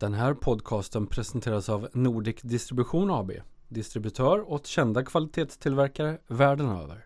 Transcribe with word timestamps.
Den 0.00 0.14
här 0.14 0.34
podcasten 0.34 1.06
presenteras 1.06 1.68
av 1.68 1.88
Nordic 1.92 2.36
Distribution 2.42 3.10
AB, 3.10 3.32
distributör 3.68 4.52
åt 4.52 4.66
kända 4.66 5.04
kvalitetstillverkare 5.04 6.18
världen 6.28 6.68
över. 6.68 7.04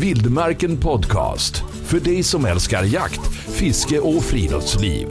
Vildmarken 0.00 0.80
Podcast. 0.80 1.56
För 1.84 2.00
dig 2.00 2.22
som 2.22 2.44
älskar 2.44 2.84
jakt, 2.84 3.26
fiske 3.34 4.00
och 4.00 4.22
friluftsliv. 4.22 5.08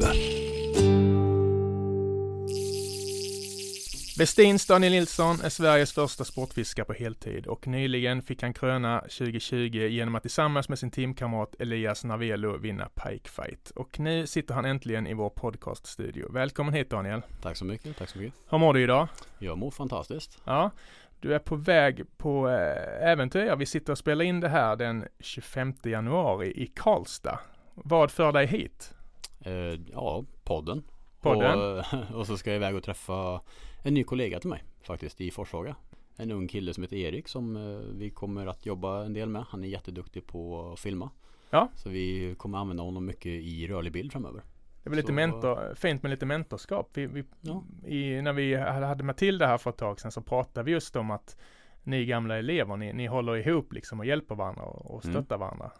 Westins 4.20 4.65
Daniel 4.65 4.91
Nilsson 4.91 5.41
är 5.43 5.49
Sveriges 5.49 5.93
första 5.93 6.23
sportfiskare 6.23 6.86
på 6.86 6.93
heltid 6.93 7.47
och 7.47 7.67
nyligen 7.67 8.21
fick 8.21 8.41
han 8.41 8.54
kröna 8.54 8.99
2020 8.99 9.88
genom 9.89 10.16
att 10.16 10.21
tillsammans 10.21 10.70
med 10.70 10.79
sin 10.79 10.91
teamkamrat 10.91 11.55
Elias 11.59 12.04
Narvelo 12.04 12.57
vinna 12.57 12.89
Pike 12.89 13.30
Fight. 13.30 13.71
Och 13.75 13.99
nu 13.99 14.27
sitter 14.27 14.53
han 14.53 14.66
äntligen 14.66 15.07
i 15.07 15.13
vår 15.13 15.30
podcaststudio. 15.30 16.31
Välkommen 16.31 16.73
hit 16.73 16.89
Daniel! 16.89 17.22
Tack 17.41 17.58
så 17.58 17.66
mycket, 17.66 17.98
tack 17.98 18.09
så 18.09 18.17
mycket. 18.17 18.34
Hur 18.49 18.58
mår 18.58 18.73
du 18.73 18.84
idag? 18.84 19.08
Jag 19.39 19.58
mår 19.58 19.72
fantastiskt. 19.72 20.41
Ja, 20.44 20.72
du 21.20 21.34
är 21.34 21.39
på 21.39 21.55
väg 21.55 22.03
på 22.17 22.49
äh, 22.49 23.09
äventyr. 23.09 23.55
Vi 23.55 23.66
sitter 23.66 23.91
och 23.91 23.97
spelar 23.97 24.25
in 24.25 24.39
det 24.39 24.49
här 24.49 24.75
den 24.75 25.05
25 25.20 25.73
januari 25.84 26.47
i 26.47 26.67
Karlstad. 26.67 27.39
Vad 27.73 28.11
för 28.11 28.31
dig 28.31 28.47
hit? 28.47 28.94
Eh, 29.39 29.53
ja, 29.94 30.25
podden. 30.44 30.84
Podden? 31.22 31.59
Och, 31.59 31.84
och, 32.16 32.27
så 32.27 32.38
ska 32.38 32.49
jag 32.49 32.58
iväg 32.58 32.75
och 32.75 32.84
träffa 32.84 33.41
en 33.88 33.94
ny 33.94 34.04
kollega 34.04 34.40
till 34.40 34.50
mig 34.50 34.64
faktiskt 34.82 35.22
i 35.22 35.32
Forshaga. 35.32 35.76
En 36.18 36.32
ung 36.32 36.48
kille 36.48 36.73
som 36.73 36.84
heter 36.84 36.98
Erik 36.98 37.28
som 37.28 37.55
eh, 37.55 37.80
vi 37.98 38.09
kommer 38.09 38.48
att 38.48 38.66
jobba 38.66 39.05
en 39.05 39.14
del 39.14 39.30
med. 39.30 39.44
Han 39.50 39.64
är 39.64 39.68
jätteduktig 39.68 40.28
på 40.28 40.72
att 40.73 40.80
filma. 40.80 41.09
Ja. 41.50 41.70
Så 41.76 41.90
vi 41.90 42.36
kommer 42.38 42.58
använda 42.58 42.84
honom 42.84 43.05
mycket 43.05 43.26
i 43.31 43.68
rörlig 43.68 43.92
bild 43.94 44.12
framöver. 44.12 44.42
Det 44.84 44.90
var 44.90 44.95
lite 44.95 45.08
Så- 45.08 45.14
mentor, 45.14 45.76
fint 45.76 46.04
med 46.04 46.09
lite 46.09 46.26
mentorskap. 46.26 46.90
Vi, 46.94 47.05
vi, 47.05 47.23
Ja. 47.42 47.64
i, 47.86 48.22
när 48.22 48.34
vi 48.34 48.55
hade 48.55 49.03
Matilda 49.03 49.48
här 49.48 49.58
för 49.58 49.70
ett 49.70 49.78
tag 49.78 50.00
sedan 50.00 50.11
så 50.11 50.22
pratade 50.22 50.64
vi 50.66 50.72
just 50.72 50.95
om 50.95 51.11
att 51.11 51.38
ni 51.83 52.06
gamla 52.06 52.38
elever, 52.38 52.78
ni, 52.78 52.94
ni 52.94 53.06
håller 53.08 53.36
ihop 53.48 53.73
liksom 53.73 54.00
och 54.00 54.06
hjälper 54.06 54.36
varandra 54.36 54.64
och, 54.64 54.92
och 54.95 55.06
Mm. 55.06 55.16
stöttar 55.16 55.38
varandra. 55.38 55.72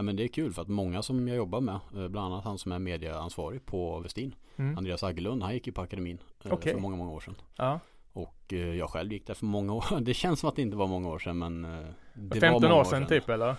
Ja, 0.00 0.04
men 0.04 0.16
det 0.16 0.24
är 0.24 0.28
kul 0.28 0.52
för 0.52 0.62
att 0.62 0.68
många 0.68 1.02
som 1.02 1.28
jag 1.28 1.36
jobbar 1.36 1.60
med, 1.60 1.74
eh, 1.74 2.08
bland 2.08 2.18
annat 2.32 2.44
han 2.44 2.58
som 2.58 2.72
är 2.72 2.78
medieansvarig 2.78 3.66
på 3.66 4.00
Westin, 4.00 4.34
Mm. 4.56 4.78
Andreas 4.78 5.02
Aggelund, 5.02 5.42
han 5.42 5.54
gick 5.54 5.66
ju 5.66 5.72
på 5.72 5.80
akademin 5.80 6.18
eh, 6.44 6.52
Okej. 6.52 6.72
för 6.72 6.80
många, 6.80 6.96
många 6.96 7.10
år 7.10 7.20
sedan. 7.20 7.34
Ja. 7.56 7.80
Och 8.12 8.52
eh, 8.52 8.58
jag 8.74 8.90
själv 8.90 9.12
gick 9.12 9.26
där 9.26 9.34
för 9.34 9.46
många 9.46 9.72
år. 9.72 9.84
Det 10.00 10.14
känns 10.14 10.40
som 10.40 10.48
att 10.48 10.56
det 10.56 10.62
inte 10.62 10.76
var 10.76 10.86
många 10.86 11.08
år 11.08 11.18
sedan 11.18 11.38
men 11.38 11.64
eh, 11.64 11.86
det 12.14 12.40
15 12.40 12.62
var 12.62 12.68
många 12.68 12.80
år 12.80 12.84
sedan 12.84 13.06
typ 13.06 13.28
eller? 13.28 13.54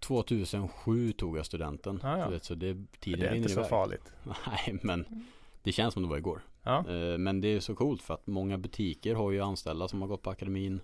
2007 0.00 1.12
tog 1.12 1.38
jag 1.38 1.46
studenten. 1.46 2.00
Ja, 2.02 2.18
ja. 2.18 2.28
Vet, 2.28 2.44
så 2.44 2.54
det, 2.54 2.76
tiden 3.00 3.20
det 3.20 3.26
är 3.28 3.34
inte 3.34 3.48
så 3.48 3.60
iväg. 3.60 3.70
farligt. 3.70 4.12
Nej 4.46 4.78
men 4.82 5.24
det 5.62 5.72
känns 5.72 5.94
som 5.94 6.02
det 6.02 6.08
var 6.08 6.16
igår. 6.16 6.40
Ja. 6.62 6.78
Eh, 6.78 7.18
men 7.18 7.40
det 7.40 7.48
är 7.48 7.60
så 7.60 7.74
coolt 7.74 8.02
för 8.02 8.14
att 8.14 8.26
många 8.26 8.58
butiker 8.58 9.14
har 9.14 9.30
ju 9.30 9.40
anställda 9.40 9.88
som 9.88 10.00
har 10.00 10.08
gått 10.08 10.22
på 10.22 10.30
akademin. 10.30 10.80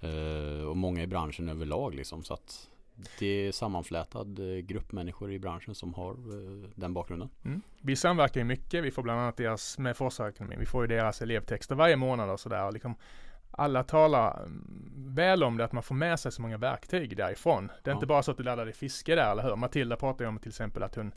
eh, 0.00 0.64
och 0.64 0.76
många 0.76 1.02
i 1.02 1.06
branschen 1.06 1.48
överlag 1.48 1.94
liksom. 1.94 2.24
Så 2.24 2.34
att 2.34 2.69
det 3.18 3.26
är 3.26 3.52
sammanflätad 3.52 4.38
eh, 4.38 4.58
grupp 4.58 4.92
människor 4.92 5.32
i 5.32 5.38
branschen 5.38 5.74
som 5.74 5.94
har 5.94 6.10
eh, 6.12 6.68
den 6.74 6.94
bakgrunden. 6.94 7.28
Mm. 7.44 7.60
Vi 7.80 7.96
samverkar 7.96 8.40
ju 8.40 8.44
mycket. 8.44 8.84
Vi 8.84 8.90
får 8.90 9.02
bland 9.02 9.20
annat 9.20 9.36
deras, 9.36 9.78
med 9.78 9.96
Forsakademin, 9.96 10.58
vi 10.58 10.66
får 10.66 10.82
ju 10.84 10.88
deras 10.96 11.22
elevtexter 11.22 11.74
varje 11.74 11.96
månad 11.96 12.30
och 12.30 12.40
sådär. 12.40 12.72
Liksom, 12.72 12.94
alla 13.50 13.82
talar 13.84 14.42
mm, 14.42 15.14
väl 15.14 15.42
om 15.44 15.56
det, 15.56 15.64
att 15.64 15.72
man 15.72 15.82
får 15.82 15.94
med 15.94 16.20
sig 16.20 16.32
så 16.32 16.42
många 16.42 16.58
verktyg 16.58 17.16
därifrån. 17.16 17.66
Det 17.66 17.90
är 17.90 17.92
Ja. 17.92 17.96
inte 17.96 18.06
bara 18.06 18.22
så 18.22 18.30
att 18.30 18.36
du 18.36 18.42
lär 18.42 18.56
dig 18.64 18.72
fiske 18.74 19.14
där, 19.14 19.32
eller 19.32 19.42
hur? 19.42 19.56
Matilda 19.56 19.96
pratar 19.96 20.24
ju 20.24 20.28
om 20.28 20.38
till 20.38 20.48
exempel 20.48 20.82
att 20.82 20.94
hon 20.94 21.12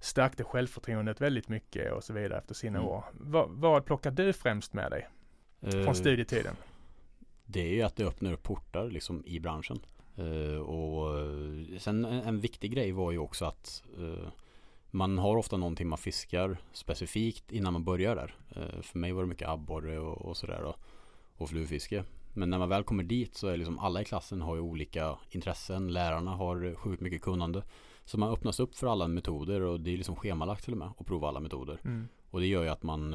stärkte 0.00 0.44
självförtroendet 0.44 1.20
väldigt 1.20 1.48
mycket 1.48 1.92
och 1.92 2.04
så 2.04 2.12
vidare 2.12 2.38
efter 2.38 2.54
sina 2.54 2.78
Mm. 2.78 2.90
år. 2.90 3.04
Va, 3.12 3.46
vad 3.48 3.84
plockar 3.84 4.10
du 4.10 4.32
främst 4.32 4.72
med 4.74 4.90
dig 4.90 5.08
från 5.84 5.94
studietiden? 5.94 6.56
Det 7.46 7.60
är 7.60 7.74
ju 7.74 7.82
att 7.82 7.96
det 7.96 8.04
öppnar 8.04 8.32
upp 8.32 8.42
portar 8.42 8.84
liksom 8.90 9.22
i 9.26 9.40
branschen. 9.40 9.78
Eh, 10.16 10.58
och 10.58 11.18
eh, 11.18 11.78
sen 11.78 12.04
en, 12.04 12.40
viktig 12.40 12.72
grej 12.72 12.92
var 12.92 13.12
ju 13.12 13.18
också 13.18 13.44
att 13.44 13.82
eh, 13.98 14.28
man 14.90 15.18
har 15.18 15.36
ofta 15.36 15.56
någonting 15.56 15.88
man 15.88 15.98
fiskar 15.98 16.58
specifikt 16.72 17.52
innan 17.52 17.72
man 17.72 17.84
börjar 17.84 18.16
där. 18.16 18.34
För 18.82 18.98
mig 18.98 19.12
var 19.12 19.22
det 19.22 19.28
mycket 19.28 19.48
abborre 19.48 19.98
och, 19.98 20.22
och 20.22 20.36
sådär 20.36 20.62
och, 20.62 20.76
och 21.36 21.48
flugfiske. 21.48 22.04
Men 22.34 22.50
när 22.50 22.58
man 22.58 22.68
väl 22.68 22.84
kommer 22.84 23.04
dit 23.04 23.34
så 23.34 23.48
är 23.48 23.56
liksom 23.56 23.78
alla 23.78 24.00
i 24.00 24.04
klassen 24.04 24.40
har 24.40 24.54
ju 24.54 24.60
olika 24.60 25.18
intressen. 25.30 25.92
Lärarna 25.92 26.30
har 26.30 26.74
sjukt 26.74 27.02
mycket 27.02 27.22
kunnande. 27.22 27.62
Så 28.04 28.18
man 28.18 28.32
öppnas 28.32 28.60
upp 28.60 28.74
för 28.74 28.86
alla 28.86 29.08
metoder 29.08 29.60
och 29.60 29.80
det 29.80 29.92
är 29.92 29.96
liksom 29.96 30.16
schemalagt 30.16 30.64
till 30.64 30.72
och 30.72 30.78
med 30.78 30.88
att 30.98 31.06
prova 31.06 31.28
alla 31.28 31.40
metoder. 31.40 31.80
Mm. 31.84 32.08
Och 32.30 32.40
det 32.40 32.46
gör 32.46 32.62
ju 32.62 32.68
att 32.68 32.82
man, 32.82 33.10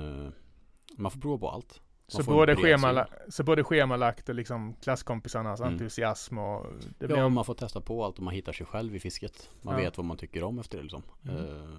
man 0.98 1.12
får 1.12 1.20
prova 1.20 1.38
på 1.38 1.50
allt. 1.50 1.82
Så 2.12 2.18
Man 2.18 2.26
både, 2.26 2.56
schemala, 2.56 3.08
så 3.30 3.44
både 3.44 3.64
schemalagt 3.64 4.30
och 4.30 4.36
liksom 4.36 4.74
klasskompisarnas 4.74 5.60
Mm. 5.60 5.74
entusiasm 5.74 6.38
och 6.38 6.66
det 7.00 7.08
blir 7.08 7.18
Ja, 7.18 7.30
man 7.30 7.46
får 7.46 7.54
testa 7.54 7.82
på 7.82 8.06
allt 8.06 8.18
och 8.18 8.24
man 8.24 8.34
hittar 8.34 8.54
sig 8.54 8.66
själv 8.66 8.96
i 8.96 9.00
fisket. 9.00 9.50
Man 9.62 9.74
Ja. 9.74 9.82
vet 9.82 9.98
vad 9.98 10.06
man 10.06 10.18
tycker 10.18 10.44
om 10.44 10.60
efter 10.60 10.78
det 10.78 10.84
liksom. 10.84 11.04
Mm. 11.24 11.38
Eh, 11.38 11.70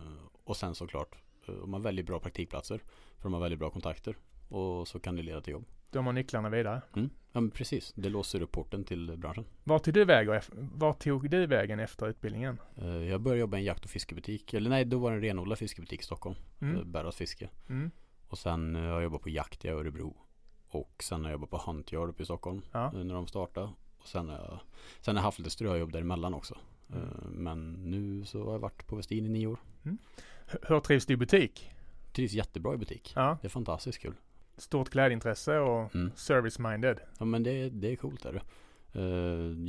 och 0.45 0.57
sen 0.57 0.75
såklart, 0.75 1.17
om 1.63 1.71
man 1.71 1.83
väljer 1.83 2.05
bra 2.05 2.21
praktikplatser. 2.21 2.79
För 3.17 3.23
de 3.23 3.33
har 3.33 3.41
väldigt 3.41 3.59
bra 3.59 3.71
kontakter. 3.71 4.17
Och 4.49 4.89
så 4.89 5.01
kan 5.01 5.17
det 5.17 5.23
leda 5.23 5.41
till 5.41 5.53
jobb. 5.53 5.65
de 5.93 6.07
har 6.07 6.13
nycklarna 6.13 6.49
vidare. 6.49 6.83
Mm. 6.97 7.11
Ja 7.33 7.41
men 7.41 7.51
precis, 7.51 7.93
det 7.97 8.09
låser 8.09 8.43
upp 8.43 8.53
porten 8.53 8.85
till 8.85 9.17
branschen. 9.17 9.45
Var 9.65 9.79
tog 9.79 9.95
du, 9.95 10.05
väg 10.05 10.29
och 10.29 10.35
var 10.75 10.93
tog 10.93 11.31
du 11.31 11.47
vägen 11.47 11.81
efter 11.81 12.09
utbildningen? 12.09 12.61
Eh, 12.77 12.87
jag 12.89 13.21
började 13.21 13.41
jobba 13.41 13.57
i 13.57 13.61
en 13.61 13.65
jakt 13.65 13.85
och 13.85 13.91
fiskebutik. 13.91 14.55
Eller 14.55 14.71
nej, 14.71 14.85
då 14.85 14.99
var 14.99 15.11
det 15.11 15.17
en 15.17 15.23
renodlad 15.23 15.59
fiskebutik 15.59 16.01
i 16.01 16.05
Stockholm. 16.05 16.37
Mm. 16.61 16.93
Bäras 16.93 17.17
fiske. 17.17 17.49
Mm. 17.69 17.91
Och 18.31 18.39
sen 18.39 18.77
eh, 18.77 18.83
har 18.83 18.89
jag 18.89 19.03
jobbat 19.03 19.23
på 19.23 19.29
jakt 19.29 19.65
i 19.65 19.69
Örebro. 19.69 20.17
Och 20.69 21.03
sen 21.03 21.21
har 21.25 21.31
jag 21.31 21.33
jobbat 21.33 21.51
på 21.51 21.59
Huntyard 21.71 22.09
uppe 22.09 22.23
i 22.23 22.27
Stockholm. 22.27 22.63
Ja. 22.73 22.85
eh, 22.87 23.05
När 23.05 23.15
de 23.15 23.27
startade. 23.27 23.67
Och 23.99 24.09
sen 24.09 24.29
har 24.29 24.37
jag, 24.37 24.61
sen 25.01 25.17
har 25.17 25.21
jag 25.21 25.25
haft 25.25 25.39
lite 25.39 25.51
ströjobb 25.51 25.93
däremellan 25.93 26.35
också. 26.35 26.57
Mm. 26.93 27.03
Eh, 27.03 27.09
Men 27.31 27.73
nu 27.91 28.25
så 28.25 28.45
har 28.45 28.53
jag 28.53 28.59
varit 28.59 28.87
på 28.87 28.97
Westin 28.97 29.27
i 29.27 29.29
nio 29.29 29.47
år. 29.47 29.59
H- 30.53 30.59
Hur 30.63 30.81
trivs 30.81 31.07
du 31.07 31.15
i 31.15 31.17
butik? 31.17 31.71
Trivs 32.13 32.33
jättebra 32.33 32.75
i 32.75 32.77
butik. 32.77 33.13
Ja, 33.17 33.39
Det 33.41 33.47
är 33.47 33.51
fantastiskt 33.51 33.99
kul. 33.99 34.15
stort 34.57 34.91
klädintresse 34.91 35.59
och 35.59 35.95
Mm. 35.95 36.11
service-minded. 36.17 36.99
Ja 37.19 37.25
men 37.25 37.43
det, 37.43 37.69
det 37.71 37.93
är 37.93 37.97
coolt 37.97 38.25
är 38.25 38.33
det. 38.33 38.43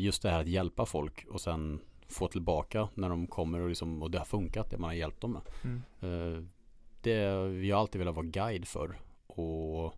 Just 0.02 0.22
det 0.22 0.30
här 0.30 0.42
att 0.42 0.48
hjälpa 0.48 0.86
folk 0.86 1.26
och 1.30 1.42
sen 1.42 1.80
få 2.08 2.28
tillbaka 2.28 2.90
när 2.94 3.10
de 3.10 3.28
kommer 3.28 3.60
och, 3.60 3.68
liksom, 3.70 4.02
och 4.04 4.12
det 4.12 4.18
har 4.18 4.26
funkat 4.26 4.70
det 4.70 4.78
man 4.78 4.88
har 4.90 4.96
hjälpt 4.96 5.22
dem 5.22 5.32
med. 5.32 5.42
Mm. 6.02 6.50
Det, 7.02 7.12
jag 7.68 7.76
har 7.76 7.82
alltid 7.82 8.00
velat 8.00 8.16
vara 8.16 8.26
guide 8.26 8.68
för. 8.68 9.00
Och 9.28 9.94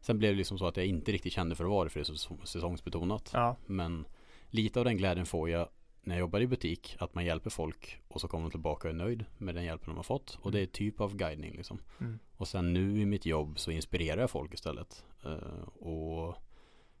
sen 0.00 0.18
blev 0.18 0.32
det 0.32 0.36
liksom 0.38 0.58
så 0.58 0.66
att 0.66 0.76
jag 0.76 0.86
inte 0.86 1.12
riktigt 1.12 1.32
kände 1.32 1.54
för 1.54 1.64
att 1.64 1.70
vara 1.70 1.84
det 1.84 1.90
för 1.90 2.00
det 2.00 2.02
är 2.10 2.14
så 2.14 2.36
säsongsbetonat. 2.46 3.30
Ja, 3.32 3.56
Men 3.66 4.06
lite 4.50 4.78
av 4.78 4.84
den 4.84 4.96
glädjen 4.96 5.26
får 5.26 5.50
jag 5.50 5.68
när 6.02 6.14
jag 6.14 6.20
jobbar 6.20 6.40
i 6.40 6.46
butik. 6.46 6.96
Att 6.98 7.14
man 7.14 7.24
hjälper 7.24 7.50
folk 7.50 8.00
och 8.08 8.20
så 8.20 8.28
kommer 8.28 8.44
de 8.44 8.50
tillbaka 8.50 8.88
och 8.88 8.94
är 8.94 8.98
nöjd 8.98 9.24
med 9.38 9.54
den 9.54 9.64
hjälpen 9.64 9.88
de 9.88 9.96
har 9.96 10.02
fått. 10.02 10.38
Och 10.42 10.52
det 10.52 10.60
är 10.60 10.66
typ 10.66 11.00
av 11.00 11.16
guidning 11.16 11.52
liksom. 11.56 11.78
mm. 12.00 12.18
Och 12.36 12.48
sen 12.48 12.72
nu 12.72 13.00
i 13.00 13.06
mitt 13.06 13.26
jobb 13.26 13.58
så 13.58 13.70
inspirerar 13.70 14.20
jag 14.20 14.30
folk 14.30 14.54
istället. 14.54 15.04
Eh, 15.24 15.68
och 15.68 16.28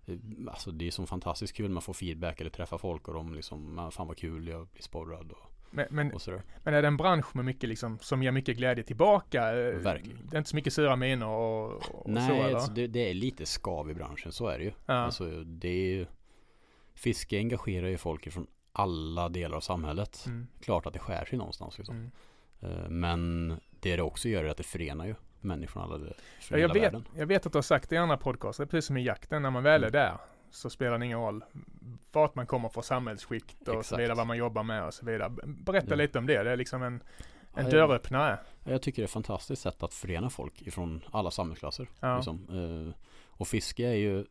eh, 0.06 0.16
alltså 0.48 0.70
det 0.70 0.86
är 0.86 0.90
så 0.90 1.06
fantastiskt 1.06 1.56
kul 1.56 1.70
man 1.70 1.82
får 1.82 1.92
feedback 1.94 2.40
eller 2.40 2.50
träffa 2.50 2.78
folk 2.78 3.08
och 3.08 3.14
de 3.14 3.34
liksom, 3.34 3.78
"Ah, 3.78 3.90
fan 3.90 4.06
vad 4.06 4.16
kul, 4.16 4.48
jag 4.48 4.66
blir 4.66 4.82
sporrad 4.82 5.32
och, 5.32 5.47
men, 5.70 5.86
men, 5.90 6.12
men 6.64 6.74
är 6.74 6.82
det 6.82 6.88
en 6.88 6.96
bransch 6.96 7.36
med 7.36 7.44
mycket 7.44 7.68
liksom, 7.68 7.98
som 7.98 8.22
ger 8.22 8.30
mycket 8.32 8.56
glädje 8.56 8.84
tillbaka? 8.84 9.48
Eh, 9.58 9.74
Verkligen. 9.74 10.26
Det 10.30 10.36
är 10.36 10.38
inte 10.38 10.50
så 10.50 10.56
mycket 10.56 10.72
sura 10.72 10.96
miner 10.96 11.26
och, 11.26 11.72
och 11.72 11.82
så 12.04 12.10
Nej, 12.10 12.40
eller? 12.40 12.54
alltså 12.54 12.72
det, 12.72 12.86
det 12.86 13.10
är 13.10 13.14
lite 13.14 13.46
skav 13.46 13.90
i 13.90 13.94
branschen, 13.94 14.32
så 14.32 14.48
är 14.48 14.58
det 14.58 14.64
ju. 14.64 14.72
Ja. 14.86 14.94
Alltså 14.94 15.24
det 15.44 15.68
är 15.68 15.96
ju, 15.96 16.06
fiske 16.94 17.36
engagerar 17.38 17.88
ju 17.88 17.98
folk 17.98 18.32
från 18.32 18.46
alla 18.72 19.28
delar 19.28 19.56
av 19.56 19.60
samhället. 19.60 20.24
Mm. 20.26 20.46
Klart 20.60 20.86
att 20.86 20.92
det 20.92 20.98
skär 20.98 21.24
sig 21.24 21.38
någonstans 21.38 21.78
liksom. 21.78 21.96
Mm. 21.96 22.10
Eh, 22.82 22.88
Men 22.88 23.48
det 23.80 23.96
det 23.96 24.02
också 24.02 24.28
gör 24.28 24.44
är 24.44 24.48
att 24.48 24.56
det 24.56 24.62
förenar 24.62 25.06
ju 25.06 25.14
människor 25.40 25.72
från 25.72 25.82
alla 25.82 26.06
Ja, 26.06 26.12
från 26.40 26.60
jag, 26.60 26.68
hela 26.68 26.74
vet, 26.74 26.82
världen. 26.82 27.04
jag 27.16 27.26
vet 27.26 27.46
att 27.46 27.52
du 27.52 27.58
har 27.58 27.62
sagt 27.62 27.88
det 27.90 27.94
i 27.94 27.98
andra 27.98 28.16
podcaster, 28.16 28.66
precis 28.66 28.86
som 28.86 28.96
i 28.96 29.04
jakten, 29.04 29.42
när 29.42 29.50
man 29.50 29.62
väl 29.62 29.84
är 29.84 29.88
Mm. 29.88 29.92
där 29.92 30.16
så 30.50 30.70
spelar 30.70 30.98
det 30.98 31.04
ingen 31.04 31.18
roll 31.18 31.44
vart 32.12 32.34
man 32.34 32.46
kommer 32.46 32.68
från 32.68 32.82
samhällsskikt 32.82 33.60
och 33.60 33.66
så 33.74 33.78
Exakt. 33.80 34.00
vidare, 34.02 34.14
vad 34.16 34.26
man 34.26 34.36
jobbar 34.36 34.62
med 34.62 34.84
och 34.86 34.94
så 34.94 35.06
vidare. 35.06 35.30
Berätta 35.46 35.86
Ja. 35.90 35.96
lite 35.96 36.18
om 36.18 36.26
det, 36.26 36.42
det 36.42 36.50
är 36.50 36.56
liksom 36.56 36.82
en, 36.82 36.92
en 36.94 37.02
Ja, 37.54 37.62
jag- 37.62 37.70
dörröppnare. 37.70 38.38
Jag 38.64 38.82
tycker 38.82 39.02
det 39.02 39.04
är 39.04 39.06
ett 39.08 39.10
fantastiskt 39.10 39.62
sätt 39.62 39.82
att 39.82 39.94
förena 39.94 40.30
folk 40.30 40.62
ifrån 40.62 41.04
alla 41.10 41.30
samhällsklasser. 41.30 41.88
Ja. 42.00 42.16
Liksom. 42.16 42.46
Eh, 42.88 42.94
Och 43.26 43.48
fiske 43.48 43.86
är 43.86 43.94
ju 43.94 44.24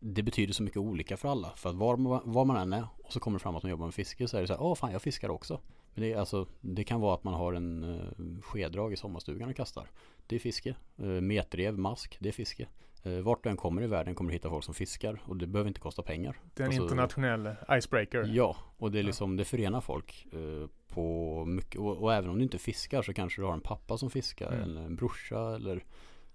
Det 0.00 0.22
betyder 0.22 0.52
så 0.52 0.62
mycket 0.62 0.76
olika 0.78 1.16
för 1.16 1.28
alla. 1.28 1.50
För 1.56 1.70
att 1.70 1.76
var, 1.76 1.96
man- 1.96 2.20
var 2.24 2.44
man 2.44 2.56
än 2.56 2.72
är 2.72 2.86
och 3.04 3.12
så 3.12 3.20
kommer 3.20 3.38
det 3.38 3.42
fram 3.42 3.56
att 3.56 3.62
man 3.62 3.70
jobbar 3.70 3.86
med 3.86 3.94
fiske 3.94 4.28
så 4.28 4.36
är 4.36 4.40
det 4.40 4.46
så 4.46 4.52
här, 4.52 4.62
åh 4.62 4.74
fan 4.74 4.92
jag 4.92 5.02
fiskar 5.02 5.28
också. 5.28 5.60
Men 5.94 6.02
det, 6.02 6.12
är 6.12 6.16
alltså, 6.18 6.46
det 6.60 6.84
kan 6.84 7.00
vara 7.00 7.14
att 7.14 7.24
man 7.24 7.34
har 7.34 7.52
en 7.52 7.84
uh, 7.84 8.40
skedrag 8.42 8.92
i 8.92 8.96
sommarstugan 8.96 9.48
och 9.48 9.56
kastar. 9.56 9.90
Det 10.26 10.36
är 10.36 10.40
fiske. 10.40 10.74
Uh, 11.02 11.20
metrev, 11.20 11.78
mask, 11.78 12.16
det 12.20 12.28
är 12.28 12.32
fiske. 12.32 12.66
Uh, 13.06 13.20
vart 13.20 13.44
du 13.44 13.50
än 13.50 13.56
kommer 13.56 13.82
i 13.82 13.86
världen 13.86 14.14
kommer 14.14 14.30
du 14.30 14.34
hitta 14.34 14.50
folk 14.50 14.64
som 14.64 14.74
fiskar 14.74 15.20
och 15.24 15.36
det 15.36 15.46
behöver 15.46 15.68
inte 15.68 15.80
kosta 15.80 16.02
pengar. 16.02 16.36
Det 16.54 16.62
är 16.62 16.64
en 16.64 16.70
Alltså- 16.70 16.82
internationell 16.82 17.54
icebreaker. 17.70 18.30
Ja, 18.34 18.56
och 18.76 18.92
det 18.92 18.98
är 18.98 19.02
liksom, 19.02 19.36
det 19.36 19.44
förenar 19.44 19.80
folk 19.80 20.26
uh, 20.34 20.66
på 20.88 21.44
mycket. 21.44 21.80
Och, 21.80 21.96
och 22.02 22.14
även 22.14 22.30
om 22.30 22.36
du 22.38 22.42
inte 22.42 22.58
fiskar 22.58 23.02
så 23.02 23.12
kanske 23.14 23.40
du 23.42 23.46
har 23.46 23.52
en 23.54 23.60
pappa 23.60 23.98
som 23.98 24.10
fiskar 24.10 24.52
Mm. 24.52 24.62
eller 24.62 24.80
en 24.82 24.96
brorsa 24.96 25.54
eller 25.54 25.84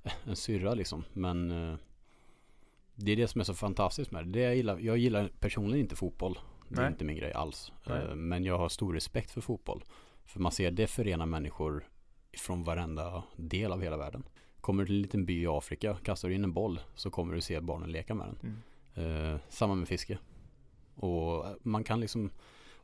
en 0.23 0.35
syrra 0.35 0.73
liksom. 0.73 1.03
Men 1.13 1.47
det 2.95 3.11
är 3.11 3.15
det 3.15 3.27
som 3.27 3.41
är 3.41 3.45
så 3.45 3.53
fantastiskt 3.53 4.11
med 4.11 4.25
det. 4.25 4.31
det 4.31 4.39
jag, 4.41 4.55
gillar, 4.55 4.79
jag 4.79 4.97
gillar 4.97 5.31
personligen 5.39 5.79
inte 5.83 5.95
fotboll. 5.95 6.39
Det 6.69 6.75
är 6.75 6.81
Nej. 6.81 6.91
inte 6.91 7.05
min 7.05 7.15
grej 7.17 7.33
alls. 7.33 7.71
Uh, 7.89 8.15
men 8.15 8.43
jag 8.43 8.57
har 8.57 8.69
stor 8.69 8.93
respekt 8.93 9.31
för 9.31 9.41
fotboll. 9.41 9.83
För 10.25 10.39
man 10.39 10.51
ser 10.51 10.71
det 10.71 10.87
förenar 10.87 11.25
människor 11.25 11.87
från 12.37 12.63
varenda 12.63 13.23
del 13.35 13.71
av 13.71 13.81
hela 13.81 13.97
världen. 13.97 14.23
Kommer 14.63 14.83
du 14.83 14.87
till 14.87 14.95
en 14.95 15.01
liten 15.01 15.25
by 15.25 15.41
i 15.43 15.47
Afrika, 15.47 15.95
kastar 16.03 16.29
du 16.29 16.35
in 16.35 16.43
en 16.43 16.53
boll 16.53 16.79
så 16.95 17.09
kommer 17.09 17.35
du 17.35 17.41
se 17.41 17.59
barnen 17.59 17.91
leka 17.91 18.13
med 18.13 18.27
den. 18.27 18.61
Mm. 18.95 19.33
Eh, 19.33 19.39
samma 19.49 19.75
med 19.75 19.87
fiske. 19.87 20.17
Och 20.95 21.45
eh, 21.45 21.51
man 21.63 21.83
kan 21.83 21.99
liksom 21.99 22.29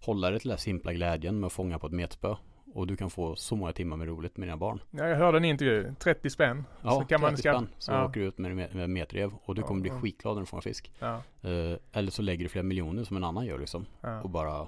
hålla 0.01 0.29
det 0.29 0.39
till 0.39 0.49
den 0.49 0.57
simpla 0.57 0.93
glädjen 0.93 1.39
med 1.39 1.47
att 1.47 1.53
fånga 1.53 1.79
på 1.79 1.87
ett 1.87 1.93
metspö. 1.93 2.35
Och 2.73 2.87
du 2.87 2.97
kan 2.97 3.09
få 3.09 3.35
så 3.35 3.55
många 3.55 3.71
timmar 3.73 3.97
med 3.97 4.07
roligt 4.07 4.37
med 4.37 4.47
dina 4.47 4.57
barn. 4.57 4.79
Ja, 4.91 5.07
jag 5.07 5.17
hörde 5.17 5.37
en 5.37 5.45
intervju, 5.45 5.93
30 5.99 6.29
spänn. 6.29 6.65
Ja, 6.81 6.91
så 6.91 7.05
kan 7.05 7.21
man 7.21 7.29
30 7.29 7.41
ska- 7.41 7.53
spänn. 7.53 7.67
Så 7.77 7.91
ja. 7.91 8.05
åker 8.05 8.19
du 8.19 8.25
ut 8.27 8.37
med, 8.37 8.75
med, 8.75 8.89
metrev 8.89 9.31
och 9.45 9.55
du 9.55 9.61
kommer 9.61 9.81
bli 9.81 9.89
ja. 9.91 10.01
skitglad 10.01 10.35
när 10.35 10.41
du 10.41 10.45
fångar 10.45 10.61
fisk. 10.61 10.91
Ja, 10.99 11.21
Eh, 11.41 11.77
eller 11.91 12.11
så 12.11 12.21
lägger 12.21 12.43
du 12.45 12.49
flera 12.49 12.63
miljoner 12.63 13.03
som 13.03 13.17
en 13.17 13.23
annan 13.23 13.45
gör 13.45 13.59
liksom. 13.59 13.85
ja. 14.01 14.21
Och 14.21 14.29
bara 14.29 14.67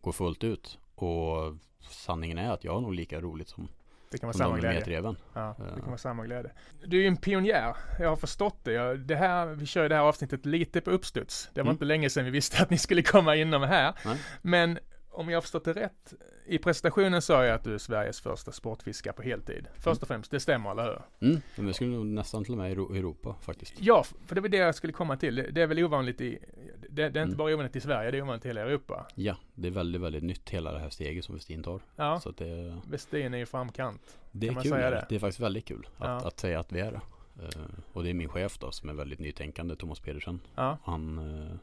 går 0.00 0.12
fullt 0.12 0.44
ut. 0.44 0.78
Och 0.94 1.54
sanningen 1.80 2.38
är 2.38 2.50
att 2.50 2.64
jag 2.64 2.74
har 2.74 2.80
nog 2.80 2.94
lika 2.94 3.20
roligt 3.20 3.48
som, 3.48 3.68
Det 4.10 4.18
kan 4.18 4.26
vara 4.26 4.36
samma 4.38 4.58
glädje. 4.58 5.02
Ja, 5.34 5.56
det 5.74 5.80
kan 5.80 5.86
vara 5.86 5.98
samma 5.98 6.24
glädje. 6.24 6.50
Du 6.84 6.96
är 6.96 7.00
ju 7.00 7.06
en 7.08 7.16
pionjär. 7.16 7.76
Jag 7.98 8.08
har 8.08 8.16
förstått 8.16 8.60
det. 8.64 8.96
Det 8.96 9.16
här, 9.16 9.46
vi 9.46 9.66
kör 9.66 9.82
ju 9.82 9.88
det 9.88 9.94
här 9.94 10.02
avsnittet 10.02 10.46
lite 10.46 10.80
på 10.80 10.90
uppstuds. 10.90 11.50
Det 11.54 11.60
var 11.60 11.64
Mm. 11.66 11.72
inte 11.74 11.84
länge 11.84 12.10
sedan 12.10 12.24
vi 12.24 12.30
visste 12.30 12.62
att 12.62 12.70
ni 12.70 12.78
skulle 12.78 13.02
komma 13.02 13.36
inom 13.36 13.62
här. 13.62 13.94
Nej. 14.04 14.16
Men 14.42 14.78
om 15.18 15.28
jag 15.28 15.36
har 15.36 15.40
förstått 15.42 15.64
det 15.64 15.72
rätt. 15.72 16.14
I 16.46 16.58
presentationen 16.58 17.22
sa 17.22 17.44
jag 17.44 17.54
att 17.54 17.64
du 17.64 17.74
är 17.74 17.78
Sveriges 17.78 18.20
första 18.20 18.52
sportfiskare 18.52 19.12
på 19.14 19.22
heltid. 19.22 19.68
Först 19.74 20.02
och 20.02 20.08
främst, 20.08 20.30
det 20.30 20.40
stämmer, 20.40 20.70
eller 20.70 20.84
hur? 20.84 21.28
Mm, 21.28 21.40
men 21.56 21.66
jag 21.66 21.74
skulle 21.74 21.90
nog 21.90 22.06
nästan 22.06 22.44
till 22.44 22.52
och 22.52 22.58
med 22.58 22.70
i 22.70 22.72
Europa 22.74 23.36
faktiskt. 23.40 23.74
Ja, 23.78 24.04
för 24.26 24.34
det 24.34 24.40
var 24.40 24.48
det 24.48 24.56
jag 24.56 24.74
skulle 24.74 24.92
komma 24.92 25.16
till. 25.16 25.34
Det- 25.34 25.50
Det 25.50 25.62
är 25.62 25.66
väl 25.66 25.84
ovanligt 25.84 26.20
i, 26.20 26.38
det, 26.78 26.88
det 26.90 27.02
är 27.02 27.06
inte 27.08 27.20
Mm. 27.20 27.36
bara 27.36 27.54
ovanligt 27.54 27.76
i 27.76 27.80
Sverige, 27.80 28.10
det 28.10 28.18
är 28.18 28.22
ovanligt 28.22 28.44
i 28.44 28.48
hela 28.48 28.60
Europa. 28.60 29.06
Ja, 29.14 29.36
det 29.54 29.68
är 29.68 29.72
väldigt, 29.72 30.02
väldigt 30.02 30.22
nytt 30.24 30.50
hela 30.50 30.72
det 30.72 30.78
här 30.78 30.90
steget 30.90 31.24
som 31.24 31.34
Westin 31.34 31.62
tar. 31.62 31.80
Ja, 31.96 32.20
Så 32.20 32.30
det, 32.30 32.80
Westin 32.90 33.34
är 33.34 33.38
i 33.38 33.46
framkant. 33.46 34.18
Det 34.32 34.48
är 34.48 34.52
kul. 34.62 34.70
det? 34.70 34.78
det? 34.78 35.06
det 35.08 35.14
är 35.14 35.18
faktiskt 35.18 35.40
väldigt 35.40 35.64
kul 35.64 35.86
att, 35.96 36.04
Ja. 36.22 36.28
att 36.28 36.38
säga 36.40 36.60
att 36.60 36.72
vi 36.72 36.80
är 36.80 36.92
det. 36.92 37.00
Eh, 37.42 37.62
och 37.92 38.02
det 38.04 38.10
är 38.10 38.14
min 38.14 38.28
chef 38.28 38.58
då 38.58 38.70
som 38.70 38.88
är 38.88 38.94
väldigt 38.94 39.18
nytänkande, 39.18 39.76
Thomas 39.76 40.00
Pedersen. 40.00 40.40
Ja, 40.54 40.78
Han, 40.84 41.18
eh, 41.18 41.56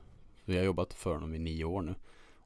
vi 0.46 0.58
har 0.58 0.64
jobbat 0.64 0.94
för 0.94 1.14
honom 1.14 1.36
i 1.36 1.40
nio 1.40 1.64
år 1.64 1.82
nu. 1.82 1.96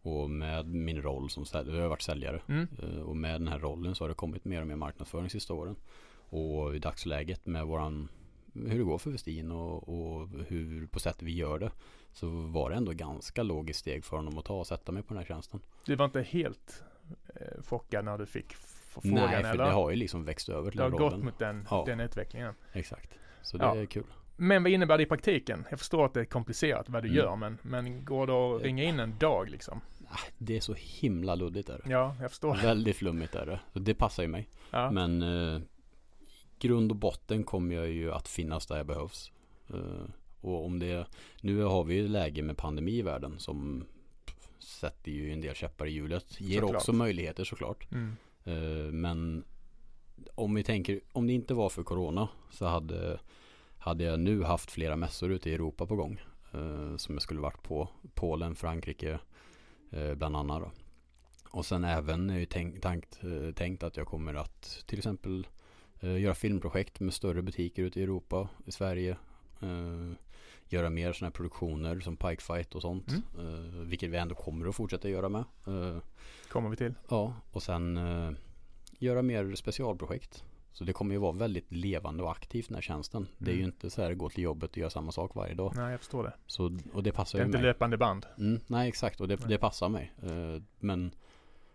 Och 0.01 0.29
med 0.29 0.65
min 0.67 1.01
roll 1.01 1.29
som 1.29 1.45
säljare, 1.45 1.75
jag 1.75 1.83
har 1.83 1.89
varit 1.89 2.01
säljare. 2.01 2.41
mm. 2.47 2.67
Eh, 2.83 2.99
och 3.01 3.15
med 3.17 3.41
den 3.41 3.47
här 3.47 3.59
rollen 3.59 3.95
så 3.95 4.03
har 4.03 4.09
det 4.09 4.15
kommit 4.15 4.45
mer 4.45 4.61
och 4.61 4.67
mer 4.67 4.75
marknadsföring 4.75 5.29
sista 5.29 5.53
åren. 5.53 5.75
Och 6.29 6.75
i 6.75 6.79
dagsläget 6.79 7.45
med 7.45 7.65
våran, 7.65 8.07
hur 8.53 8.77
det 8.77 8.83
går 8.83 8.97
för 8.97 9.11
Westin 9.11 9.51
och, 9.51 9.89
och 9.89 10.27
hur 10.47 10.87
på 10.87 10.99
sätt 10.99 11.21
vi 11.21 11.31
gör 11.35 11.59
det. 11.59 11.71
Så 12.11 12.27
var 12.29 12.69
det 12.69 12.75
ändå 12.75 12.91
ganska 12.91 13.43
logiskt 13.43 13.79
steg 13.79 14.05
för 14.05 14.17
honom 14.17 14.37
att 14.37 14.45
ta 14.45 14.53
och 14.59 14.67
sätta 14.67 14.91
mig 14.91 15.03
på 15.03 15.13
den 15.13 15.17
här 15.17 15.25
tjänsten. 15.25 15.59
Du 15.85 15.95
var 15.95 16.05
inte 16.05 16.21
helt 16.21 16.83
eh, 17.35 17.63
chockad 17.63 18.05
när 18.05 18.17
du 18.17 18.25
fick 18.25 18.53
förfrågan, 18.53 19.13
Nej, 19.31 19.43
för 19.43 19.49
eller? 19.49 19.63
det 19.65 19.71
har 19.71 19.89
ju 19.89 19.95
liksom 19.95 20.25
växt 20.25 20.49
över 20.49 20.71
till 20.71 20.77
Det 20.77 20.83
har 20.83 20.89
den 20.89 20.99
gått 20.99 21.11
rollen. 21.13 21.25
mot 21.25 21.39
den, 21.39 21.67
Ja. 21.69 21.83
den 21.85 21.99
utvecklingen. 21.99 22.53
Exakt. 22.73 23.09
Så 23.41 23.57
det 23.57 23.63
Ja. 23.63 23.75
är 23.75 23.85
kul. 23.85 24.03
Men 24.39 24.63
vad 24.63 24.71
innebär 24.71 24.97
det 24.97 25.03
i 25.03 25.05
praktiken? 25.05 25.65
Jag 25.69 25.79
förstår 25.79 26.05
att 26.05 26.13
det 26.13 26.19
är 26.21 26.25
komplicerat 26.25 26.89
vad 26.89 27.03
du 27.03 27.07
Mm. 27.07 27.17
gör, 27.17 27.35
men, 27.35 27.57
men 27.61 28.05
går 28.05 28.27
det 28.27 28.33
att 28.33 28.61
ringa 28.61 28.83
in 28.83 28.99
en 28.99 29.17
dag 29.17 29.49
liksom? 29.49 29.81
Ah, 30.11 30.17
Det 30.37 30.57
är 30.57 30.61
så 30.61 30.73
himla 30.77 31.35
luddigt 31.35 31.69
är 31.69 31.81
det. 31.83 31.89
Ja, 31.91 32.15
jag 32.21 32.29
förstår. 32.31 32.55
Väldigt 32.55 32.95
flummigt 32.95 33.35
är 33.35 33.45
det. 33.45 33.59
Det 33.79 33.93
passar 33.93 34.23
ju 34.23 34.29
mig. 34.29 34.49
Ja. 34.71 34.91
Men 34.91 35.21
eh, 35.21 35.61
grund 36.59 36.91
och 36.91 36.97
botten 36.97 37.43
kommer 37.43 37.75
jag 37.75 37.89
ju 37.89 38.11
att 38.11 38.27
finnas 38.27 38.67
där 38.67 38.77
jag 38.77 38.85
behövs. 38.85 39.31
Eh, 39.73 40.09
och 40.41 40.65
om 40.65 40.79
det, 40.79 41.07
nu 41.41 41.61
har 41.63 41.83
vi 41.83 41.95
ju 41.95 42.07
läge 42.07 42.41
med 42.41 42.57
pandemi 42.57 42.91
i 42.97 43.01
världen 43.01 43.39
som 43.39 43.85
sätter 44.59 45.11
ju 45.11 45.33
en 45.33 45.41
del 45.41 45.55
käppar 45.55 45.85
i 45.85 45.89
hjulet. 45.91 46.41
Ger 46.41 46.59
Såklart. 46.59 46.75
också 46.75 46.93
möjligheter 46.93 47.43
såklart. 47.43 47.87
Mm. 47.91 48.15
Eh, 48.43 48.91
men 48.93 49.43
om 50.35 50.53
vi 50.55 50.63
tänker, 50.63 50.99
om 51.11 51.27
det 51.27 51.33
inte 51.33 51.53
var 51.53 51.69
för 51.69 51.83
Corona 51.83 52.27
så 52.51 52.65
hade, 52.65 53.19
hade 53.79 54.03
jag 54.03 54.19
nu 54.19 54.43
haft 54.43 54.71
flera 54.71 54.95
mässor 54.95 55.31
ute 55.31 55.49
i 55.49 55.53
Europa 55.53 55.85
på 55.85 55.95
gång. 55.95 56.21
Eh, 56.51 56.97
som 56.97 57.15
jag 57.15 57.21
skulle 57.21 57.39
varit 57.39 57.63
på. 57.63 57.89
Polen, 58.13 58.55
Frankrike 58.55 59.19
eh, 59.91 60.13
bland 60.13 60.35
annat. 60.35 60.61
Då. 60.61 60.71
Och 61.51 61.65
sen 61.65 61.83
även 61.83 62.29
är 62.29 62.37
ju 62.37 62.45
tänkt, 62.45 62.83
tankt, 62.83 63.19
eh, 63.23 63.53
tänkt 63.53 63.83
att 63.83 63.97
jag 63.97 64.07
kommer 64.07 64.33
att 64.33 64.83
till 64.87 64.97
exempel 64.97 65.47
eh, 65.99 66.21
göra 66.21 66.35
filmprojekt 66.35 66.99
med 66.99 67.13
större 67.13 67.41
butiker 67.41 67.83
ute 67.83 67.99
i 67.99 68.03
Europa, 68.03 68.49
i 68.65 68.71
Sverige. 68.71 69.17
Eh, 69.61 70.11
göra 70.65 70.89
mer 70.89 71.13
sådana 71.13 71.29
här 71.29 71.35
produktioner 71.35 71.99
som 71.99 72.17
Pike 72.17 72.43
Fight 72.43 72.75
och 72.75 72.81
sånt. 72.81 73.07
Mm. 73.09 73.23
Eh, 73.47 73.79
vilket 73.79 74.09
vi 74.09 74.17
ändå 74.17 74.35
kommer 74.35 74.67
att 74.67 74.75
fortsätta 74.75 75.09
göra 75.09 75.29
med. 75.29 75.43
Kommer 76.49 76.69
vi 76.69 76.75
till. 76.75 76.93
Ja, 77.09 77.33
och 77.51 77.63
sen 77.63 77.99
göra 78.99 79.21
mer 79.21 79.55
specialprojekt. 79.55 80.43
Så 80.79 80.85
det 80.85 80.93
kommer 80.93 81.15
ju 81.15 81.19
vara 81.19 81.31
väldigt 81.31 81.71
levande 81.71 82.23
och 82.23 82.31
aktivt 82.31 82.67
den 82.67 82.75
här 82.75 82.81
tjänsten. 82.81 83.27
Det 83.37 83.51
är 83.51 83.55
ju 83.55 83.61
Mm. 83.61 83.73
inte 83.73 83.89
så 83.89 84.01
här 84.01 84.13
gå 84.13 84.29
till 84.29 84.43
jobbet 84.43 84.71
och 84.71 84.77
göra 84.77 84.89
samma 84.89 85.11
sak 85.11 85.35
varje 85.35 85.53
dag. 85.53 85.73
Nej, 85.75 85.91
jag 85.91 85.99
förstår 85.99 86.23
det. 86.23 86.33
Så, 86.47 86.77
och 86.93 87.03
det 87.03 87.11
passar 87.11 87.37
Det 87.37 87.41
är 87.41 87.45
ju 87.45 87.47
inte 87.47 87.57
mig. 87.57 87.65
löpande 87.67 87.97
band. 87.97 88.25
Mm, 88.37 88.59
nej, 88.67 88.87
exakt. 88.89 89.21
Och 89.21 89.27
det, 89.27 89.35
det 89.47 89.57
passar 89.57 89.89
mig. 89.89 90.11
Eh, 90.23 90.61
men 90.79 91.11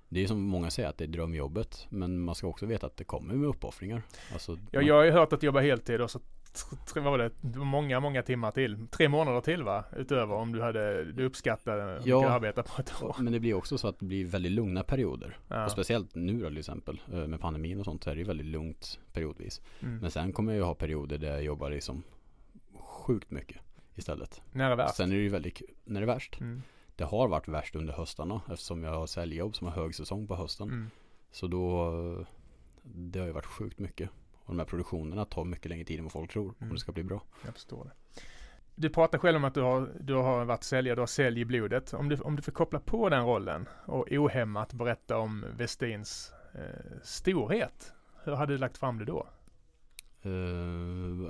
det 0.08 0.22
är 0.22 0.26
som 0.26 0.42
många 0.42 0.70
säger 0.70 0.88
att 0.88 0.98
det 0.98 1.04
är 1.04 1.08
drömjobbet. 1.08 1.86
Men 1.88 2.20
man 2.20 2.34
ska 2.34 2.46
också 2.46 2.66
veta 2.66 2.86
att 2.86 2.96
det 2.96 3.04
kommer 3.04 3.34
med 3.34 3.48
uppoffringar. 3.48 4.02
Alltså, 4.32 4.52
Ja, 4.70 4.78
man- 4.80 4.86
jag 4.86 4.94
har 4.94 5.04
ju 5.04 5.10
hört 5.10 5.32
att 5.32 5.40
du 5.40 5.46
jobbar 5.46 5.60
heltid 5.62 6.00
och 6.00 6.10
så 6.10 6.20
tr- 6.54 6.92
tr- 6.94 7.00
vad 7.00 7.10
var 7.12 7.18
det, 7.18 7.30
det 7.40 7.58
många, 7.58 8.00
många 8.00 8.22
timmar 8.22 8.50
till. 8.50 8.86
Tre 8.90 9.08
månader 9.08 9.40
till 9.40 9.62
va? 9.62 9.84
Utöver 9.96 10.34
om 10.34 10.52
du 10.52 10.62
hade, 10.62 11.12
du 11.12 11.24
uppskattade 11.24 12.00
Ja. 12.04 12.16
mycket 12.18 12.30
arbeta 12.30 12.62
på 12.62 12.80
ett 12.80 13.02
år. 13.02 13.16
Men 13.18 13.32
det 13.32 13.40
blir 13.40 13.54
också 13.54 13.78
så 13.78 13.88
att 13.88 13.98
det 13.98 14.04
blir 14.06 14.24
väldigt 14.24 14.52
lugna 14.52 14.82
perioder. 14.82 15.38
Ja. 15.48 15.64
Och 15.64 15.70
speciellt 15.70 16.14
nu 16.14 16.40
då 16.40 16.48
till 16.48 16.58
exempel 16.58 17.00
eh, 17.12 17.26
med 17.26 17.40
pandemin 17.40 17.78
och 17.78 17.84
sånt 17.84 18.04
så 18.04 18.10
är 18.10 18.16
det 18.16 18.24
väldigt 18.24 18.46
lugnt 18.46 19.00
periodvis. 19.12 19.60
Mm. 19.80 19.98
Men 19.98 20.10
sen 20.10 20.32
kommer 20.32 20.52
jag 20.52 20.58
ju 20.58 20.64
ha 20.64 20.74
perioder 20.74 21.18
där 21.18 21.28
jag 21.32 21.42
jobbar 21.42 21.70
liksom 21.70 22.02
sjukt 22.78 23.30
mycket 23.30 23.56
istället. 23.94 24.42
Nära 24.52 24.76
värst. 24.76 24.94
Sen 24.94 25.12
är 25.12 25.16
det 25.16 25.22
ju 25.22 25.28
väldigt 25.28 25.62
när 25.84 26.00
det 26.00 26.04
är 26.04 26.14
värst. 26.14 26.40
Mm. 26.40 26.62
Det 26.96 27.04
har 27.04 27.28
varit 27.28 27.48
värst 27.48 27.76
under 27.76 27.92
höstarna 27.92 28.40
eftersom 28.50 28.82
jag 28.82 28.92
har 28.94 29.06
säljjobb 29.06 29.56
som 29.56 29.66
har 29.66 29.74
högsäsong 29.74 30.26
på 30.26 30.36
hösten. 30.36 30.68
Mm. 30.68 30.90
Så 31.30 31.46
då 31.46 31.86
eh, 32.20 32.26
det 32.82 33.18
har 33.18 33.26
ju 33.26 33.32
varit 33.32 33.46
sjukt 33.46 33.78
mycket. 33.78 34.10
Och 34.44 34.54
de 34.54 34.58
här 34.58 34.66
produktionerna 34.66 35.24
tar 35.24 35.44
mycket 35.44 35.66
längre 35.70 35.84
tid 35.84 35.98
än 35.98 36.04
vad 36.04 36.12
folk 36.12 36.30
tror 36.32 36.48
om 36.48 36.54
Mm. 36.60 36.74
det 36.74 36.80
ska 36.80 36.92
bli 36.92 37.02
bra. 37.04 37.22
Jag 37.44 37.54
förstår 37.54 37.84
det. 37.84 38.20
Du 38.76 38.88
pratar 38.90 39.18
själv 39.18 39.36
om 39.36 39.44
att 39.44 39.54
du 39.54 39.60
har, 39.60 39.88
du 40.00 40.14
har 40.14 40.44
varit 40.44 40.64
säljare, 40.64 40.94
du 40.94 41.00
har 41.02 41.06
sälj 41.06 41.40
i 41.40 41.44
blodet. 41.44 41.94
Om 41.94 42.08
du, 42.08 42.16
om 42.16 42.36
du 42.36 42.42
får 42.42 42.52
koppla 42.52 42.80
på 42.80 43.08
den 43.08 43.24
rollen 43.26 43.68
och 43.86 44.06
ohämmat 44.12 44.72
berätta 44.72 45.18
om 45.18 45.44
Westins 45.56 46.32
eh, 46.54 46.60
storhet. 47.02 47.92
Hur 48.24 48.34
hade 48.34 48.52
du 48.54 48.58
lagt 48.58 48.76
fram 48.78 48.98
det 48.98 49.04
då? 49.04 49.26
Eh, 50.22 50.30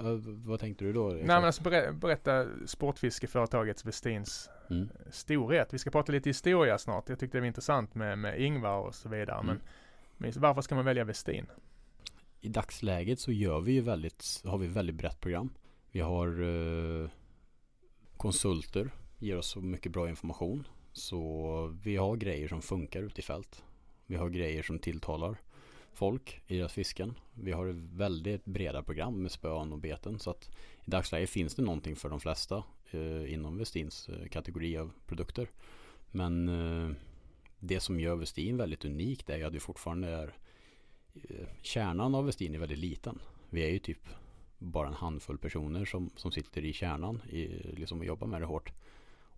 eh, 0.06 0.18
vad 0.46 0.60
tänkte 0.60 0.84
du 0.84 0.92
då? 0.92 1.08
Nej 1.08 1.24
men 1.26 1.44
alltså 1.44 1.62
berä, 1.62 1.92
berätta 1.92 2.46
sportfiskeföretagets 2.66 3.84
Westins 3.84 4.50
Mm. 4.70 4.88
storhet. 5.10 5.74
Vi 5.74 5.78
ska 5.78 5.90
prata 5.90 6.12
lite 6.12 6.28
historia 6.30 6.78
snart. 6.78 7.08
Jag 7.08 7.18
tyckte 7.18 7.36
det 7.38 7.40
var 7.40 7.46
intressant 7.46 7.94
med, 7.94 8.18
med 8.18 8.40
Ingvar 8.40 8.78
och 8.78 8.94
så 8.94 9.08
vidare. 9.08 9.40
Mm. 9.40 9.46
Men, 9.46 9.60
men 10.16 10.32
varför 10.42 10.62
ska 10.62 10.74
man 10.74 10.84
välja 10.84 11.04
Westin? 11.04 11.46
I 12.44 12.48
dagsläget 12.48 13.20
så 13.20 13.32
gör 13.32 13.60
vi 13.60 13.72
ju 13.72 13.80
väldigt, 13.80 14.42
har 14.44 14.58
vi 14.58 14.66
väldigt 14.66 14.96
brett 14.96 15.20
program. 15.20 15.50
Vi 15.90 16.00
har 16.00 16.42
eh, 16.42 17.10
konsulter, 18.16 18.90
ger 19.18 19.38
oss 19.38 19.46
så 19.46 19.60
mycket 19.60 19.92
bra 19.92 20.08
information. 20.08 20.66
Så 20.92 21.78
vi 21.82 21.96
har 21.96 22.16
grejer 22.16 22.48
som 22.48 22.62
funkar 22.62 23.02
ute 23.02 23.20
i 23.20 23.24
fält. 23.24 23.64
Vi 24.06 24.16
har 24.16 24.28
grejer 24.28 24.62
som 24.62 24.78
tilltalar 24.78 25.36
folk 25.92 26.42
i 26.46 26.58
deras 26.58 26.72
fisken. 26.72 27.14
Vi 27.34 27.52
har 27.52 27.66
ett 27.66 27.76
väldigt 27.76 28.44
breda 28.44 28.82
program 28.82 29.22
med 29.22 29.30
spön 29.30 29.72
och 29.72 29.78
beten. 29.78 30.18
Så 30.18 30.30
att 30.30 30.50
i 30.84 30.90
dagsläget 30.90 31.30
finns 31.30 31.54
det 31.54 31.62
någonting 31.62 31.96
för 31.96 32.08
de 32.08 32.20
flesta 32.20 32.64
eh, 32.90 33.32
inom 33.32 33.58
Westins 33.58 34.08
eh, 34.08 34.28
kategori 34.28 34.78
av 34.78 34.92
produkter. 35.06 35.50
Men 36.10 36.48
eh, 36.48 36.96
det 37.58 37.80
som 37.80 38.00
gör 38.00 38.16
Westin 38.16 38.56
väldigt 38.56 38.84
unikt 38.84 39.30
är 39.30 39.44
att 39.44 39.54
vi 39.54 39.60
fortfarande 39.60 40.08
är 40.08 40.34
kärnan 41.62 42.14
av 42.14 42.26
Westin 42.26 42.54
är 42.54 42.58
väldigt 42.58 42.78
liten. 42.78 43.18
Vi 43.50 43.64
är 43.64 43.70
ju 43.70 43.78
typ 43.78 44.08
bara 44.58 44.88
en 44.88 44.94
handfull 44.94 45.38
personer 45.38 45.84
som, 45.84 46.10
som 46.16 46.32
sitter 46.32 46.64
i 46.64 46.72
kärnan 46.72 47.22
i, 47.30 47.46
liksom 47.76 47.98
och 48.00 48.04
jobbar 48.06 48.26
med 48.26 48.40
det 48.42 48.46
hårt. 48.46 48.72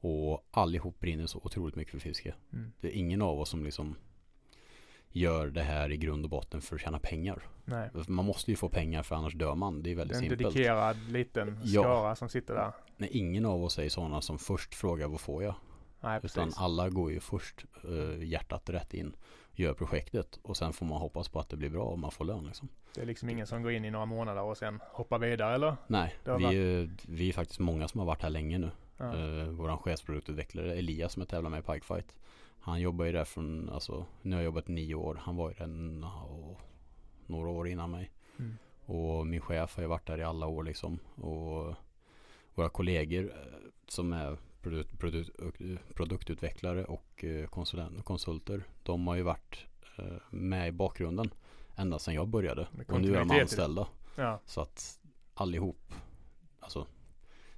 Och 0.00 0.47
allihop 0.50 1.00
brinner 1.00 1.26
så 1.26 1.40
otroligt 1.45 1.76
mycket 1.76 1.92
för 1.92 1.99
fiske. 1.99 2.35
Mm. 2.52 2.73
Det 2.80 2.88
är 2.88 2.92
ingen 2.99 3.23
av 3.23 3.40
oss 3.40 3.49
som 3.50 3.64
liksom 3.64 3.95
gör 5.12 5.47
det 5.47 5.62
här 5.62 5.92
i 5.92 5.97
grund 5.97 6.25
och 6.25 6.30
botten 6.30 6.61
för 6.62 6.75
att 6.76 6.83
tjäna 6.83 6.99
pengar. 6.99 7.42
Nej. 7.64 7.90
Man 8.09 8.25
måste 8.25 8.50
ju 8.50 8.56
få 8.56 8.68
pengar 8.68 9.02
för 9.02 9.14
annars 9.16 9.35
dör 9.35 9.54
man. 9.54 9.83
Det 9.83 9.90
är 9.90 9.95
väldigt 9.95 10.14
En 10.16 10.21
simpelt. 10.21 10.42
dedikerad 10.42 10.97
liten 11.11 11.61
Ja. 11.64 11.83
skara 11.83 12.16
som 12.16 12.28
sitter 12.28 12.54
där. 12.54 12.73
Nej, 12.97 13.11
ingen 13.12 13.47
av 13.47 13.64
oss 13.64 13.78
är 13.78 13.88
sådana 13.88 14.21
som 14.21 14.38
först 14.38 14.75
frågar 14.75 15.09
vad 15.09 15.21
får 15.21 15.42
jag? 15.42 15.54
Nej, 16.00 16.21
Utan 16.23 16.52
alla 16.56 16.88
går 16.90 17.12
ju 17.12 17.21
först 17.21 17.64
eh, 17.85 18.25
hjärtat 18.25 18.71
rätt 18.71 18.95
in, 18.95 19.16
gör 19.58 19.75
projektet 19.75 20.38
och 20.42 20.56
sen 20.56 20.72
får 20.72 20.86
man 20.86 20.98
hoppas 21.00 21.28
på 21.28 21.40
att 21.40 21.48
det 21.48 21.56
blir 21.56 21.70
bra 21.70 21.84
och 21.84 21.98
man 21.98 22.10
får 22.10 22.25
lön 22.25 22.44
liksom. 22.46 22.68
Det 22.94 23.00
är 23.02 23.06
liksom 23.06 23.30
ingen 23.30 23.46
som 23.46 23.62
går 23.62 23.72
in 23.72 23.84
i 23.84 23.90
några 23.90 24.06
månader 24.06 24.42
och 24.42 24.56
sen 24.56 24.80
hoppar 24.92 25.18
vidare 25.18 25.54
eller? 25.54 25.76
Nej, 25.86 26.14
vi, 26.25 26.44
är- 26.44 26.90
vi 27.08 27.28
är 27.28 27.32
faktiskt 27.32 27.60
många 27.60 27.88
som 27.88 27.98
har 28.00 28.06
varit 28.06 28.22
här 28.22 28.30
länge 28.30 28.58
nu. 28.58 28.70
Ja. 28.96 29.16
Eh, 29.16 29.44
våran 29.48 29.78
chefsproduktutvecklare 29.78 30.75
Elias 30.75 31.12
som 31.12 31.20
jag 31.20 31.28
tävlar 31.28 31.50
med 31.50 31.58
i 31.58 31.62
Pikefight. 31.62 32.16
Han 32.60 32.80
jobbar 32.80 33.04
ju 33.04 33.12
där 33.12 33.25
från, 33.25 33.70
alltså 33.70 34.06
nu 34.22 34.30
har 34.36 34.40
jag 34.42 34.44
jobbat 34.44 34.68
nio 34.68 34.94
år. 34.94 35.14
Han 35.22 35.36
var 35.36 35.48
ju 35.48 35.54
där 35.54 35.66
nå- 35.66 36.56
några 37.26 37.50
år 37.50 37.68
innan 37.68 37.90
mig. 37.90 38.10
Mm. 38.38 38.56
Och 38.86 39.26
min 39.26 39.40
chef 39.40 39.76
har 39.76 39.82
ju 39.82 39.88
varit 39.88 40.06
där 40.06 40.18
i 40.18 40.22
alla 40.25 40.46
år 40.46 40.64
liksom. 40.64 40.98
Och 41.14 41.75
våra 42.54 42.68
kollegor 42.68 43.25
eh, 43.25 43.58
som 43.88 44.12
är 44.12 44.36
produkt, 44.66 44.99
produkt, 44.99 45.30
produktutvecklare 45.94 46.85
och 46.85 47.25
eh, 47.25 47.46
konsulent, 47.46 48.04
konsulter. 48.04 48.64
De 48.82 49.06
har 49.06 49.14
ju 49.14 49.23
varit 49.23 49.66
eh, 49.99 50.04
med 50.30 50.68
i 50.68 50.73
bakgrunden 50.73 51.30
ända 51.76 51.99
sedan 51.99 52.14
jag 52.14 52.28
började. 52.28 52.68
Och 52.88 53.00
nu 53.00 53.14
är 53.14 53.18
de 53.18 53.30
anställda. 53.30 53.88
Ja. 54.16 54.40
Så 54.44 54.61
att 54.61 54.99
allihop, 55.35 55.92
alltså 56.61 56.87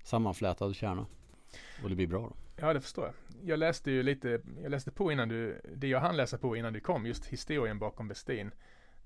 sammanflätad 0.03 0.77
kärna. 0.77 1.07
Och 1.83 1.88
det 1.88 1.95
blir 1.95 2.07
bra 2.07 2.21
då. 2.21 2.37
ja, 2.57 2.73
det 2.73 2.81
förstår 2.81 3.05
jag. 3.05 3.15
Jag 3.43 3.59
läste 3.59 3.91
ju 3.91 4.03
lite, 4.03 4.41
jag 4.62 4.71
läste 4.71 4.91
på 4.91 5.12
innan 5.12 5.29
du, 5.29 5.61
det 5.77 5.88
jag 5.88 6.00
hann 6.00 6.17
läsa 6.17 6.38
på 6.38 6.57
innan 6.57 6.73
du 6.73 6.81
kom, 6.81 7.07
just 7.07 7.27
historien 7.27 7.79
bakom 7.79 8.09
Westin. 8.09 8.50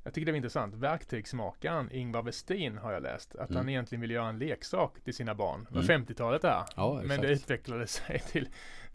Jag 0.04 0.14
tycker 0.14 0.26
det 0.26 0.32
var 0.32 0.36
intressant. 0.36 0.74
Verktygsmakaren 0.74 1.92
Ingvar 1.92 2.22
Westin 2.22 2.78
har 2.78 2.92
jag 2.92 3.02
läst. 3.02 3.34
Att 3.36 3.50
Mm. 3.50 3.56
han 3.56 3.68
egentligen 3.68 4.00
ville 4.00 4.14
göra 4.14 4.28
en 4.28 4.38
leksak 4.38 5.00
till 5.04 5.14
sina 5.14 5.34
barn. 5.34 5.66
Det 5.68 5.74
var 5.74 5.82
Mm. 5.82 6.04
50-talet 6.06 6.42
där. 6.42 6.64
Ja, 6.76 7.02
Men 7.04 7.20
det 7.20 7.32
utvecklade 7.32 7.86
sig 7.86 8.18
till, 8.32 8.48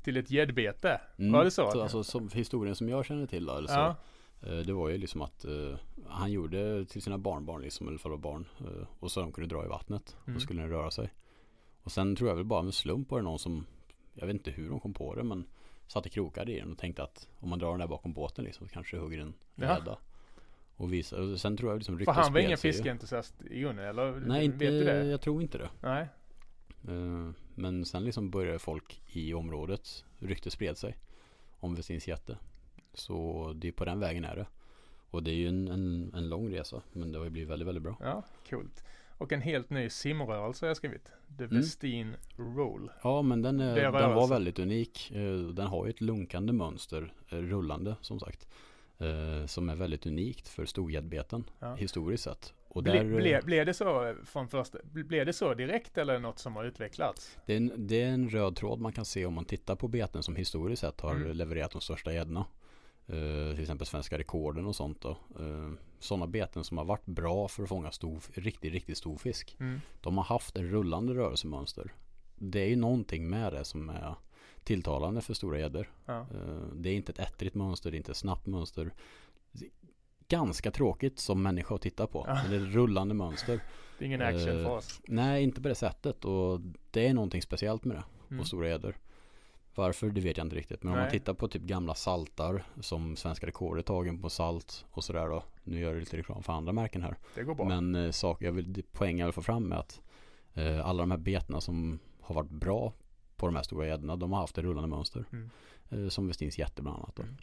till 0.04 0.18
ett 0.18 0.32
gäddbete. 0.32 1.02
Mm. 1.20 1.32
Var 1.32 1.44
det 1.44 1.52
så? 1.52 1.82
alltså 1.82 2.04
som 2.04 2.30
historien 2.30 2.76
som 2.76 2.90
jag 2.90 3.06
känner 3.06 3.26
till 3.28 3.46
då, 3.46 3.54
eller 3.58 3.68
så, 3.68 3.74
ja. 3.74 3.96
eh, 4.42 4.58
Det 4.58 4.74
var 4.74 4.90
ju 4.90 4.98
liksom 4.98 5.22
att 5.22 5.46
eh, 5.46 5.76
han 6.08 6.32
gjorde 6.32 6.86
till 6.86 7.02
sina 7.02 7.18
barnbarn 7.18 7.62
liksom, 7.62 7.88
eller 7.88 7.98
för 7.98 8.18
barn. 8.18 8.46
eh, 8.60 8.88
och 9.00 9.12
så 9.12 9.20
de 9.22 9.32
kunde 9.32 9.56
dra 9.56 9.66
i 9.66 9.68
vattnet. 9.68 10.18
Mm. 10.26 10.36
Och 10.36 10.42
skulle 10.42 10.62
den 10.62 10.70
röra 10.70 10.92
sig. 10.92 11.14
Och 11.84 11.92
sen 11.92 12.16
tror 12.16 12.30
jag 12.30 12.36
väl 12.36 12.46
bara 12.46 12.62
med 12.62 12.74
slump 12.74 13.12
var 13.12 13.18
det 13.20 13.24
någon 13.24 13.40
som, 13.40 13.66
jag 14.14 14.28
vet 14.28 14.34
inte 14.34 14.52
hur 14.52 14.70
de 14.70 14.80
kom 14.80 14.94
på 14.94 15.16
det 15.16 15.24
men 15.24 15.46
satte 15.88 16.10
krokar 16.10 16.50
i 16.50 16.60
den 16.60 16.72
och 16.72 16.78
tänkte 16.78 17.04
att 17.04 17.28
om 17.40 17.50
man 17.50 17.60
drar 17.60 17.70
den 17.72 17.80
där 17.80 17.88
bakom 17.88 18.14
båten 18.14 18.46
liksom 18.46 18.68
så 18.68 18.74
kanske 18.74 18.96
det 18.98 19.02
hugger 19.02 19.20
en 19.20 19.34
gädda. 19.56 19.98
Och, 20.78 20.94
visa, 20.94 21.22
och 21.22 21.40
sen 21.40 21.58
tror 21.58 21.72
jag 21.72 21.78
liksom 21.78 22.00
För 22.00 22.12
han 22.12 22.34
var 22.34 22.40
ingen 22.40 22.58
fiskeentusiast 22.58 23.36
i 23.50 23.60
grunden 23.60 23.86
eller? 23.86 24.12
Nej, 24.12 24.46
inte, 24.46 24.58
Vet 24.58 24.70
du 24.72 24.84
det? 24.84 25.06
jag 25.06 25.22
tror 25.22 25.42
inte 25.42 25.58
det. 25.58 25.70
Nej. 25.82 26.08
Eh, 26.88 27.30
Men 27.56 27.86
sen 27.86 28.04
liksom 28.04 28.30
började 28.30 28.60
folk 28.60 29.02
i 29.08 29.34
området, 29.34 30.06
ryktet 30.20 30.54
spred 30.54 30.78
sig 30.78 30.98
om 31.60 31.76
Westins 31.76 32.08
jätte. 32.08 32.38
Så 32.94 33.52
det 33.56 33.68
är 33.68 33.72
på 33.72 33.86
den 33.86 34.00
vägen 34.00 34.26
är 34.26 34.36
det. 34.36 34.46
Och 35.10 35.24
det 35.24 35.32
är 35.32 35.36
ju 35.36 35.48
en, 35.48 35.68
en, 35.68 36.12
en 36.16 36.30
lång 36.30 36.54
resa, 36.54 36.82
men 36.94 37.12
det 37.12 37.18
har 37.18 37.26
ju 37.26 37.32
blivit 37.32 37.50
väldigt, 37.50 37.68
väldigt 37.68 37.84
bra. 37.84 37.98
Ja, 38.02 38.24
coolt. 38.50 38.84
Och 39.18 39.32
en 39.32 39.42
helt 39.42 39.70
ny 39.70 39.90
simrörelse 39.90 40.66
har 40.66 40.68
jag 40.68 40.78
skrivit. 40.78 41.06
The 41.38 41.44
Mm. 41.44 41.58
Westin 41.58 42.14
Roll. 42.38 42.92
Ja, 43.04 43.22
men 43.22 43.42
den, 43.42 43.60
är, 43.60 43.76
Det 43.76 43.82
är 43.82 43.92
den 43.92 44.16
var 44.16 44.28
väldigt 44.28 44.60
unik. 44.60 45.12
Eh, 45.12 45.38
Den 45.40 45.68
har 45.68 45.86
ju 45.86 45.90
ett 45.90 46.02
lunkande 46.02 46.54
mönster, 46.54 47.14
eh, 47.30 47.36
rullande 47.38 47.96
som 48.02 48.20
sagt. 48.20 48.48
Eh, 49.00 49.46
Som 49.46 49.70
är 49.70 49.75
väldigt 49.75 50.06
unikt 50.06 50.48
för 50.48 50.66
storgäddbeten 50.66 51.44
Ja. 51.60 51.75
historiskt 51.75 52.24
sett. 52.24 52.54
Och 52.70 52.84
Ble, 52.84 52.94
där, 52.94 53.00
eh, 53.12 53.16
ble, 53.18 53.42
blev 53.46 53.66
det 53.66 53.74
så 53.74 54.16
från 54.25 54.48
första, 54.48 54.77
blev 54.84 55.25
det 55.25 55.34
så 55.34 55.54
direkt 55.54 55.98
eller 55.98 56.20
något 56.20 56.39
som 56.39 56.56
har 56.56 56.63
utvecklats? 56.66 57.38
Det 57.46 57.54
är, 57.54 57.58
en, 57.58 57.72
det 57.88 58.01
är 58.01 58.08
en 58.08 58.30
röd 58.30 58.56
tråd 58.56 58.80
man 58.80 58.94
kan 58.94 59.06
se 59.06 59.25
om 59.25 59.34
man 59.34 59.46
tittar 59.46 59.75
på 59.75 59.88
beten 59.88 60.24
som 60.24 60.36
historiskt 60.36 60.82
sett 60.82 61.01
har 61.01 61.16
Mm. 61.16 61.32
levererat 61.38 61.72
de 61.72 61.82
största 61.82 62.13
gäddorna. 62.13 62.46
Eh, 63.08 63.54
till 63.54 63.62
exempel 63.62 63.88
svenska 63.88 64.18
rekorden 64.18 64.66
och 64.66 64.75
sånt 64.75 65.01
då. 65.01 65.18
Uh, 65.39 65.72
sådana 66.00 66.27
beten 66.27 66.63
som 66.63 66.77
har 66.77 66.86
varit 66.86 67.06
bra 67.06 67.48
för 67.48 67.63
att 67.63 67.70
fånga 67.70 67.92
stor, 67.92 68.20
riktigt, 68.34 68.74
riktigt 68.74 68.98
stor 68.98 69.18
fisk. 69.18 69.56
Mm. 69.60 69.82
De 70.01 70.18
har 70.18 70.24
haft 70.24 70.58
en 70.58 70.70
rullande 70.70 71.13
rörelsemönster. 71.13 71.94
Det 72.36 72.60
är 72.60 72.68
ju 72.68 72.75
någonting 72.75 73.30
med 73.30 73.54
det 73.54 73.63
som 73.63 73.89
är 73.89 74.16
tilltalande 74.68 75.22
för 75.22 75.34
stora 75.34 75.60
gäddor. 75.60 75.92
Ja. 76.06 76.20
Eh, 76.20 76.68
det 76.74 76.90
är 76.90 76.94
inte 76.94 77.12
ett 77.12 77.20
ettrigt 77.20 77.56
mönster, 77.56 77.92
det 77.92 77.96
är 77.96 77.98
inte 77.98 78.12
ett 78.12 78.18
snabbt 78.18 78.46
mönster. 78.48 78.94
Ganska 80.28 80.72
tråkigt 80.72 81.20
som 81.20 81.42
människa 81.44 81.76
att 81.76 81.82
titta 81.82 82.08
på. 82.08 82.26
Ja. 82.28 82.34
Men 82.34 82.52
det 82.52 82.58
är 82.58 82.68
ett 82.70 82.76
rullande 82.76 83.14
mönster. 83.14 83.60
Det 84.00 84.06
är 84.06 84.08
ingen 84.08 84.22
action 84.22 84.50
Eh, 84.58 84.64
för 84.64 84.70
oss. 84.70 85.02
Nej, 85.08 85.44
inte 85.44 85.62
på 85.62 85.68
det 85.68 85.76
sättet. 85.76 86.26
Och 86.26 86.60
det 86.92 87.08
är 87.08 87.14
någonting 87.14 87.42
speciellt 87.42 87.86
med 87.86 87.98
det 87.98 88.04
Mm. 88.30 88.40
och 88.40 88.48
stora 88.48 88.68
gäddor. 88.70 88.96
Varför, 89.76 90.10
det 90.10 90.22
vet 90.22 90.38
jag 90.38 90.46
inte 90.46 90.56
riktigt. 90.56 90.84
Men 90.84 90.92
om 90.92 90.98
Nej. 90.98 91.06
man 91.06 91.12
tittar 91.12 91.34
på 91.34 91.48
typ 91.48 91.62
gamla 91.62 91.94
saltar 91.96 92.64
som 92.82 93.16
svenska 93.16 93.48
rekord 93.48 93.78
är 93.78 93.82
tagen 93.82 94.22
på 94.22 94.30
salt 94.30 94.86
och 94.92 95.04
sådär 95.04 95.28
då. 95.28 95.44
Nu 95.64 95.80
gör 95.80 95.92
jag 95.94 96.00
lite 96.00 96.18
reklam 96.18 96.44
för 96.44 96.54
andra 96.54 96.74
märken 96.74 97.02
här. 97.02 97.18
Det 97.36 97.44
går 97.44 97.56
bra. 97.56 97.66
Men 97.66 97.96
eh, 97.96 98.12
sak, 98.12 98.42
jag 98.42 98.52
vill, 98.52 98.74
det 98.74 98.92
poäng 98.92 99.20
jag 99.20 99.26
vill 99.28 99.34
få 99.34 99.42
fram 99.42 99.72
är 99.72 99.76
att 99.76 100.02
eh, 100.54 100.88
alla 100.88 101.04
de 101.04 101.12
här 101.12 101.18
betena 101.18 101.62
som 101.62 102.00
har 102.22 102.36
varit 102.36 102.50
bra 102.50 102.94
på 103.38 103.46
de 103.46 103.56
här 103.56 103.63
stora 103.63 103.88
gäddorna, 103.88 104.15
de 104.15 104.32
har 104.32 104.39
haft 104.39 104.58
ett 104.58 104.63
rullande 104.63 104.89
mönster. 104.89 105.25
Mm. 105.32 105.50
Eh, 105.89 106.10
som 106.10 106.27
Westins 106.27 106.60
jätte 106.60 106.82
bland 106.82 106.98
annat 106.98 107.15
då. 107.15 107.24
Mm. 107.24 107.36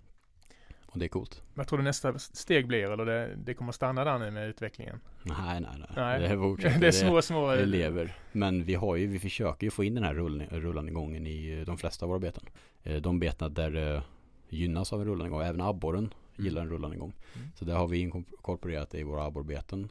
Och 0.94 1.00
det 1.00 1.06
är 1.06 1.08
coolt. 1.08 1.42
Vad 1.54 1.68
tror 1.68 1.78
du 1.78 1.84
nästa 1.84 2.18
steg 2.18 2.66
blir 2.66 2.90
eller 2.90 3.04
det, 3.04 3.36
det 3.36 3.54
kommer 3.54 3.72
stanna 3.72 4.04
där 4.04 4.18
nu 4.18 4.30
med 4.30 4.48
utvecklingen? 4.48 5.00
Nej, 5.22 5.60
nej, 5.60 5.70
nej. 5.78 5.88
Nej. 5.96 6.20
Det, 6.20 6.36
fortsätter. 6.36 6.78
det 6.80 6.86
är 6.86 6.92
små, 6.92 7.22
små... 7.22 7.50
Det 7.50 7.66
lever. 7.66 8.16
Men 8.32 8.64
vi 8.64 8.74
har 8.74 8.96
ju, 8.96 9.06
vi 9.06 9.18
försöker 9.18 9.66
ju 9.66 9.70
få 9.70 9.84
in 9.84 9.94
den 9.94 10.04
här 10.04 10.14
rullning, 10.14 10.48
rullande 10.50 10.92
gången 10.92 11.26
i 11.26 11.58
eh, 11.58 11.64
de 11.64 11.78
flesta 11.78 12.04
av 12.04 12.08
våra 12.08 12.18
beten. 12.18 12.44
Eh, 12.82 12.96
De 12.96 13.18
betena 13.18 13.48
där 13.48 13.70
det 13.70 14.02
gynnas 14.48 14.92
av 14.92 15.00
en 15.00 15.06
rullande 15.06 15.30
gång, 15.30 15.42
även 15.42 15.60
abborren 15.60 16.14
gillar 16.36 16.62
en 16.62 16.70
rullande 16.70 16.96
gång. 16.96 17.12
Mm. 17.36 17.48
Så 17.56 17.64
där 17.64 17.74
har 17.74 17.88
vi 17.88 17.98
inkorporerat 17.98 18.90
det 18.90 18.98
i 18.98 19.02
våra 19.02 19.24
abborrbeten, 19.24 19.88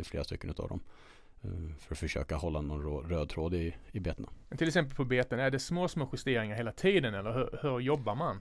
i 0.00 0.04
flera 0.04 0.24
stycken 0.24 0.50
utav 0.50 0.68
dem. 0.68 0.80
Eh, 1.44 1.50
För 1.78 1.94
att 1.94 1.98
försöka 1.98 2.36
hålla 2.36 2.60
någon 2.60 3.08
röd 3.10 3.28
tråd 3.28 3.54
i, 3.54 3.74
i 3.92 4.00
betena. 4.00 4.28
Men 4.48 4.58
Till 4.58 4.68
exempel 4.68 4.96
på 4.96 5.04
beten, 5.04 5.38
är 5.40 5.50
det 5.50 5.58
små, 5.58 5.88
små 5.88 6.08
justeringar 6.12 6.56
hela 6.56 6.72
tiden 6.72 7.14
eller 7.14 7.32
hur, 7.32 7.58
hur 7.62 7.80
jobbar 7.80 8.14
man? 8.14 8.40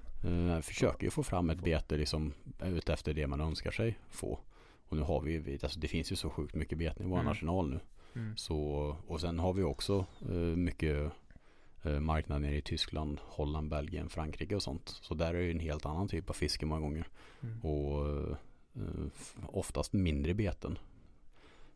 Eh, 0.56 0.62
försöker 0.62 1.04
ju 1.04 1.10
få 1.12 1.24
fram 1.24 1.50
ett 1.50 1.64
bete 1.64 1.98
liksom 1.98 2.34
utefter 2.64 3.14
det 3.14 3.28
man 3.28 3.42
önskar 3.42 3.72
sig 3.72 3.98
få. 4.10 4.40
Och 4.90 4.98
nu 4.98 5.04
har 5.04 5.22
vi, 5.22 5.60
alltså 5.64 5.80
det 5.80 5.88
finns 5.88 6.12
ju 6.12 6.16
så 6.16 6.30
sjukt 6.30 6.56
mycket 6.56 6.78
beten 6.78 7.06
i 7.06 7.10
vår 7.10 7.20
Mm. 7.20 7.32
arsenal 7.32 7.70
nu. 7.70 7.80
Mm. 8.16 8.38
Så, 8.38 8.58
och 9.08 9.22
sen 9.22 9.40
har 9.40 9.54
vi 9.54 9.64
också 9.64 10.06
eh, 10.30 10.36
mycket 10.36 11.12
eh, 11.84 12.00
marknad 12.00 12.42
nere 12.42 12.56
i 12.56 12.62
Tyskland, 12.62 13.20
Holland, 13.24 13.70
Belgien, 13.70 14.10
Frankrike 14.10 14.56
och 14.56 14.64
sånt. 14.64 14.90
Så 15.02 15.14
där 15.14 15.28
är 15.30 15.34
det 15.34 15.44
ju 15.44 15.52
en 15.52 15.60
helt 15.60 15.86
annan 15.86 16.08
typ 16.08 16.30
av 16.30 16.34
fiske 16.34 16.66
många 16.66 16.82
gånger. 16.82 17.08
Mm. 17.44 17.60
Och 17.62 18.10
eh, 18.10 18.36
oftast 19.48 19.94
mindre 19.94 20.34
beten. 20.34 20.78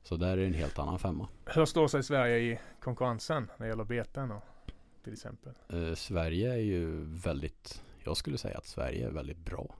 Så 0.06 0.18
där 0.18 0.32
är 0.32 0.38
det 0.38 0.46
en 0.46 0.54
helt 0.54 0.80
annan 0.80 1.00
femma. 1.00 1.28
Hur 1.46 1.66
står 1.66 1.88
sig 1.88 2.04
Sverige 2.04 2.38
i 2.38 2.60
konkurrensen 2.82 3.50
när 3.58 3.66
det 3.66 3.70
gäller 3.70 3.84
beten 3.84 4.32
och, 4.32 4.44
till 5.04 5.14
exempel? 5.14 5.54
Eh, 5.70 5.94
Sverige 5.96 6.54
är 6.54 6.58
ju 6.58 7.04
väldigt, 7.06 7.84
jag 8.04 8.18
skulle 8.18 8.38
säga 8.38 8.58
att 8.58 8.66
Sverige 8.66 9.08
är 9.08 9.12
väldigt 9.12 9.38
bra 9.38 9.76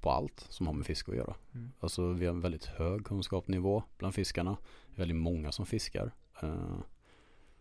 på 0.00 0.10
allt 0.10 0.46
som 0.48 0.66
har 0.66 0.74
med 0.74 0.86
fiske 0.86 1.10
att 1.10 1.16
göra. 1.16 1.34
Mm. 1.54 1.72
Alltså 1.80 2.12
vi 2.12 2.26
har 2.26 2.34
en 2.34 2.40
väldigt 2.40 2.64
hög 2.64 3.06
kunskapsnivå 3.06 3.82
bland 3.98 4.14
fiskarna. 4.14 4.56
Väldigt 4.94 5.16
många 5.16 5.52
som 5.52 5.66
fiskar. 5.66 6.12
eh, 6.42 6.78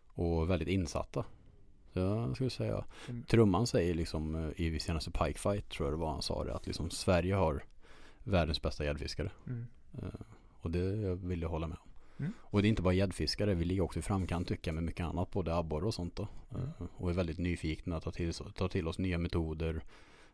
och 0.07 0.49
väldigt 0.49 0.67
insatta. 0.67 1.25
Så 1.93 1.99
jag 1.99 2.35
skulle 2.35 2.49
säga, 2.49 2.85
Mm. 3.09 3.23
Trumman 3.23 3.67
säger 3.67 3.93
liksom 3.93 4.35
eh, 4.35 4.61
i 4.61 4.79
senaste 4.79 5.11
Pike 5.11 5.39
Fight 5.39 5.69
tror 5.69 5.87
jag 5.87 5.93
det 5.93 6.01
var 6.01 6.11
han 6.11 6.21
sa 6.21 6.43
det 6.43 6.55
att 6.55 6.67
liksom 6.67 6.89
Sverige 6.89 7.35
har 7.35 7.63
världens 8.23 8.61
bästa 8.61 8.85
gäddfiskare. 8.85 9.31
Mm. 9.47 9.65
Eh, 9.97 10.09
och 10.61 10.71
det 10.71 11.15
vill 11.15 11.41
jag 11.41 11.49
hålla 11.49 11.67
med 11.67 11.77
om. 11.81 11.84
Mm. 12.19 12.33
Och 12.39 12.61
det 12.61 12.67
är 12.67 12.69
inte 12.69 12.81
bara 12.81 12.93
gäddfiskare, 12.93 13.53
vi 13.53 13.65
ligger 13.65 13.81
också 13.81 13.99
i 13.99 14.01
framkant 14.01 14.47
tycker 14.47 14.71
jag 14.71 14.75
med 14.75 14.83
mycket 14.83 15.05
annat, 15.05 15.31
både 15.31 15.55
abborre 15.55 15.85
och 15.85 15.93
sånt 15.93 16.15
då. 16.15 16.27
Mm. 16.55 16.63
Eh, 16.79 16.85
och 16.97 17.09
är 17.09 17.13
väldigt 17.13 17.37
nyfikna, 17.37 17.99
tar 17.99 18.11
till, 18.11 18.33
tar 18.33 18.67
till 18.67 18.87
oss 18.87 18.99
nya 18.99 19.17
metoder. 19.17 19.83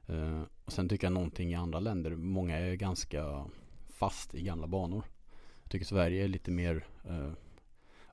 Eh, 0.08 0.42
och 0.66 0.72
sen 0.74 0.90
tycker 0.90 1.06
jag 1.06 1.14
någonting 1.14 1.52
i 1.52 1.56
andra 1.56 1.80
länder, 1.80 2.16
många 2.16 2.58
är 2.58 2.76
ganska 2.76 3.46
fast 3.90 4.36
i 4.36 4.42
gamla 4.42 4.68
banor. 4.68 5.04
Jag 5.64 5.72
tycker 5.72 5.86
Sverige 5.86 6.24
är 6.24 6.28
lite 6.28 6.52
mer 6.52 6.86
eh, 7.04 7.32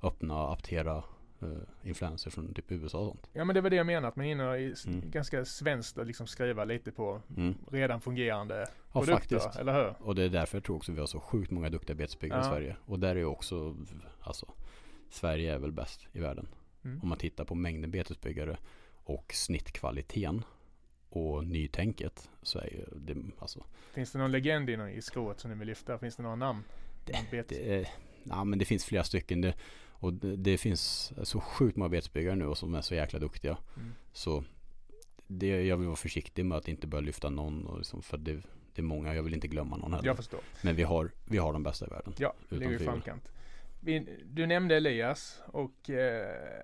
öppna, 0.03 0.49
aptera 0.49 1.05
eh, 1.43 1.49
influenser 1.89 2.31
från 2.31 2.55
typ 2.55 2.73
USA 2.73 2.99
och 2.99 3.07
sånt. 3.11 3.31
Ja 3.33 3.45
men 3.45 3.55
det 3.55 3.61
var 3.61 3.71
det 3.71 3.77
jag 3.77 3.87
menade, 3.87 4.09
att 4.09 4.17
man 4.17 4.27
hinner 4.27 4.57
i 4.57 4.75
Mm. 4.87 5.11
ganska 5.11 5.45
svenskt 5.45 5.99
att 5.99 6.07
liksom 6.07 6.27
skriva 6.27 6.65
lite 6.65 6.93
på 6.93 7.23
Mm. 7.37 7.55
redan 7.71 8.01
fungerande 8.01 8.67
Ja 8.93 9.01
produkter, 9.01 9.39
faktiskt. 9.39 9.61
eller 9.61 9.73
hur? 9.75 9.95
Och 10.07 10.15
det 10.15 10.23
är 10.23 10.29
därför 10.29 10.57
jag 10.57 10.65
tror 10.65 10.77
också 10.77 10.93
vi 10.93 11.01
har 11.01 11.07
så 11.07 11.21
sjukt 11.21 11.51
många 11.51 11.69
duktiga 11.71 11.97
betesbyggare 11.97 12.39
Ja. 12.41 12.47
i 12.47 12.51
Sverige. 12.51 12.77
Och 12.87 12.99
där 12.99 13.09
är 13.11 13.15
ju 13.19 13.25
också, 13.25 13.77
alltså 14.21 14.53
Sverige 15.11 15.55
är 15.55 15.59
väl 15.59 15.73
bäst 15.73 16.07
i 16.13 16.21
världen. 16.21 16.49
Mm. 16.85 17.01
Om 17.03 17.09
man 17.09 17.19
tittar 17.19 17.45
på 17.45 17.55
mängden 17.55 17.91
betesbyggare 17.91 18.59
och 19.05 19.33
snittkvaliteten 19.35 20.45
och 21.09 21.45
nytänket 21.47 22.31
så 22.43 22.59
är 22.59 22.65
ju 22.73 22.85
det, 22.99 23.17
alltså 23.39 23.65
Finns 23.93 24.13
det 24.13 24.19
någon 24.19 24.33
legend 24.33 24.71
i 24.71 25.03
skrået 25.03 25.41
som 25.41 25.51
ni 25.51 25.57
vill 25.57 25.69
lyfta? 25.69 25.99
Finns 25.99 26.17
det 26.17 26.23
några 26.23 26.37
namn? 26.37 26.63
Det, 27.05 27.53
är- 27.77 27.89
ja, 28.25 28.45
men 28.45 28.59
det 28.59 28.65
finns 28.65 28.85
flera 28.85 29.05
stycken 29.05 29.41
det, 29.41 29.55
och 29.99 30.13
det, 30.13 30.37
det 30.37 30.59
finns 30.59 31.13
så 31.23 31.41
sjukt 31.41 31.77
många 31.77 31.89
betesbyggare 31.89 32.37
nu 32.37 32.47
och 32.47 32.59
som 32.59 32.75
är 32.75 32.81
så 32.81 32.95
jäkla 32.95 33.19
duktiga. 33.19 33.59
Mm. 33.77 33.95
Så 34.13 34.45
det, 35.27 35.63
jag 35.65 35.77
vill 35.77 35.87
vara 35.87 35.97
försiktig 35.97 36.47
med 36.47 36.59
att 36.59 36.69
inte 36.69 36.87
börja 36.87 37.03
lyfta 37.03 37.31
någon 37.31 37.67
och 37.67 37.79
liksom, 37.79 38.03
för 38.03 38.19
det, 38.19 38.33
det 38.75 38.81
är 38.81 38.83
många, 38.83 39.15
jag 39.15 39.23
vill 39.23 39.35
inte 39.35 39.49
glömma 39.49 39.77
någon 39.77 39.93
heller. 39.93 40.07
Jag 40.07 40.17
förstår. 40.17 40.41
Men 40.63 40.77
vi 40.77 40.83
har, 40.83 41.11
vi 41.25 41.39
har 41.39 41.53
de 41.53 41.63
bästa 41.63 41.87
i 41.87 41.89
världen. 41.91 42.15
Ja, 42.19 42.35
ligger 42.49 42.65
i 42.65 42.79
tvivel. 42.79 42.87
framkant. 42.87 43.29
Du 44.25 44.47
nämnde 44.47 44.77
Elias 44.77 45.41
och 45.47 45.91
eh, 45.91 46.63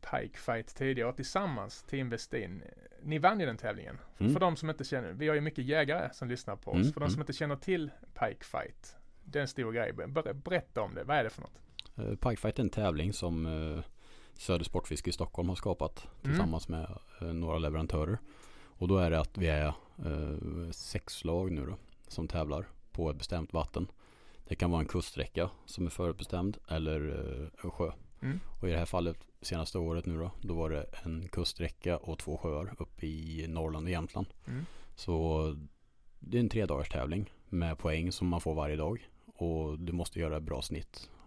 Pike 0.00 0.38
Fight 0.38 0.74
tidigare 0.76 1.12
tillsammans, 1.12 1.82
Team 1.82 2.08
Westin. 2.10 2.62
Ni 3.02 3.18
vann 3.18 3.40
ju 3.40 3.46
den 3.46 3.56
tävlingen. 3.56 3.98
Mm. 4.18 4.32
För 4.32 4.40
de 4.40 4.56
som 4.56 4.70
inte 4.70 4.84
känner, 4.84 5.12
vi 5.12 5.28
har 5.28 5.34
ju 5.34 5.40
mycket 5.40 5.64
jägare 5.64 6.08
som 6.12 6.28
lyssnar 6.28 6.56
på 6.56 6.70
oss. 6.70 6.76
Mm, 6.76 6.92
För 6.92 7.00
de 7.00 7.06
som 7.06 7.14
mm. 7.14 7.22
inte 7.22 7.32
känner 7.32 7.56
till 7.56 7.90
Pike 8.14 8.44
Fight. 8.44 8.96
Det 9.24 9.38
är 9.38 9.42
en 9.42 9.48
stor 9.48 9.72
grej. 9.72 9.92
Ber- 9.92 10.32
Berätta 10.32 10.80
om 10.82 10.94
det. 10.94 11.04
Vad 11.04 11.16
är 11.16 11.24
det 11.24 11.30
för 11.30 11.42
något? 11.42 11.62
Uh, 11.98 12.14
Pikefight 12.16 12.58
är 12.58 12.62
en 12.62 12.70
tävling 12.70 13.12
som 13.12 13.46
uh, 13.46 13.80
Söder 14.34 14.64
Sportfiske 14.64 15.10
i 15.10 15.12
Stockholm 15.12 15.48
har 15.48 15.56
skapat 15.56 16.06
Mm. 16.06 16.36
tillsammans 16.36 16.68
med 16.68 16.98
eh, 17.20 17.26
några 17.32 17.58
leverantörer. 17.58 18.18
Och 18.64 18.88
då 18.88 18.98
är 18.98 19.10
det 19.10 19.20
att 19.20 19.38
vi 19.38 19.46
är 19.46 19.66
eh, 20.04 20.70
sex 20.70 21.24
lag 21.24 21.52
nu 21.52 21.66
då 21.66 21.76
som 22.08 22.28
tävlar 22.28 22.66
på 22.92 23.10
ett 23.10 23.16
bestämt 23.18 23.52
vatten. 23.52 23.86
Det 24.48 24.54
kan 24.54 24.70
vara 24.70 24.80
en 24.80 24.88
kuststräcka 24.88 25.50
som 25.66 25.86
är 25.86 25.90
förutbestämd 25.90 26.58
eller 26.68 27.00
eh, 27.08 27.64
en 27.64 27.70
sjö. 27.70 27.92
Mm. 28.22 28.40
Och 28.60 28.68
i 28.68 28.72
det 28.72 28.78
här 28.78 28.86
fallet 28.86 29.16
senaste 29.42 29.78
året 29.78 30.06
nu 30.06 30.18
då, 30.18 30.30
då 30.40 30.54
var 30.54 30.70
det 30.70 30.86
en 31.04 31.28
kuststräcka 31.28 31.96
och 31.96 32.18
två 32.18 32.36
sjöar 32.36 32.74
uppe 32.78 33.06
i 33.06 33.46
Norrland 33.48 33.86
och 33.86 33.90
Jämtland. 33.90 34.26
Mm. 34.46 34.66
Så 34.96 35.56
det 36.18 36.36
är 36.36 36.40
en 36.40 36.48
tre 36.48 36.66
tävling 36.66 37.32
med 37.48 37.78
poäng 37.78 38.12
som 38.12 38.28
man 38.28 38.40
får 38.40 38.54
varje 38.54 38.76
dag. 38.76 39.08
Och 39.26 39.78
du 39.78 39.92
måste 39.92 40.20
göra 40.20 40.36
ett 40.36 40.42
bra 40.42 40.62
snitt 40.62 41.10
eh, 41.14 41.17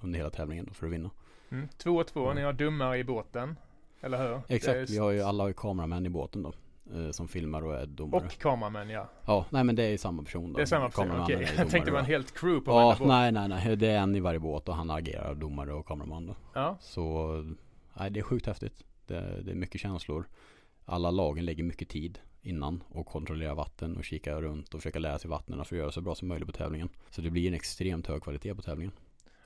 under 0.00 0.18
hela 0.18 0.30
tävlingen 0.30 0.64
då 0.64 0.72
för 0.74 0.86
att 0.86 0.92
vinna. 0.92 1.10
Mm. 1.50 1.68
Två 1.76 1.90
och 1.96 2.06
två, 2.06 2.24
Mm. 2.24 2.36
ni 2.36 2.42
har 2.42 2.52
dummare 2.52 2.98
i 2.98 3.04
båten. 3.04 3.56
Eller 4.00 4.28
hur? 4.28 4.40
Exakt, 4.48 4.76
är- 4.76 4.86
vi 4.86 4.98
har 4.98 5.10
ju 5.10 5.20
alla 5.22 5.48
ju 5.48 5.54
kameramän 5.54 6.06
i 6.06 6.08
båten 6.08 6.42
då. 6.42 6.52
eh, 6.94 7.10
Som 7.10 7.28
filmar 7.28 7.62
och 7.64 7.74
är 7.76 7.86
domare. 7.86 8.24
Och 8.26 8.38
kameramän 8.38 8.88
ja. 8.90 9.08
Ja, 9.26 9.46
nej 9.50 9.64
men 9.64 9.76
det 9.76 9.82
är 9.84 9.96
samma 9.96 10.22
person 10.22 10.52
då. 10.52 10.56
Det 10.56 10.62
är 10.62 10.66
samma 10.66 10.86
person, 10.88 11.20
okej. 11.20 11.34
är 11.36 11.40
Jag 11.58 11.68
tänkte 11.70 11.80
det 11.84 11.90
var 11.90 11.98
en 11.98 12.04
helt 12.04 12.34
crew 12.38 12.64
på 12.64 12.70
Ja, 12.70 12.74
varje 12.86 12.98
båt. 12.98 13.08
nej 13.08 13.32
nej 13.32 13.48
nej. 13.48 13.76
Det 13.76 13.88
är 13.90 13.98
en 13.98 14.16
i 14.16 14.20
varje 14.20 14.38
båt 14.40 14.68
och 14.68 14.74
han 14.76 14.90
agerar 14.90 15.34
domare 15.34 15.72
och 15.72 15.86
kameraman 15.86 16.26
då. 16.26 16.34
Ja. 16.54 16.76
Så 16.80 17.32
nej, 17.98 18.10
det 18.10 18.20
är 18.20 18.24
sjukt 18.24 18.46
häftigt. 18.46 18.84
Det, 19.06 19.42
det 19.42 19.50
är 19.50 19.54
mycket 19.54 19.80
känslor. 19.80 20.28
Alla 20.84 21.10
lagen 21.10 21.44
lägger 21.44 21.64
mycket 21.64 21.88
tid 21.88 22.18
innan 22.42 22.82
och 22.88 23.06
kontrollerar 23.06 23.54
vatten 23.54 23.96
och 23.96 24.04
kikar 24.04 24.42
runt 24.42 24.74
och 24.74 24.80
försöker 24.80 25.00
lära 25.00 25.18
sig 25.18 25.30
vattnen 25.30 25.64
för 25.64 25.76
att 25.76 25.80
göra 25.80 25.90
så 25.92 26.00
bra 26.00 26.14
som 26.14 26.28
möjligt 26.28 26.46
på 26.46 26.52
tävlingen. 26.52 26.88
Så 27.10 27.20
det 27.20 27.30
blir 27.30 27.48
en 27.48 27.54
extremt 27.54 28.06
hög 28.06 28.22
kvalitet 28.22 28.54
på 28.54 28.62
tävlingen. 28.62 28.92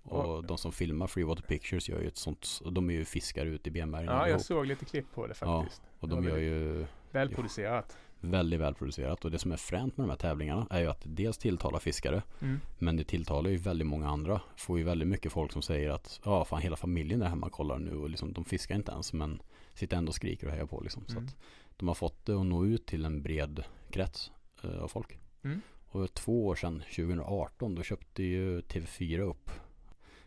Och, 0.08 0.36
Och- 0.36 0.44
de 0.44 0.58
som 0.58 0.72
filmar 0.72 1.06
Freewater 1.06 1.42
Pictures 1.42 1.88
gör 1.88 2.00
ju 2.00 2.08
ett 2.08 2.16
sånt, 2.16 2.60
de 2.72 2.90
är 2.90 2.94
ju 2.94 3.04
fiskare 3.04 3.48
ute 3.48 3.68
i 3.68 3.72
benbergen 3.72 4.12
Ja, 4.12 4.28
jag 4.28 4.40
såg 4.40 4.66
lite 4.66 4.84
klipp 4.84 5.12
på 5.14 5.26
det 5.26 5.34
faktiskt. 5.34 5.82
Och 6.00 6.08
det 6.08 6.14
de 6.14 6.24
gör 6.24 6.38
ju 6.38 6.86
Välproducerat. 7.10 7.98
väldigt 8.20 8.60
välproducerat 8.60 9.24
och 9.24 9.30
det 9.30 9.38
som 9.38 9.52
är 9.52 9.56
fränt 9.56 9.96
med 9.96 10.06
de 10.06 10.10
här 10.10 10.16
tävlingarna 10.18 10.66
är 10.70 10.80
ju 10.80 10.86
att 10.86 11.00
det 11.02 11.08
dels 11.08 11.38
tilltalar 11.38 11.78
fiskare 11.78 12.22
Mm. 12.42 12.60
men 12.78 12.96
det 12.96 13.04
tilltalar 13.04 13.50
ju 13.50 13.56
väldigt 13.56 13.86
många 13.86 14.08
andra. 14.08 14.40
Får 14.56 14.78
ju 14.78 14.84
väldigt 14.84 15.08
mycket 15.08 15.32
folk 15.32 15.52
som 15.52 15.62
säger 15.62 15.90
att 15.90 16.20
ja 16.24 16.44
fan 16.44 16.60
hela 16.62 16.76
familjen 16.76 17.22
är 17.22 17.28
hemma 17.28 17.46
och 17.46 17.52
kollar 17.52 17.78
nu 17.78 17.96
och 17.96 18.10
liksom 18.10 18.32
de 18.32 18.44
fiskar 18.44 18.74
inte 18.74 18.92
ens 18.92 19.12
men 19.12 19.42
sitter 19.74 19.96
ändå 19.96 20.08
och 20.10 20.14
skriker 20.14 20.46
och 20.46 20.52
hejar 20.52 20.66
på 20.66 20.80
liksom. 20.80 21.02
Så 21.06 21.12
Mm. 21.12 21.24
att 21.26 21.36
de 21.76 21.88
har 21.88 21.94
fått 21.94 22.26
det 22.26 22.40
att 22.40 22.46
nå 22.46 22.64
ut 22.66 22.86
till 22.86 23.04
en 23.04 23.22
bred 23.22 23.64
krets 23.90 24.30
eh, 24.64 24.78
av 24.82 24.88
folk. 24.88 25.18
Mm. 25.44 25.60
Och 25.88 26.14
två 26.14 26.46
år 26.46 26.54
sedan, 26.54 26.82
2018, 26.96 27.74
då 27.74 27.82
köpte 27.82 28.22
ju 28.22 28.60
TV4 28.60 29.18
upp 29.20 29.50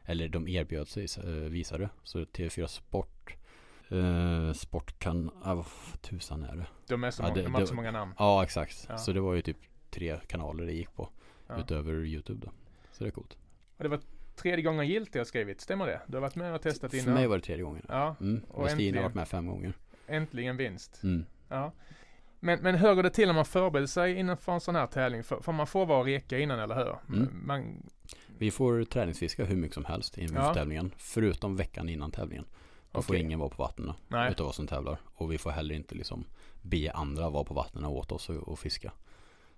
eller 0.10 0.28
de 0.30 0.48
erbjöd 0.48 0.88
sig 0.88 1.08
eh, 1.24 1.30
visare. 1.30 1.90
Så 2.04 2.20
TV4 2.20 2.68
Sport 2.68 3.36
eh, 3.90 4.54
Sport 4.54 5.00
kan, 5.00 5.32
ah, 5.44 5.56
vad 5.56 5.66
tusan 6.02 6.44
är 6.44 6.56
det? 6.56 6.66
De 6.88 7.04
är 7.04 7.12
så 7.12 7.24
Ja, 7.24 7.30
det- 7.34 7.42
de 7.42 7.54
har 7.54 7.62
det- 7.62 7.68
så 7.68 7.76
många 7.76 7.92
namn. 7.92 8.14
Ja 8.18 8.44
exakt. 8.44 8.86
Ja. 8.90 8.98
Så 8.98 9.14
det 9.14 9.20
var 9.22 9.34
ju 9.34 9.42
typ 9.42 9.58
tre 9.90 10.20
kanaler 10.28 10.66
det 10.66 10.74
gick 10.74 10.96
på. 10.96 11.10
Ja. 11.48 11.60
Utöver 11.60 11.94
YouTube 12.06 12.46
då. 12.46 12.52
Så 12.92 13.04
det 13.04 13.10
är 13.10 13.12
coolt. 13.12 13.38
Och 13.78 13.84
det 13.84 13.90
var 13.90 14.00
tredje 14.36 14.62
gången 14.64 14.88
gilt 14.88 15.16
jag 15.16 15.20
har 15.20 15.26
skrivit, 15.26 15.62
stämmer 15.62 15.88
det? 15.88 16.02
Du 16.08 16.14
har 16.18 16.22
varit 16.22 16.36
med 16.36 16.56
och 16.56 16.62
testat 16.62 16.92
För 16.92 16.98
innan? 16.98 17.14
mig 17.14 17.28
var 17.28 17.36
det 17.38 17.44
tredje 17.44 17.64
gången. 17.64 17.86
Ja, 17.90 18.16
Mm. 18.22 18.42
Och 18.48 18.64
Westin 18.66 18.72
äntligen. 18.72 18.96
har 18.96 19.04
varit 19.04 19.16
med 19.16 19.28
fem 19.28 19.48
gånger. 19.48 19.74
äntligen 20.08 20.58
vinst. 20.58 21.04
Mm. 21.04 21.26
Ja. 21.50 21.72
Men, 22.40 22.60
men 22.60 22.76
hur 22.76 22.94
går 22.96 23.04
det 23.04 23.10
till 23.10 23.28
när 23.28 23.34
man 23.34 23.46
förbereder 23.46 23.88
sig 23.88 24.16
inför 24.16 24.52
en 24.54 24.60
sån 24.60 24.76
här 24.76 24.88
tävling? 24.88 25.24
För, 25.24 25.42
för 25.42 25.52
man 25.52 25.68
får 25.68 25.86
vara 25.86 26.00
och 26.00 26.06
reka 26.06 26.40
innan, 26.40 26.60
eller 26.60 26.76
hur? 26.76 26.96
Mm. 27.18 27.42
Man, 27.46 27.90
Vi 28.40 28.52
får 28.52 28.84
träningsfiska 28.84 29.46
hur 29.46 29.56
mycket 29.56 29.74
som 29.74 29.86
helst 29.86 30.18
inför 30.18 30.36
Ja. 30.36 30.54
tävlingen. 30.54 30.92
Förutom 30.98 31.56
veckan 31.56 31.90
innan 31.90 32.12
tävlingen. 32.12 32.46
Då 32.92 33.02
får 33.02 33.14
Okej. 33.14 33.24
ingen 33.26 33.40
vara 33.40 33.50
på 33.50 33.64
vattnen 33.64 33.94
nej. 34.08 34.32
utav 34.32 34.48
oss 34.48 34.56
som 34.56 34.68
tävlar. 34.68 35.00
Och 35.06 35.32
vi 35.32 35.38
får 35.38 35.50
heller 35.52 35.76
inte 35.76 35.96
liksom 35.96 36.26
be 36.62 36.92
andra 36.92 37.30
vara 37.30 37.44
på 37.44 37.54
vattnen 37.54 37.86
åt 37.86 38.12
oss 38.12 38.30
och, 38.30 38.36
och 38.48 38.60
fiska. 38.60 38.92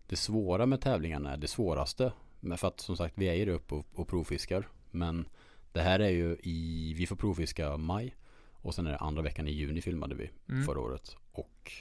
Det 0.08 0.16
svåra 0.16 0.66
med 0.66 0.82
tävlingarna 0.82 1.34
är 1.34 1.38
det 1.38 1.48
svåraste. 1.48 2.14
För 2.58 2.68
att 2.68 2.80
som 2.80 2.98
sagt 2.98 3.14
vi 3.18 3.26
är 3.26 3.34
ju 3.34 3.52
uppe 3.52 3.76
och, 3.76 3.86
och 3.94 4.08
provfiskar. 4.08 4.68
Men 4.92 5.26
det 5.72 5.82
här 5.82 6.00
är 6.00 6.10
ju 6.10 6.38
i, 6.44 6.94
vi 6.98 7.08
får 7.08 7.16
provfiska 7.16 7.78
maj. 7.78 8.16
Och 8.52 8.76
sen 8.76 8.88
är 8.88 8.92
det 8.92 8.98
andra 8.98 9.22
veckan 9.22 9.48
i 9.48 9.52
juni 9.52 9.82
filmade 9.82 10.16
vi 10.16 10.30
Mm. 10.50 10.66
förra 10.66 10.80
året. 10.80 11.16
Och 11.32 11.72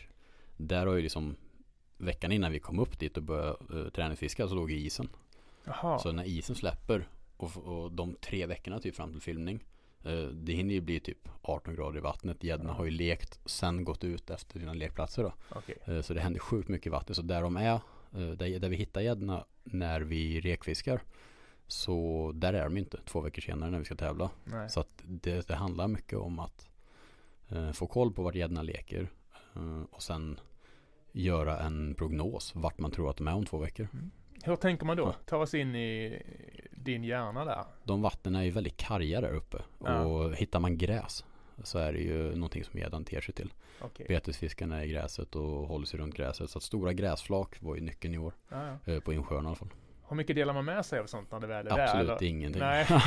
där 0.57 0.87
har 0.87 0.95
ju 0.95 1.03
liksom 1.03 1.37
veckan 1.97 2.33
innan 2.33 2.53
vi 2.53 2.59
kom 2.61 2.79
upp 2.79 2.99
dit 2.99 3.17
och 3.17 3.23
började 3.23 3.57
uh, 3.75 3.89
träningsfiska 3.91 4.49
så 4.49 4.55
låg 4.55 4.71
ju 4.71 4.77
isen. 4.79 5.09
Jaha. 5.65 5.99
Så 5.99 6.13
när 6.13 6.25
isen 6.25 6.57
släpper 6.57 7.09
och, 7.37 7.57
och 7.57 7.93
de 7.93 8.15
tre 8.15 8.47
veckorna 8.47 8.79
typ 8.81 8.95
fram 8.97 9.13
till 9.13 9.21
filmning. 9.21 9.65
eh, 10.05 10.23
det 10.23 10.53
hinner 10.53 10.75
ju 10.75 10.81
bli 10.81 11.01
typ 11.01 11.29
18 11.43 11.75
grader 11.75 11.99
i 11.99 12.01
vattnet. 12.01 12.45
Gäddorna 12.45 12.73
har 12.73 12.85
ju 12.85 12.91
lekt 12.91 13.41
sen 13.45 13.85
gått 13.85 14.05
ut 14.05 14.31
efter 14.31 14.59
sina 14.61 14.73
lekplatser 14.73 15.23
då. 15.23 15.33
Okej. 15.49 15.77
Eh, 15.85 16.01
så 16.03 16.15
det 16.15 16.21
händer 16.21 16.41
sjukt 16.41 16.69
mycket 16.69 16.87
i 16.87 16.91
vattnet. 16.91 17.17
Så 17.17 17.23
där 17.23 17.43
de 17.43 17.57
är, 17.57 17.73
eh, 17.73 17.81
där, 18.13 18.59
där 18.59 18.69
vi 18.69 18.77
hittar 18.77 19.01
gäddorna 19.01 19.45
när 19.65 20.01
vi 20.01 20.41
rekfiskar. 20.41 21.03
Så 21.67 22.33
där 22.35 22.53
är 22.53 22.65
de 22.65 22.77
inte 22.77 22.99
två 23.07 23.21
veckor 23.21 23.43
senare 23.43 23.71
när 23.71 23.79
vi 23.79 23.85
ska 23.85 23.95
tävla. 23.95 24.31
Nej. 24.45 24.71
Så 24.71 24.81
att 24.81 25.03
det, 25.05 25.49
det 25.49 25.55
handlar 25.55 25.89
mycket 25.89 26.19
om 26.19 26.39
att 26.39 26.69
eh, 27.49 27.73
få 27.73 27.87
koll 27.87 28.13
på 28.13 28.23
vart 28.23 28.35
gäddorna 28.35 28.63
leker. 28.63 29.11
eh, 29.55 29.83
och 29.91 30.03
sen 30.03 30.41
göra 31.13 31.59
en 31.59 31.95
prognos 31.95 32.53
vart 32.55 32.79
man 32.79 32.91
tror 32.91 33.11
att 33.11 33.17
de 33.17 33.29
är 33.29 33.35
om 33.35 33.47
två 33.47 33.59
veckor. 33.59 33.89
Hur 34.45 34.57
tänker 34.57 34.87
man 34.87 34.97
då? 34.97 35.03
Ja. 35.03 35.15
Ta 35.27 35.37
oss 35.37 35.55
in 35.55 35.75
i 35.75 36.23
din 36.71 37.05
hjärna 37.05 37.45
där. 37.45 37.65
De 37.85 38.03
vattnen 38.03 38.35
är 38.35 38.43
ju 38.43 38.51
väldigt 38.51 38.77
karga 38.77 39.21
där 39.21 39.33
uppe. 39.35 39.59
Ja. 39.85 40.01
Och 40.05 40.35
hittar 40.35 40.61
man 40.61 40.79
gräs 40.79 41.25
så 41.63 41.79
är 41.79 41.93
det 41.93 41.99
ju 41.99 42.35
någonting 42.35 42.65
som 42.65 42.81
gäddan 42.81 43.05
ter 43.05 43.21
sig 43.21 43.35
till. 43.35 43.53
Okej. 43.81 44.07
Betesfiskarna 44.09 44.81
är 44.81 44.85
i 44.85 44.89
gräset 44.89 45.37
och 45.37 45.67
håller 45.69 45.87
sig 45.87 46.01
runt 46.01 46.15
gräset. 46.15 46.51
Så 46.51 46.59
att 46.59 46.63
stora 46.63 46.93
gräsflak 46.93 47.63
var 47.63 47.75
ju 47.75 47.81
nyckeln 47.81 48.15
i 48.15 48.19
år. 48.19 48.33
Ja, 48.49 48.79
ja. 48.85 48.93
eh, 48.93 49.01
På 49.01 49.13
insjön 49.13 49.45
i 49.45 49.47
alla 49.47 49.57
fall. 49.57 49.69
Hur 50.11 50.17
mycket 50.17 50.37
delar 50.37 50.55
man 50.55 50.65
med 50.65 50.87
sig 50.87 50.99
av 50.99 51.07
sånt 51.07 51.33
när 51.33 51.41
det 51.41 51.47
väl 51.47 51.67
är 51.67 51.77
där? 51.77 51.85
Absolut 51.85 52.23
ingenting. 52.23 52.63
Nej. 52.63 52.87
Jag 52.89 52.99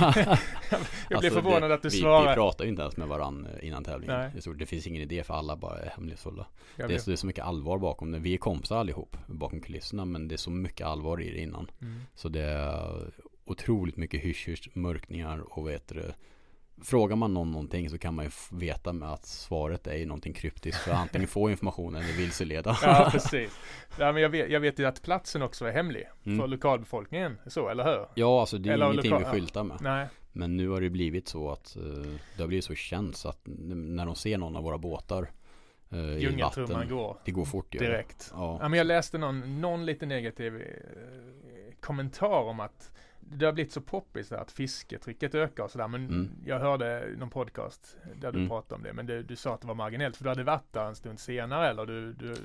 blir 1.09 1.17
Alltså, 1.17 1.31
förvånad 1.31 1.69
det, 1.69 1.73
att 1.73 1.81
du 1.81 1.89
vi, 1.89 1.97
svarar. 1.97 2.29
Vi 2.29 2.35
pratar 2.35 2.63
ju 2.63 2.69
inte 2.69 2.81
ens 2.81 2.97
med 2.97 3.07
varandra 3.07 3.49
innan 3.61 3.83
tävlingen. 3.83 4.19
Nej. 4.19 4.55
Det, 4.57 4.65
finns 4.65 4.87
ingen 4.87 5.01
idé 5.01 5.23
för 5.23 5.33
alla 5.33 5.55
bara 5.55 5.79
är 5.79 5.89
hemlighetsfulla. 5.89 6.47
Det 6.75 6.83
är, 6.83 6.87
det 6.87 7.07
är 7.07 7.15
så 7.15 7.27
mycket 7.27 7.45
allvar 7.45 7.77
bakom 7.77 8.11
det. 8.11 8.19
Vi 8.19 8.33
är 8.33 8.37
kompisar 8.37 8.77
allihop 8.77 9.17
bakom 9.27 9.61
kulisserna 9.61 10.05
men 10.05 10.27
det 10.27 10.35
är 10.35 10.37
så 10.37 10.49
mycket 10.49 10.87
allvar 10.87 11.21
i 11.21 11.31
det 11.31 11.39
innan. 11.39 11.71
Mm. 11.81 12.01
Så 12.15 12.29
det 12.29 12.43
är 12.43 13.11
otroligt 13.45 13.97
mycket 13.97 14.21
hysch 14.21 14.69
mörkningar 14.73 15.59
och 15.59 15.67
vet 15.67 15.87
du, 15.87 16.13
Frågar 16.81 17.15
man 17.15 17.33
någon 17.33 17.51
någonting 17.51 17.89
så 17.89 17.97
kan 17.97 18.13
man 18.13 18.25
ju 18.25 18.31
veta 18.51 18.93
med 18.93 19.09
att 19.09 19.25
svaret 19.25 19.87
är 19.87 19.95
ju 19.95 20.05
någonting 20.05 20.33
kryptiskt 20.33 20.81
för 20.81 20.91
antingen 20.91 21.27
få 21.27 21.49
information 21.49 21.95
eller 21.95 22.13
vilseleda. 22.17 22.77
Ja, 22.81 23.07
precis. 23.11 23.59
Ja, 23.99 24.11
men 24.11 24.21
jag, 24.21 24.29
vet, 24.29 24.49
jag 24.51 24.59
vet 24.59 24.79
ju 24.79 24.85
att 24.85 25.01
platsen 25.01 25.41
också 25.41 25.65
är 25.65 25.71
hemlig 25.71 26.03
Mm. 26.25 26.39
för 26.39 26.47
lokalbefolkningen. 26.47 27.37
Så, 27.47 27.69
eller 27.69 27.83
hur? 27.83 28.05
Ja, 28.15 28.39
alltså 28.39 28.57
det 28.57 28.69
är 28.69 28.73
Eller 28.73 28.91
ingenting 28.91 29.17
vi 29.17 29.25
skyltar 29.25 29.63
med. 29.63 29.77
Nej. 29.81 30.07
Men 30.31 30.57
nu 30.57 30.69
har 30.69 30.81
det 30.81 30.89
blivit 30.89 31.27
så 31.27 31.51
att 31.51 31.75
eh, 31.75 31.81
det 32.35 32.41
har 32.43 32.47
blivit 32.47 32.65
så 32.65 32.75
känt 32.75 33.15
så 33.17 33.29
att 33.29 33.39
när 33.45 34.05
de 34.05 34.15
ser 34.15 34.37
någon 34.37 34.55
av 34.55 34.63
våra 34.63 34.77
båtar 34.77 35.31
eh, 35.91 35.99
i 35.99 36.41
vatten, 36.41 36.89
går 36.89 37.17
det 37.25 37.31
går 37.31 37.45
fort 37.45 37.71
direkt. 37.71 38.31
Ja. 38.33 38.57
Ja, 38.61 38.69
men 38.69 38.77
jag 38.77 38.87
läste 38.87 39.17
någon, 39.17 39.61
någon 39.61 39.85
lite 39.85 40.05
negativ 40.05 40.55
eh, 40.55 40.63
kommentar 41.79 42.41
om 42.43 42.59
att 42.59 42.91
det 43.31 43.45
har 43.45 43.53
blivit 43.53 43.71
så 43.71 43.81
poppis 43.81 44.31
att 44.31 44.51
fisketrycket 44.51 45.35
ökar 45.35 45.63
och 45.63 45.71
sådär. 45.71 45.87
Men 45.87 46.05
Mm. 46.07 46.29
jag 46.45 46.59
hörde 46.59 47.07
någon 47.17 47.29
podcast 47.29 47.97
där 48.21 48.31
du 48.31 48.37
Mm. 48.37 48.49
pratade 48.49 48.75
om 48.75 48.83
det. 48.83 48.93
Men 48.93 49.05
du, 49.05 49.23
du 49.23 49.35
sa 49.35 49.53
att 49.53 49.61
det 49.61 49.67
var 49.67 49.75
marginellt. 49.75 50.17
För 50.17 50.23
du 50.23 50.29
hade 50.29 50.43
varit 50.43 50.73
där 50.73 50.85
en 50.85 50.95
stund 50.95 51.19
senare 51.19 51.69
eller 51.69 51.85
du, 51.85 52.13
du 52.13 52.35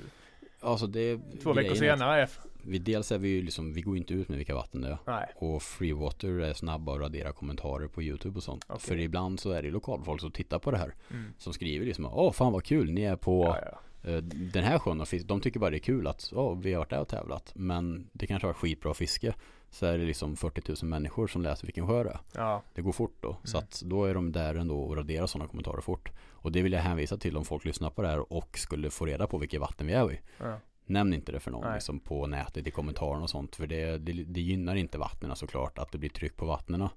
Alltså 0.61 0.87
det 0.87 1.19
två 1.43 1.53
veckor 1.53 1.75
senare. 1.75 2.21
Är, 2.21 2.29
Vi, 2.65 2.77
dels 2.79 3.11
är 3.11 3.17
vi 3.17 3.29
ju 3.29 3.41
liksom, 3.41 3.73
vi 3.73 3.81
går 3.81 3.97
inte 3.97 4.13
ut 4.13 4.29
med 4.29 4.37
vilka 4.37 4.55
vatten 4.55 4.81
det 4.81 4.87
är. 4.87 4.97
nej, 5.07 5.25
Och 5.35 5.61
Freewater 5.63 6.39
är 6.39 6.53
snabba 6.53 6.93
att 6.95 6.99
radera 7.01 7.31
kommentarer 7.31 7.87
på 7.87 8.03
YouTube 8.03 8.37
och 8.37 8.43
sånt. 8.43 8.65
Okej. 8.67 8.79
För 8.79 8.99
ibland 8.99 9.39
så 9.39 9.51
är 9.51 9.63
det 9.63 9.71
lokalfolk 9.71 10.21
som 10.21 10.31
tittar 10.31 10.59
på 10.59 10.71
det 10.71 10.77
här. 10.77 10.95
mm. 11.11 11.33
Som 11.37 11.53
skriver 11.53 11.85
liksom 11.85 12.05
Åh 12.05 12.31
fan 12.31 12.53
vad 12.53 12.63
kul, 12.63 12.91
ni 12.91 13.01
är 13.03 13.15
på 13.15 13.43
ja, 13.45 13.57
ja. 13.71 14.09
Eh, 14.11 14.17
Den 14.23 14.63
här 14.63 14.79
sjön, 14.79 15.01
och 15.01 15.07
fisk, 15.07 15.25
de 15.27 15.41
tycker 15.41 15.59
bara 15.59 15.69
det 15.69 15.77
är 15.77 15.79
kul 15.79 16.07
att 16.07 16.29
ja, 16.31 16.53
vi 16.53 16.73
har 16.73 16.79
varit 16.79 16.89
där 16.89 17.01
och 17.01 17.07
tävlat. 17.07 17.51
Men 17.55 18.09
det 18.13 18.27
kanske 18.27 18.47
har 18.47 18.53
skitbra 18.53 18.93
fiske. 18.93 19.33
Så 19.71 19.85
är 19.85 19.97
det 19.97 20.05
liksom 20.05 20.35
40 20.35 20.85
000 20.85 20.89
människor 20.89 21.27
som 21.27 21.41
läser 21.41 21.65
vilken 21.67 21.87
sjö 21.87 22.03
det 22.03 22.09
är. 22.09 22.19
Ja, 22.35 22.61
Det 22.73 22.81
går 22.81 22.91
fort 22.91 23.17
då. 23.19 23.37
Så 23.43 23.57
Mm. 23.57 23.65
att 23.67 23.81
då 23.85 24.05
är 24.05 24.13
de 24.13 24.31
där 24.31 24.55
ändå 24.55 24.79
och 24.81 24.95
raderar 24.97 25.27
sådana 25.27 25.49
kommentarer 25.49 25.81
fort. 25.81 26.11
Och 26.31 26.51
det 26.51 26.61
vill 26.61 26.73
jag 26.73 26.81
hänvisa 26.81 27.17
till 27.17 27.37
om 27.37 27.45
folk 27.45 27.65
lyssnar 27.65 27.89
på 27.89 28.01
det 28.01 28.07
här 28.07 28.33
och 28.33 28.57
skulle 28.57 28.89
få 28.89 29.05
reda 29.05 29.27
på 29.27 29.37
vilket 29.37 29.59
vatten 29.61 29.87
vi 29.87 29.93
är 29.93 30.11
i. 30.11 30.19
ja. 30.39 30.59
Nämn 30.85 31.13
inte 31.13 31.31
det 31.31 31.39
för 31.39 31.51
någon 31.51 31.73
liksom, 31.73 31.99
på 31.99 32.27
nätet 32.27 32.67
i 32.67 32.71
kommentarerna 32.71 33.23
och 33.23 33.29
sånt. 33.29 33.55
För 33.55 33.67
det, 33.67 33.97
det, 33.97 34.13
det 34.13 34.41
gynnar 34.41 34.75
inte 34.75 34.97
vattnen 34.97 35.35
såklart 35.35 35.77
att 35.77 35.91
det 35.91 35.97
blir 35.97 36.09
tryck 36.09 36.35
på 36.37 36.45
vattnena. 36.45 36.89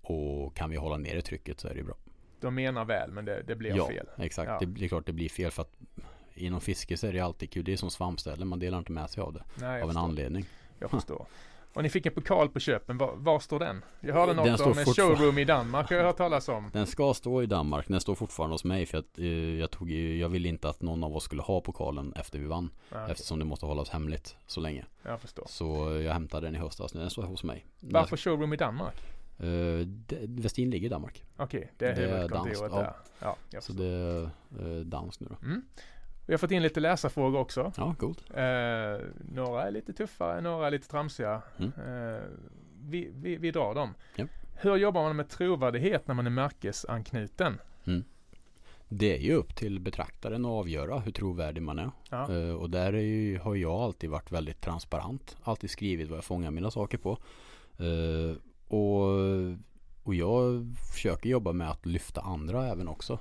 Och 0.00 0.56
kan 0.56 0.70
vi 0.70 0.76
hålla 0.76 0.96
nere 0.96 1.22
trycket 1.22 1.60
så 1.60 1.68
är 1.68 1.74
det 1.74 1.82
bra. 1.82 1.94
De 2.40 2.54
menar 2.54 2.84
väl 2.84 3.10
men 3.12 3.24
det, 3.24 3.42
det 3.42 3.56
blir 3.56 3.76
ja, 3.76 3.88
fel. 3.88 4.06
exakt. 4.18 4.48
Ja. 4.50 4.58
Det, 4.60 4.66
det 4.66 4.84
är 4.84 4.88
klart 4.88 5.06
det 5.06 5.12
blir 5.12 5.28
fel 5.28 5.50
för 5.50 5.62
att 5.62 5.72
inom 6.34 6.60
fiske 6.60 6.96
så 6.96 7.06
är 7.06 7.12
det 7.12 7.20
alltid 7.20 7.50
kul. 7.50 7.64
Det 7.64 7.72
är 7.72 7.76
som 7.76 7.90
svampställen. 7.90 8.48
Man 8.48 8.58
delar 8.58 8.78
inte 8.78 8.92
med 8.92 9.10
sig 9.10 9.22
av 9.22 9.32
det. 9.32 9.42
Nej, 9.60 9.82
av 9.82 9.90
en 9.90 9.96
anledning. 9.96 10.44
Jag 10.78 10.90
förstår. 10.90 11.26
Och 11.76 11.82
ni 11.82 11.88
fick 11.88 12.06
en 12.06 12.12
pokal 12.12 12.48
på 12.48 12.60
köpen. 12.60 12.98
Var, 12.98 13.16
var 13.16 13.40
står 13.40 13.58
den? 13.58 13.84
Jag 14.00 14.14
hörde 14.14 14.34
Den 14.34 14.46
något 14.46 14.60
står 14.60 14.70
om 14.70 14.78
en 14.78 14.84
showroom 14.84 15.38
i 15.38 15.44
Danmark. 15.44 15.90
Jag 15.90 15.98
har 15.98 16.04
hört 16.04 16.16
talas 16.16 16.48
om. 16.48 16.70
Den 16.72 16.86
ska 16.86 17.14
stå 17.14 17.42
i 17.42 17.46
Danmark. 17.46 17.88
Den 17.88 18.00
står 18.00 18.14
fortfarande 18.14 18.54
hos 18.54 18.64
mig 18.64 18.86
för 18.86 18.98
att 18.98 19.18
eh, 19.18 19.26
jag, 19.58 19.70
tog, 19.70 19.90
jag 19.90 20.28
ville 20.28 20.48
inte 20.48 20.68
att 20.68 20.82
någon 20.82 21.04
av 21.04 21.16
oss 21.16 21.24
skulle 21.24 21.42
ha 21.42 21.60
pokalen 21.60 22.12
efter 22.12 22.38
vi 22.38 22.44
vann. 22.44 22.70
Ja, 22.88 22.96
okej. 23.02 23.12
Eftersom 23.12 23.38
det 23.38 23.44
måste 23.44 23.66
hållas 23.66 23.88
hemligt 23.88 24.36
så 24.46 24.60
länge. 24.60 24.84
Jag 25.02 25.20
förstår. 25.20 25.46
Så 25.48 26.00
jag 26.04 26.12
hämtade 26.12 26.46
den 26.46 26.54
i 26.54 26.58
höstas. 26.58 26.92
Den 26.92 27.10
står 27.10 27.22
hos 27.22 27.44
mig. 27.44 27.66
Varför 27.80 28.16
showroom 28.16 28.52
i 28.52 28.56
Danmark? 28.56 28.96
Uh, 29.42 29.86
Westin 30.28 30.70
ligger 30.70 30.86
i 30.86 30.90
Danmark. 30.90 31.24
Okej, 31.36 31.72
det 31.76 31.86
är 31.86 31.94
Det 31.94 32.02
är 32.02 32.16
huvudkontoret 32.16 32.72
där. 32.72 32.82
ja. 32.82 32.96
Ja, 33.18 33.36
jag 33.50 33.62
Så 33.62 33.72
det 33.72 33.86
är 33.86 34.30
uh, 34.62 34.80
danskt 34.80 35.20
nu 35.20 35.26
då. 35.30 35.46
Mm. 35.46 35.62
Vi 36.26 36.32
har 36.32 36.38
fått 36.38 36.50
in 36.50 36.62
lite 36.62 36.80
läsarfrågor 36.80 37.38
också. 37.38 37.72
Ja, 37.76 37.94
coolt. 37.98 38.24
Eh, 38.30 39.06
några 39.34 39.66
är 39.66 39.70
lite 39.70 39.92
tuffare, 39.92 40.40
några 40.40 40.66
är 40.66 40.70
lite 40.70 40.88
tramsiga. 40.88 41.42
Mm. 41.58 41.72
Eh, 41.72 42.22
vi, 42.80 43.10
vi, 43.14 43.36
vi 43.36 43.50
drar 43.50 43.74
dem. 43.74 43.94
Ja. 44.16 44.24
Hur 44.60 44.76
jobbar 44.76 45.02
man 45.02 45.16
med 45.16 45.28
trovärdighet 45.28 46.06
när 46.06 46.14
man 46.14 46.26
är 46.26 46.30
märkesanknuten? 46.30 47.58
Det 48.88 49.16
är 49.16 49.20
ju 49.20 49.32
upp 49.32 49.56
till 49.56 49.80
betraktaren 49.80 50.44
att 50.44 50.50
avgöra 50.50 50.98
hur 50.98 51.12
trovärdig 51.12 51.62
man 51.62 51.78
är. 51.78 51.90
Ja. 52.10 52.32
Eh, 52.32 52.54
och 52.54 52.70
där 52.70 52.92
är 52.92 53.00
ju, 53.00 53.38
har 53.38 53.54
jag 53.54 53.72
alltid 53.72 54.10
varit 54.10 54.32
väldigt 54.32 54.60
transparent. 54.60 55.36
Alltid 55.42 55.70
skrivit 55.70 56.08
vad 56.08 56.16
jag 56.16 56.24
fångar 56.24 56.50
mina 56.50 56.70
saker 56.70 56.98
på. 56.98 57.18
Eh, 57.78 58.36
och, 58.68 59.02
och 60.02 60.14
jag 60.14 60.66
försöker 60.92 61.28
jobba 61.28 61.52
med 61.52 61.70
att 61.70 61.86
lyfta 61.86 62.20
andra 62.20 62.66
även 62.66 62.88
också. 62.88 63.18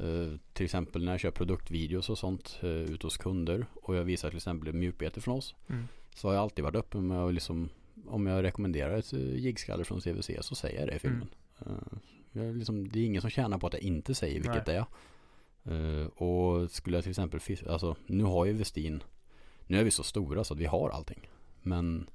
Eh, 0.00 0.38
till 0.52 0.64
exempel 0.64 1.04
när 1.04 1.12
jag 1.12 1.20
kör 1.20 1.30
produktvideos 1.30 2.10
och 2.10 2.18
sånt 2.18 2.58
uh, 2.64 2.70
ut 2.70 3.02
hos 3.02 3.16
kunder 3.16 3.66
och 3.74 3.96
jag 3.96 4.04
visar 4.04 4.28
till 4.28 4.36
exempel 4.36 4.72
mjukbete 4.72 5.20
från 5.20 5.38
oss. 5.38 5.54
Mm. 5.68 5.88
Så 6.14 6.28
har 6.28 6.34
jag 6.34 6.42
alltid 6.42 6.64
varit 6.64 6.76
öppen 6.76 7.06
med 7.06 7.18
att 7.18 7.34
liksom 7.34 7.68
om 8.06 8.26
jag 8.26 8.42
rekommenderar 8.42 8.98
ett 8.98 9.14
uh, 9.14 9.36
jiggskalle 9.36 9.84
från 9.84 10.00
CVC 10.00 10.30
så 10.40 10.54
säger 10.54 10.80
jag 10.80 10.88
det 10.88 10.94
i 10.94 10.98
filmen. 10.98 11.28
Eh, 11.58 12.40
är 12.40 12.52
liksom, 12.54 12.88
det 12.88 13.00
är 13.00 13.04
ingen 13.04 13.20
som 13.20 13.30
tjänar 13.30 13.58
på 13.58 13.66
att 13.66 13.72
jag 13.72 13.82
inte 13.82 14.14
säger 14.14 14.40
vilket 14.40 14.66
det 14.66 14.74
är. 14.74 14.86
Eh, 15.64 16.06
och 16.06 16.70
skulle 16.70 16.96
jag 16.96 17.04
till 17.04 17.10
exempel 17.10 17.40
alltså 17.68 17.96
nu 18.06 18.24
har 18.24 18.44
ju 18.44 18.52
Westin, 18.52 19.02
nu 19.66 19.78
är 19.78 19.84
vi 19.84 19.90
så 19.90 20.02
stora 20.02 20.44
så 20.44 20.54
att 20.54 20.60
vi 20.60 20.66
har 20.66 20.90
allting. 20.90 21.30
Men 21.62 22.10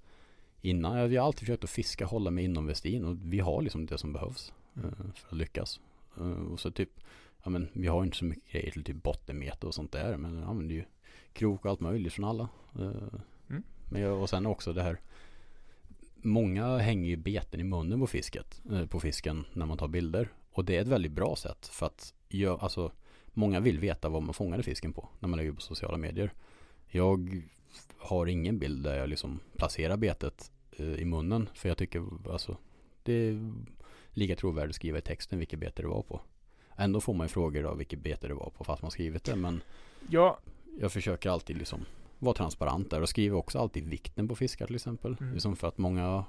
innan, 0.61 1.11
jag 1.13 1.21
har 1.21 1.27
alltid 1.27 1.39
försökt 1.39 1.63
att 1.63 1.69
fiska, 1.69 2.05
hålla 2.05 2.31
mig 2.31 2.43
inom 2.43 2.65
Westin 2.65 3.05
och 3.05 3.17
vi 3.21 3.39
har 3.39 3.61
liksom 3.61 3.85
det 3.85 3.97
som 3.97 4.13
behövs 4.13 4.53
Mm. 4.75 4.89
eh, 4.89 5.13
för 5.15 5.27
att 5.27 5.37
lyckas. 5.37 5.79
Eh, 6.17 6.51
och 6.51 6.59
så 6.59 6.71
typ, 6.71 6.99
ja 7.43 7.49
men 7.49 7.69
vi 7.73 7.87
har 7.87 8.01
ju 8.01 8.05
inte 8.05 8.17
så 8.17 8.25
mycket 8.25 8.51
grejer 8.51 8.71
till 8.71 8.83
typ 8.83 9.03
bottenmeter 9.03 9.67
och 9.67 9.73
sånt 9.73 9.91
där 9.91 10.17
men 10.17 10.39
jag 10.39 10.49
använder 10.49 10.75
ju 10.75 10.83
krok 11.33 11.65
och 11.65 11.71
allt 11.71 11.79
möjligt 11.79 12.13
från 12.13 12.25
alla. 12.25 12.49
Eh, 12.79 13.19
Mm. 13.49 13.63
men 13.89 14.01
jag, 14.01 14.21
och 14.21 14.29
sen 14.29 14.45
också 14.45 14.73
det 14.73 14.83
här 14.83 14.99
Många 16.25 16.77
hänger 16.77 17.09
ju 17.09 17.15
beten 17.15 17.59
i 17.59 17.63
munnen 17.63 17.99
på 17.99 18.07
fisket, 18.07 18.61
eh, 18.71 18.85
på 18.85 18.99
fisken 18.99 19.45
när 19.53 19.65
man 19.65 19.77
tar 19.77 19.87
bilder. 19.87 20.29
Och 20.51 20.65
det 20.65 20.75
är 20.77 20.81
ett 20.81 20.87
väldigt 20.87 21.11
bra 21.11 21.35
sätt 21.35 21.67
för 21.67 21.85
att 21.85 22.13
jag, 22.27 22.59
alltså 22.61 22.91
Många 23.33 23.59
vill 23.59 23.79
veta 23.79 24.09
vad 24.09 24.23
man 24.23 24.33
fångade 24.33 24.63
fisken 24.63 24.93
på 24.93 25.09
när 25.19 25.29
man 25.29 25.37
lägger 25.37 25.51
på 25.51 25.61
sociala 25.61 25.97
medier. 25.97 26.33
Jag 26.87 27.41
har 27.97 28.25
ingen 28.25 28.59
bild 28.59 28.83
där 28.83 28.97
jag 28.97 29.09
liksom 29.09 29.39
placerar 29.57 29.97
betet 29.97 30.51
eh, 30.71 30.93
i 30.93 31.05
munnen 31.05 31.49
för 31.53 31.69
jag 31.69 31.77
tycker 31.77 32.31
alltså 32.31 32.57
det 33.03 33.13
är 33.13 33.53
lika 34.09 34.35
trovärdigt 34.35 34.69
att 34.69 34.75
skriva 34.75 34.97
i 34.97 35.01
texten 35.01 35.39
vilket 35.39 35.59
bete 35.59 35.81
det 35.81 35.87
var 35.87 36.01
på. 36.01 36.21
Ändå 36.77 37.01
får 37.01 37.13
man 37.13 37.25
ju 37.25 37.29
frågor 37.29 37.63
av 37.63 37.77
vilket 37.77 37.99
bete 37.99 38.27
det 38.27 38.33
var 38.33 38.49
på 38.49 38.63
fast 38.63 38.81
man 38.81 38.91
skrivit 38.91 39.23
det 39.23 39.35
men 39.35 39.61
Ja, 40.09 40.39
jag 40.79 40.91
försöker 40.91 41.29
alltid 41.29 41.57
liksom 41.57 41.85
vara 42.19 42.35
transparent 42.35 42.89
där 42.89 43.01
och 43.01 43.09
skriver 43.09 43.37
också 43.37 43.59
alltid 43.59 43.87
vikten 43.87 44.27
på 44.27 44.35
fiskar 44.35 44.65
till 44.65 44.75
exempel. 44.75 45.17
Mm. 45.19 45.33
Liksom 45.33 45.55
för 45.55 45.67
att 45.67 45.77
många 45.77 46.25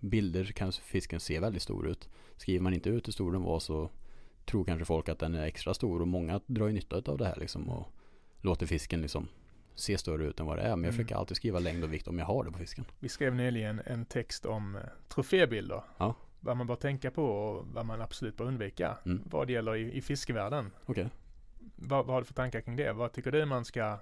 bilder 0.00 0.44
kan 0.44 0.72
fisken 0.72 1.20
se 1.20 1.40
väldigt 1.40 1.62
stor 1.62 1.88
ut. 1.88 2.08
Skriver 2.36 2.60
man 2.62 2.74
inte 2.74 2.88
ut 2.90 3.06
hur 3.08 3.12
stor 3.12 3.32
den 3.32 3.42
var 3.42 3.60
så 3.60 3.90
tror 4.44 4.64
kanske 4.64 4.84
folk 4.84 5.08
att 5.08 5.18
den 5.18 5.34
är 5.34 5.46
extra 5.46 5.74
stor 5.74 6.00
och 6.00 6.08
många 6.08 6.40
drar 6.46 6.66
ju 6.66 6.72
nytta 6.72 7.02
av 7.12 7.18
det 7.18 7.26
här 7.26 7.36
liksom 7.36 7.68
och 7.68 7.86
låter 8.40 8.66
fisken 8.66 9.02
liksom 9.02 9.28
se 9.74 9.98
större 9.98 10.26
ut 10.26 10.40
än 10.40 10.46
vad 10.46 10.56
det 10.58 10.62
är. 10.62 10.76
Men 10.76 10.84
jag 10.84 10.92
Mm. 10.92 10.92
försöker 10.92 11.14
alltid 11.14 11.36
skriva 11.36 11.58
längd 11.58 11.84
och 11.84 11.92
vikt 11.92 12.08
om 12.08 12.18
jag 12.18 12.26
har 12.26 12.44
det 12.44 12.50
på 12.52 12.58
fisken. 12.58 12.84
vi 13.00 13.08
skrev 13.08 13.34
nyligen 13.34 13.80
en 13.86 14.04
text 14.04 14.46
om 14.46 14.76
eh, 14.76 14.82
trofébilder. 15.08 15.82
Ja. 15.98 16.14
Vad 16.40 16.56
man 16.56 16.66
bör 16.66 16.76
tänka 16.76 17.10
på 17.10 17.24
och 17.24 17.66
vad 17.66 17.86
man 17.86 18.00
absolut 18.00 18.36
bör 18.36 18.44
undvika. 18.44 18.96
Mm. 19.06 19.22
Vad 19.30 19.46
det 19.46 19.52
gäller 19.52 19.76
i, 19.76 19.96
i 19.96 20.02
fiskevärlden. 20.02 20.70
Okej. 20.86 21.08
Vad, 21.76 22.06
vad 22.06 22.14
har 22.14 22.20
du 22.20 22.24
för 22.24 22.34
tankar 22.34 22.60
kring 22.60 22.76
det? 22.76 22.92
Vad 22.92 23.12
tycker 23.12 23.32
du 23.32 23.44
man 23.44 23.64
ska 23.64 23.98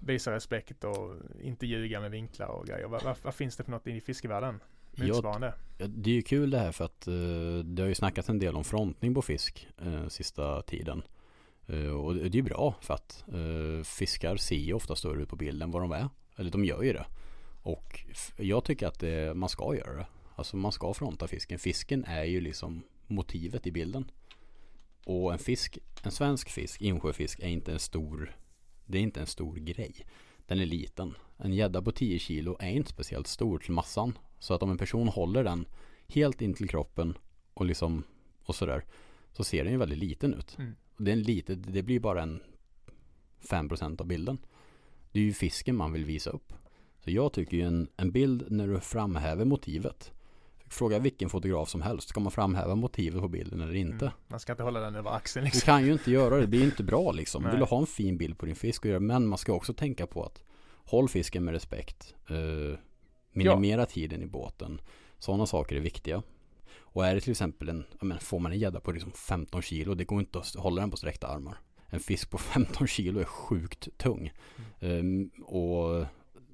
visa 0.00 0.32
respekt 0.32 0.84
och 0.84 1.16
inte 1.40 1.66
ljuga 1.66 2.00
med 2.00 2.10
vinklar 2.10 2.46
och 2.46 2.66
grejer? 2.66 2.86
Vad, 2.86 3.02
vad, 3.02 3.16
vad 3.22 3.34
finns 3.34 3.56
det 3.56 3.64
för 3.64 3.70
något 3.70 3.86
i 3.86 4.00
fiskevärlden? 4.00 4.60
Motsvarande? 4.96 5.54
ja, 5.78 5.86
det 5.86 6.10
är 6.10 6.14
ju 6.14 6.22
kul 6.22 6.50
det 6.50 6.58
här 6.58 6.72
för 6.72 6.84
att 6.84 7.06
eh, 7.06 7.64
det 7.64 7.82
har 7.82 7.88
ju 7.88 7.94
snackats 7.94 8.28
en 8.28 8.38
del 8.38 8.56
om 8.56 8.64
frontning 8.64 9.14
på 9.14 9.22
fisk 9.22 9.68
eh, 9.82 10.08
sista 10.08 10.62
tiden. 10.62 11.02
Eh, 11.66 11.86
och 11.86 12.14
det 12.14 12.20
är 12.20 12.34
ju 12.34 12.42
bra 12.42 12.74
för 12.80 12.94
att 12.94 13.24
eh, 13.28 13.84
fiskar 13.84 14.36
ser 14.36 14.56
ju 14.56 14.72
ofta 14.72 14.96
större 14.96 15.22
ut 15.22 15.28
på 15.28 15.36
bilden 15.36 15.70
vad 15.70 15.82
de 15.82 15.92
är. 15.92 16.08
Eller 16.36 16.50
de 16.50 16.64
gör 16.64 16.82
ju 16.82 16.92
det. 16.92 17.06
Och 17.62 18.00
jag 18.36 18.64
tycker 18.64 18.86
att 18.86 19.00
det, 19.00 19.36
man 19.36 19.48
ska 19.48 19.76
göra 19.76 19.96
det. 19.96 20.06
Alltså 20.34 20.56
man 20.56 20.72
ska 20.72 20.94
fronta 20.94 21.28
fisken. 21.28 21.58
Fisken 21.58 22.04
är 22.04 22.24
ju 22.24 22.40
liksom 22.40 22.82
motivet 23.06 23.66
i 23.66 23.72
bilden. 23.72 24.10
Och 25.04 25.32
en 25.32 25.38
fisk, 25.38 25.78
en 26.02 26.10
svensk 26.10 26.50
fisk, 26.50 26.80
insjöfisk, 26.80 27.40
är 27.40 27.48
inte 27.48 27.72
en 27.72 27.78
stor, 27.78 28.36
det 28.86 28.98
är 28.98 29.02
inte 29.02 29.20
en 29.20 29.26
stor 29.26 29.56
grej. 29.56 29.94
Den 30.46 30.60
är 30.60 30.66
liten. 30.66 31.14
En 31.36 31.52
gädda 31.52 31.82
på 31.82 31.92
10 31.92 32.18
kilo 32.18 32.56
är 32.60 32.70
inte 32.70 32.90
speciellt 32.90 33.26
stor 33.26 33.58
till 33.58 33.72
massan. 33.72 34.18
Så 34.38 34.54
att 34.54 34.62
om 34.62 34.70
en 34.70 34.78
person 34.78 35.08
håller 35.08 35.44
den 35.44 35.66
helt 36.08 36.42
in 36.42 36.54
till 36.54 36.68
kroppen 36.68 37.18
och 37.54 37.66
liksom 37.66 38.04
och 38.44 38.54
sådär 38.54 38.84
så 39.32 39.44
ser 39.44 39.64
den 39.64 39.72
ju 39.72 39.78
väldigt 39.78 39.98
liten 39.98 40.34
ut. 40.34 40.58
Mm. 40.58 40.74
Det, 40.96 41.10
är 41.10 41.12
en 41.12 41.22
lite, 41.22 41.54
det 41.54 41.82
blir 41.82 42.00
bara 42.00 42.22
en 42.22 42.40
5% 43.40 44.00
av 44.00 44.06
bilden. 44.06 44.38
Det 45.12 45.18
är 45.18 45.24
ju 45.24 45.32
fisken 45.32 45.76
man 45.76 45.92
vill 45.92 46.04
visa 46.04 46.30
upp. 46.30 46.52
Så 47.04 47.10
jag 47.10 47.32
tycker 47.32 47.56
ju 47.56 47.62
en, 47.62 47.88
en 47.96 48.10
bild 48.10 48.44
när 48.50 48.68
du 48.68 48.80
framhäver 48.80 49.44
motivet. 49.44 50.12
Fråga 50.68 50.98
vilken 50.98 51.28
fotograf 51.28 51.68
som 51.68 51.82
helst. 51.82 52.08
Ska 52.08 52.20
man 52.20 52.32
framhäva 52.32 52.74
motivet 52.74 53.20
på 53.20 53.28
bilden 53.28 53.60
eller 53.60 53.74
inte? 53.74 54.04
Mm. 54.04 54.18
Man 54.28 54.40
ska 54.40 54.52
inte 54.52 54.62
hålla 54.62 54.80
den 54.80 54.94
över 54.94 55.10
axeln 55.10 55.44
Du 55.44 55.46
liksom. 55.46 55.66
kan 55.66 55.86
ju 55.86 55.92
inte 55.92 56.10
göra 56.10 56.34
det, 56.34 56.40
det 56.40 56.46
blir 56.46 56.64
inte 56.64 56.82
bra 56.82 57.12
liksom. 57.12 57.42
Nej. 57.42 57.52
Vill 57.52 57.60
du 57.60 57.66
ha 57.66 57.78
en 57.78 57.86
fin 57.86 58.18
bild 58.18 58.38
på 58.38 58.46
din 58.46 58.56
fisk 58.56 58.84
men 58.84 59.26
man 59.26 59.38
ska 59.38 59.52
också 59.52 59.74
tänka 59.74 60.06
på 60.06 60.24
att 60.24 60.42
håll 60.84 61.08
fisken 61.08 61.44
med 61.44 61.54
respekt. 61.54 62.14
Eh, 62.28 62.78
minimera 63.32 63.86
tiden 63.86 64.22
i 64.22 64.26
båten. 64.26 64.80
Sådana 65.18 65.46
saker 65.46 65.76
är 65.76 65.80
viktiga. 65.80 66.22
Och 66.94 67.06
är 67.06 67.14
det 67.14 67.20
till 67.20 67.30
exempel 67.30 67.68
en, 67.68 67.84
ja, 68.00 68.04
men 68.04 68.18
får 68.18 68.38
man 68.38 68.52
en 68.52 68.58
gädda 68.58 68.80
på 68.80 68.92
liksom 68.92 69.12
15 69.12 69.62
kilo, 69.62 69.94
det 69.94 70.04
går 70.04 70.20
inte 70.20 70.38
att 70.38 70.54
hålla 70.54 70.80
den 70.80 70.90
på 70.90 70.96
sträckta 70.96 71.26
armar. 71.26 71.58
En 71.86 72.00
fisk 72.00 72.30
på 72.30 72.38
15 72.54 72.86
kilo 72.86 73.20
är 73.20 73.24
sjukt 73.24 73.88
tung. 73.98 74.32
Mm. 74.80 75.30
Eh, 75.36 75.44
och 75.44 76.06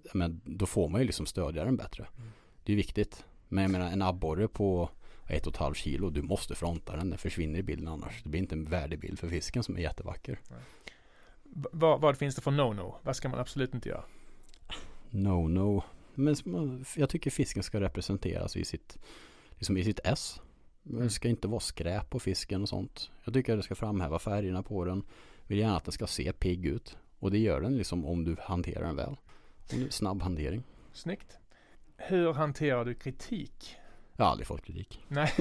ja, 0.03 0.11
men 0.15 0.41
då 0.45 0.67
får 0.67 0.89
man 0.89 1.01
ju 1.01 1.07
liksom 1.07 1.27
stödja 1.27 1.65
den 1.65 1.77
bättre. 1.77 2.07
Mm. 2.17 2.31
Det 2.65 2.73
är 2.73 2.77
viktigt. 2.77 3.25
Men 3.53 3.63
jag 3.63 3.71
menar 3.71 3.91
en 3.91 4.03
abborre 4.03 4.49
på 4.49 4.91
ett 5.27 5.47
och 5.47 5.53
ett 5.53 5.59
halvt 5.59 5.77
kilo, 5.77 6.11
du 6.11 6.23
måste 6.23 6.55
fronta 6.55 6.97
den. 6.97 7.11
Den 7.11 7.19
försvinner 7.19 7.59
i 7.59 7.63
bilden 7.63 7.89
annars. 7.89 8.23
Det 8.23 8.29
blir 8.29 8.41
inte 8.41 8.55
en 8.55 8.65
värdig 8.65 9.01
bild 9.01 9.19
för 9.19 9.29
fisken 9.29 9.63
som 9.63 9.77
är 9.77 9.81
jättevacker. 9.81 10.41
V- 11.43 11.69
vad, 11.73 12.01
vad 12.01 12.17
finns 12.17 12.35
det 12.35 12.41
för 12.43 12.51
no-no? 12.51 12.95
Vad 13.03 13.17
ska 13.17 13.29
man 13.29 13.39
absolut 13.39 13.75
inte 13.75 13.89
göra? 13.89 14.05
No, 15.11 15.49
no. 15.49 15.83
Men 16.15 16.37
jag 16.97 17.11
tycker 17.11 17.31
fisken 17.31 17.63
ska 17.63 17.81
representeras 17.81 18.57
i 18.57 18.65
sitt, 18.65 18.99
liksom 19.51 19.77
i 19.77 19.85
sitt 19.85 20.01
S. 20.05 20.41
Det 20.83 21.11
ska 21.11 21.29
inte 21.29 21.49
vara 21.49 21.61
skräp 21.61 22.11
på 22.11 22.21
fisken 22.21 22.63
och 22.63 22.69
sånt. 22.69 23.11
Jag 23.25 23.35
tycker 23.35 23.53
att 23.53 23.59
det 23.59 23.63
ska 23.63 23.75
framhäva 23.75 24.19
färgerna 24.19 24.63
på 24.63 24.85
den. 24.85 25.03
Vill 25.47 25.59
gärna 25.59 25.77
att 25.77 25.85
den 25.85 25.93
ska 25.93 26.07
se 26.07 26.33
pigg 26.33 26.67
ut. 26.67 26.97
Och 27.19 27.31
det 27.31 27.39
gör 27.39 27.61
den 27.61 27.77
liksom 27.77 28.07
om 28.07 28.25
du 28.25 28.37
hanterar 28.41 28.87
den 28.87 28.97
väl. 28.97 29.17
Snabb 29.91 30.23
hantering. 30.23 30.63
Snyggt. 30.93 31.39
Hur 32.09 32.33
hanterar 32.33 32.85
du 32.85 32.95
kritik? 32.95 33.77
Jag 34.17 34.25
har 34.25 34.31
aldrig 34.31 34.47
fått 34.47 34.63
kritik. 34.65 35.01
Nej, 35.09 35.33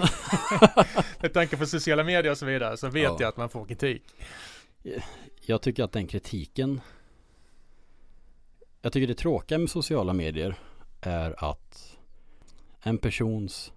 med 1.22 1.34
tanke 1.34 1.58
på 1.58 1.66
sociala 1.66 2.04
medier 2.04 2.32
och 2.32 2.38
så 2.38 2.46
vidare 2.46 2.78
så 2.78 2.90
vet 2.90 3.04
Ja. 3.04 3.18
jag 3.20 3.30
att 3.30 3.38
man 3.38 3.50
får 3.50 3.66
kritik. 3.66 4.04
Jag 5.46 5.62
tycker 5.62 5.84
att 5.84 5.92
den 5.92 6.08
kritiken 6.08 6.82
Jag 8.82 8.94
tycker 8.94 9.08
det 9.08 9.16
tråkiga 9.16 9.58
med 9.58 9.70
sociala 9.70 10.14
medier 10.14 10.56
är 11.02 11.44
att 11.52 11.98
en 12.82 12.98
persons 12.98 13.74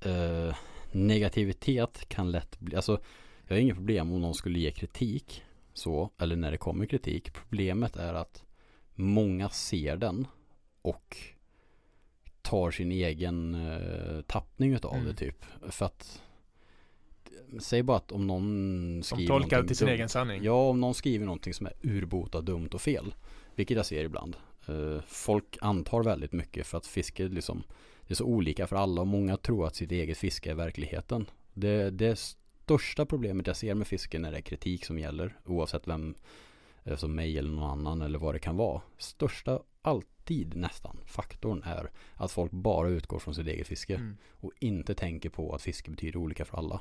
eh, 0.00 0.56
negativitet 0.92 2.08
kan 2.08 2.30
lätt 2.30 2.58
bli, 2.60 2.76
alltså 2.76 3.00
jag 3.46 3.56
har 3.56 3.60
inget 3.60 3.76
problem 3.76 4.12
om 4.12 4.20
någon 4.20 4.34
skulle 4.34 4.58
ge 4.58 4.70
kritik 4.70 5.42
så, 5.72 6.10
eller 6.18 6.36
när 6.36 6.50
det 6.50 6.56
kommer 6.56 6.86
kritik. 6.86 7.32
Problemet 7.32 7.96
är 7.96 8.14
att 8.14 8.44
många 8.94 9.48
ser 9.48 9.96
den 9.96 10.26
och 10.82 11.16
tar 12.42 12.70
sin 12.70 12.92
egen 12.92 13.54
eh, 13.54 14.20
tappning 14.22 14.74
utav 14.74 14.94
Mm. 14.94 15.06
det 15.06 15.14
typ. 15.14 15.44
För 15.70 15.86
att 15.86 16.22
Säg 17.60 17.82
bara 17.82 17.96
att 17.96 18.12
om 18.12 18.26
någon 18.26 19.00
Som 19.04 19.16
skriver 19.18 19.28
tolkar 19.34 19.56
någonting 19.56 19.68
till 19.68 19.76
sin 19.76 19.86
dumt. 19.86 19.94
egen 19.94 20.08
sanning. 20.08 20.42
Ja, 20.44 20.68
om 20.68 20.80
någon 20.80 20.94
skriver 20.94 21.24
någonting 21.26 21.54
som 21.54 21.66
är 21.66 21.72
urbota 21.82 22.40
dumt 22.40 22.68
och 22.72 22.80
fel. 22.80 23.14
Vilket 23.54 23.76
jag 23.76 23.86
ser 23.86 24.04
ibland. 24.04 24.36
Eh, 24.68 25.00
folk 25.06 25.58
antar 25.60 26.02
väldigt 26.02 26.32
mycket 26.32 26.66
för 26.66 26.78
att 26.78 26.86
fiske 26.86 27.28
liksom 27.28 27.62
Det 28.06 28.12
är 28.12 28.16
så 28.16 28.24
olika 28.24 28.66
för 28.66 28.76
alla 28.76 29.00
och 29.00 29.06
många 29.06 29.36
tror 29.36 29.66
att 29.66 29.76
sitt 29.76 29.92
eget 29.92 30.18
fiske 30.18 30.50
är 30.50 30.54
verkligheten. 30.54 31.26
Det, 31.54 31.90
det 31.90 32.18
största 32.18 33.06
problemet 33.06 33.46
jag 33.46 33.56
ser 33.56 33.74
med 33.74 33.86
fisken 33.86 34.24
är 34.24 34.32
det 34.32 34.42
kritik 34.42 34.84
som 34.84 34.98
gäller. 34.98 35.36
Oavsett 35.46 35.88
vem 35.88 36.14
som 36.96 37.14
mig 37.14 37.38
eller 37.38 37.50
någon 37.50 37.70
annan 37.70 38.02
eller 38.02 38.18
vad 38.18 38.34
det 38.34 38.38
kan 38.38 38.56
vara. 38.56 38.80
Största, 38.98 39.62
alltid 39.82 40.56
nästan, 40.56 40.96
faktorn 41.06 41.62
är 41.64 41.90
att 42.14 42.30
folk 42.30 42.52
bara 42.52 42.88
utgår 42.88 43.18
från 43.18 43.34
sitt 43.34 43.46
eget 43.46 43.66
fiske. 43.66 43.94
Mm, 43.94 44.16
Och 44.40 44.52
inte 44.58 44.94
tänker 44.94 45.30
på 45.30 45.54
att 45.54 45.62
fiske 45.62 45.90
betyder 45.90 46.16
olika 46.16 46.44
för 46.44 46.58
alla. 46.58 46.80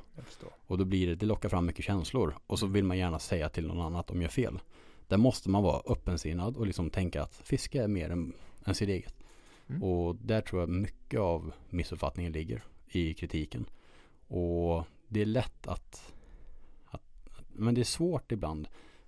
Och 0.67 0.77
då 0.77 0.85
blir 0.85 1.07
det, 1.07 1.15
det 1.15 1.25
lockar 1.25 1.49
fram 1.49 1.65
mycket 1.65 1.85
känslor. 1.85 2.37
Och 2.47 2.59
så 2.59 2.67
vill 2.67 2.83
man 2.83 2.97
gärna 2.97 3.19
säga 3.19 3.49
till 3.49 3.67
någon 3.67 3.79
annan 3.81 3.95
att 3.95 4.07
de 4.07 4.21
gör 4.21 4.29
fel. 4.29 4.59
Där 5.07 5.17
måste 5.17 5.49
man 5.49 5.63
vara 5.63 5.81
öppensinnad 5.85 6.57
och 6.57 6.67
liksom 6.67 6.89
tänka 6.89 7.23
att 7.23 7.35
fiske 7.43 7.83
är 7.83 7.87
mer 7.87 8.09
än, 8.09 8.33
än 8.65 8.75
sitt 8.75 8.89
eget. 8.89 9.15
Mm. 9.67 9.83
Och 9.83 10.15
där 10.15 10.41
tror 10.41 10.61
jag 10.61 10.69
mycket 10.69 11.19
av 11.19 11.53
missuppfattningen 11.69 12.31
ligger 12.31 12.63
i 12.87 13.13
kritiken. 13.13 13.65
Och 14.27 14.83
det 15.07 15.21
är 15.21 15.25
lätt 15.25 15.67
att, 15.67 16.13
att 16.85 17.01
men 17.47 17.75
det 17.75 17.81
är 17.81 17.85
svårt 17.85 18.31
ibland. 18.31 18.67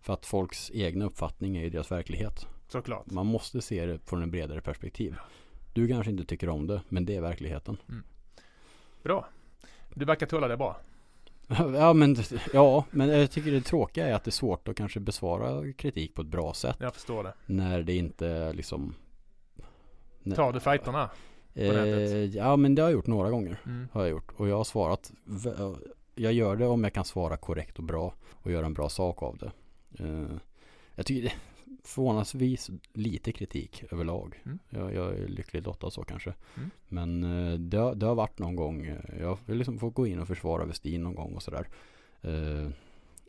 För 0.10 0.14
att 0.14 0.26
folks 0.26 0.72
egna 0.74 1.06
uppfattning 1.06 1.58
är 1.58 1.62
ju 1.64 1.70
deras 1.70 1.92
verklighet. 1.92 2.48
Såklart. 2.68 3.06
Man 3.12 3.26
måste 3.26 3.62
se 3.62 3.86
det 3.86 4.00
från 4.06 4.24
en 4.24 4.32
bredare 4.32 4.62
perspektiv. 4.62 5.16
Du 5.74 5.88
kanske 5.88 6.12
inte 6.12 6.26
tycker 6.26 6.50
om 6.50 6.68
det, 6.68 6.82
men 6.90 7.06
det 7.06 7.16
är 7.16 7.22
verkligheten. 7.22 7.78
Bra. 9.04 9.28
Du 9.94 10.06
verkar 10.06 10.26
tåla 10.28 10.48
det 10.48 10.58
bra. 10.58 10.78
Ja 11.76 11.94
men, 11.94 12.16
ja, 12.54 12.86
men 12.92 13.10
jag 13.10 13.32
tycker 13.32 13.52
det 13.52 13.62
tråkiga 13.62 14.08
är 14.08 14.14
att 14.14 14.24
det 14.24 14.30
är 14.30 14.32
svårt 14.32 14.68
att 14.68 14.76
kanske 14.76 15.00
besvara 15.00 15.74
kritik 15.74 16.14
på 16.16 16.22
ett 16.22 16.28
bra 16.28 16.54
sätt. 16.54 16.78
Jag 16.80 16.94
förstår 16.94 17.24
det. 17.24 17.34
När 17.46 17.82
det 17.84 17.96
inte 17.96 18.54
liksom 18.54 18.96
när- 20.24 20.36
Tar 20.36 20.54
du 20.54 20.60
fighterna? 20.60 21.10
eh? 21.54 21.68
Ja 22.36 22.56
men 22.56 22.76
det 22.76 22.82
har 22.82 22.90
jag 22.90 22.94
gjort 22.94 23.08
några 23.08 23.30
gånger. 23.30 23.62
Mm. 23.66 23.88
Har 23.92 24.02
jag 24.02 24.10
gjort. 24.10 24.32
Och 24.38 24.48
jag 24.48 24.58
har 24.58 24.64
svarat. 24.64 25.12
Jag 26.16 26.34
gör 26.34 26.56
det 26.56 26.68
om 26.68 26.84
jag 26.84 26.94
kan 26.94 27.06
svara 27.06 27.38
korrekt 27.38 27.78
och 27.78 27.84
bra. 27.84 28.14
Och 28.42 28.52
göra 28.52 28.66
en 28.66 28.74
bra 28.74 28.90
sak 28.90 29.24
av 29.24 29.38
det. 29.38 29.52
Eh, 30.00 30.38
jag 30.96 31.06
tycker 31.06 31.22
det 31.22 31.28
är 31.28 31.38
förvånansvis 31.84 32.70
lite 32.94 33.32
kritik 33.32 33.84
överlag. 33.92 34.42
Mm. 34.46 34.60
Jag, 34.70 34.94
jag 34.94 35.14
är 35.18 35.28
lycklig 35.28 35.64
lottad 35.66 35.92
så 35.92 36.04
kanske. 36.04 36.34
Mm. 36.58 36.70
Men 36.88 37.24
eh, 37.24 37.60
det, 37.60 37.78
har- 37.78 37.96
det 37.96 38.06
har 38.06 38.16
varit 38.16 38.40
någon 38.40 38.56
gång. 38.56 38.86
eh, 38.86 39.20
Jag 39.20 39.28
har 39.48 39.56
liksom 39.56 39.80
fått 39.80 39.94
gå 39.94 40.08
in 40.08 40.20
och 40.20 40.28
försvara 40.28 40.66
Westin 40.66 41.04
någon 41.04 41.16
gång 41.16 41.34
och 41.36 41.44
sådär. 41.44 41.68
Eh, 42.22 42.70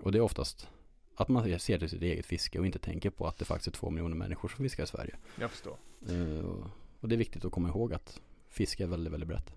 och 0.02 0.12
det 0.12 0.18
är 0.18 0.22
oftast 0.22 0.68
att 1.16 1.28
man 1.28 1.58
ser 1.60 1.78
till 1.78 1.88
sitt 1.88 2.02
eget 2.02 2.26
fiske 2.26 2.58
och 2.58 2.66
inte 2.66 2.78
tänker 2.78 3.10
på 3.10 3.26
att 3.26 3.38
det 3.38 3.44
faktiskt 3.44 3.66
är 3.66 3.72
två 3.80 3.90
miljoner 3.90 4.16
människor 4.16 4.48
som 4.48 4.64
fiskar 4.64 4.84
i 4.84 4.86
Sverige. 4.86 5.16
Jag 5.40 5.50
förstår. 5.50 5.76
Eh, 6.08 6.44
och- 6.44 6.66
och 7.00 7.08
det 7.08 7.14
är 7.14 7.18
viktigt 7.18 7.44
att 7.44 7.52
komma 7.52 7.68
ihåg 7.68 7.92
att 7.94 8.20
fiske 8.48 8.82
är 8.82 8.86
väldigt, 8.86 9.12
väldigt 9.12 9.28
brett. 9.28 9.52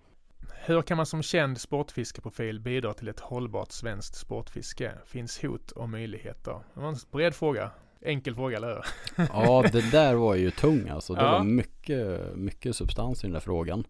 Hur 0.66 0.82
kan 0.82 0.96
man 0.96 1.06
som 1.06 1.22
känd 1.22 1.60
sportfiskeprofil 1.60 2.60
bidra 2.60 2.94
till 2.94 3.08
ett 3.08 3.20
hållbart 3.20 3.72
svenskt 3.72 4.14
sportfiske? 4.14 4.92
Finns 5.06 5.42
hot 5.42 5.70
och 5.70 5.88
möjligheter? 5.88 6.60
Det 6.74 6.80
var 6.80 6.88
en 6.88 6.96
bred 7.10 7.34
fråga. 7.34 7.70
Enkel 8.00 8.34
fråga, 8.34 8.56
eller 8.56 8.68
hur? 8.68 8.84
Ja, 9.32 9.64
det 9.72 9.90
där 9.90 10.14
var 10.14 10.34
ju 10.34 10.50
tung 10.50 10.88
alltså. 10.88 11.14
Det 11.14 11.22
Ja. 11.22 11.32
var 11.32 11.44
mycket, 11.44 12.36
mycket 12.36 12.76
substans 12.76 13.24
i 13.24 13.26
den 13.26 13.32
där 13.32 13.40
frågan. 13.40 13.86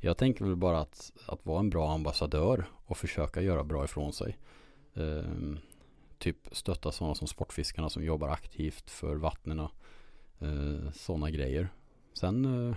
Jag 0.00 0.16
tänker 0.16 0.44
väl 0.44 0.56
bara 0.56 0.80
att, 0.80 1.12
att 1.26 1.46
vara 1.46 1.60
en 1.60 1.70
bra 1.70 1.92
ambassadör 1.92 2.64
och 2.86 2.96
försöka 2.96 3.40
göra 3.40 3.64
bra 3.64 3.84
ifrån 3.84 4.12
sig. 4.12 4.38
Ehm, 4.94 5.58
typ 6.18 6.36
stötta 6.52 6.92
sådana 6.92 7.14
som 7.14 7.26
Sportfiskarna 7.28 7.90
som 7.90 8.04
jobbar 8.04 8.28
aktivt 8.28 8.90
för 8.90 9.16
vattnena. 9.16 9.70
Uh, 10.42 10.90
sådana 10.90 11.30
grejer. 11.30 11.68
Sen, 12.12 12.44
eh, 12.68 12.76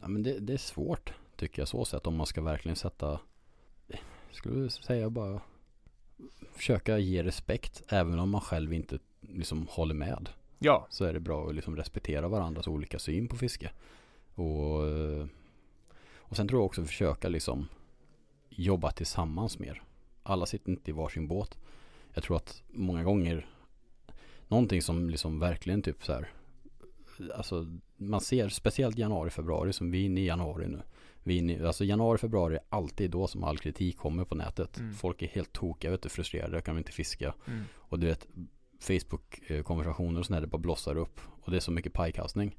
ja 0.00 0.08
men 0.08 0.22
det, 0.22 0.38
det 0.38 0.52
är 0.52 0.56
svårt 0.58 1.12
tycker 1.40 1.62
jag 1.62 1.68
så 1.68 1.84
sett 1.84 2.06
om 2.06 2.16
man 2.16 2.26
ska 2.26 2.40
verkligen 2.40 2.76
sätta, 2.76 3.20
skulle 4.30 4.70
säga 4.70 5.10
bara 5.10 5.40
försöka 6.54 6.98
ge 6.98 7.22
respekt 7.22 7.82
även 7.88 8.18
om 8.18 8.30
man 8.30 8.40
själv 8.40 8.72
inte 8.72 8.98
liksom 9.20 9.66
håller 9.70 9.94
med 9.94 10.28
Ja, 10.58 10.86
så 10.90 11.04
är 11.04 11.12
det 11.12 11.20
bra 11.20 11.48
att 11.48 11.54
liksom 11.54 11.76
respektera 11.76 12.28
varandras 12.28 12.68
olika 12.68 12.98
syn 12.98 13.28
på 13.28 13.36
fiske. 13.36 13.70
Och, 14.34 14.80
och 16.16 16.36
sen 16.36 16.48
tror 16.48 16.60
jag 16.60 16.66
också 16.66 16.84
försöka 16.84 17.28
liksom 17.28 17.68
jobba 18.48 18.90
tillsammans 18.90 19.58
mer. 19.58 19.82
Alla 20.22 20.46
sitter 20.46 20.70
inte 20.70 20.90
i 20.90 20.94
varsin 20.94 21.28
båt. 21.28 21.58
Jag 22.14 22.24
tror 22.24 22.36
att 22.36 22.62
många 22.70 23.04
gånger 23.04 23.46
någonting 24.48 24.82
som 24.82 25.10
liksom 25.10 25.38
verkligen 25.38 25.82
typ 25.82 26.04
så 26.04 26.12
här 26.12 26.28
Alltså 27.34 27.66
man 27.96 28.20
ser 28.20 28.48
speciellt 28.48 28.98
januari, 28.98 29.30
februari 29.30 29.72
som 29.72 29.90
vi 29.90 30.00
är 30.00 30.06
inne 30.06 30.20
i 30.20 30.26
januari 30.26 30.66
nu. 30.68 30.82
Vi 31.22 31.34
är 31.34 31.38
inne, 31.38 31.52
i- 31.52 31.66
alltså 31.66 31.84
januari, 31.84 32.18
februari 32.18 32.54
är 32.54 32.60
alltid 32.68 33.10
då 33.10 33.26
som 33.26 33.44
all 33.44 33.58
kritik 33.58 33.96
kommer 33.98 34.24
på 34.24 34.34
nätet. 34.34 34.78
Mm. 34.78 34.94
Folk 34.94 35.22
är 35.22 35.26
helt 35.28 35.52
tokiga, 35.52 35.90
vet 35.90 36.02
du, 36.02 36.08
frustrerade, 36.08 36.60
kan 36.62 36.78
inte 36.78 36.92
fiska. 36.92 37.34
mm. 37.46 37.64
Och 37.76 37.98
du 37.98 38.06
vet 38.06 38.26
Facebook-konversationer 38.80 40.20
och 40.20 40.26
sånt 40.26 40.36
där, 40.36 40.40
det 40.40 40.46
bara 40.46 40.58
blossar 40.58 40.96
upp. 40.96 41.20
Och 41.42 41.50
det 41.50 41.56
är 41.56 41.60
så 41.60 41.72
mycket 41.72 41.92
pajkastning. 41.92 42.56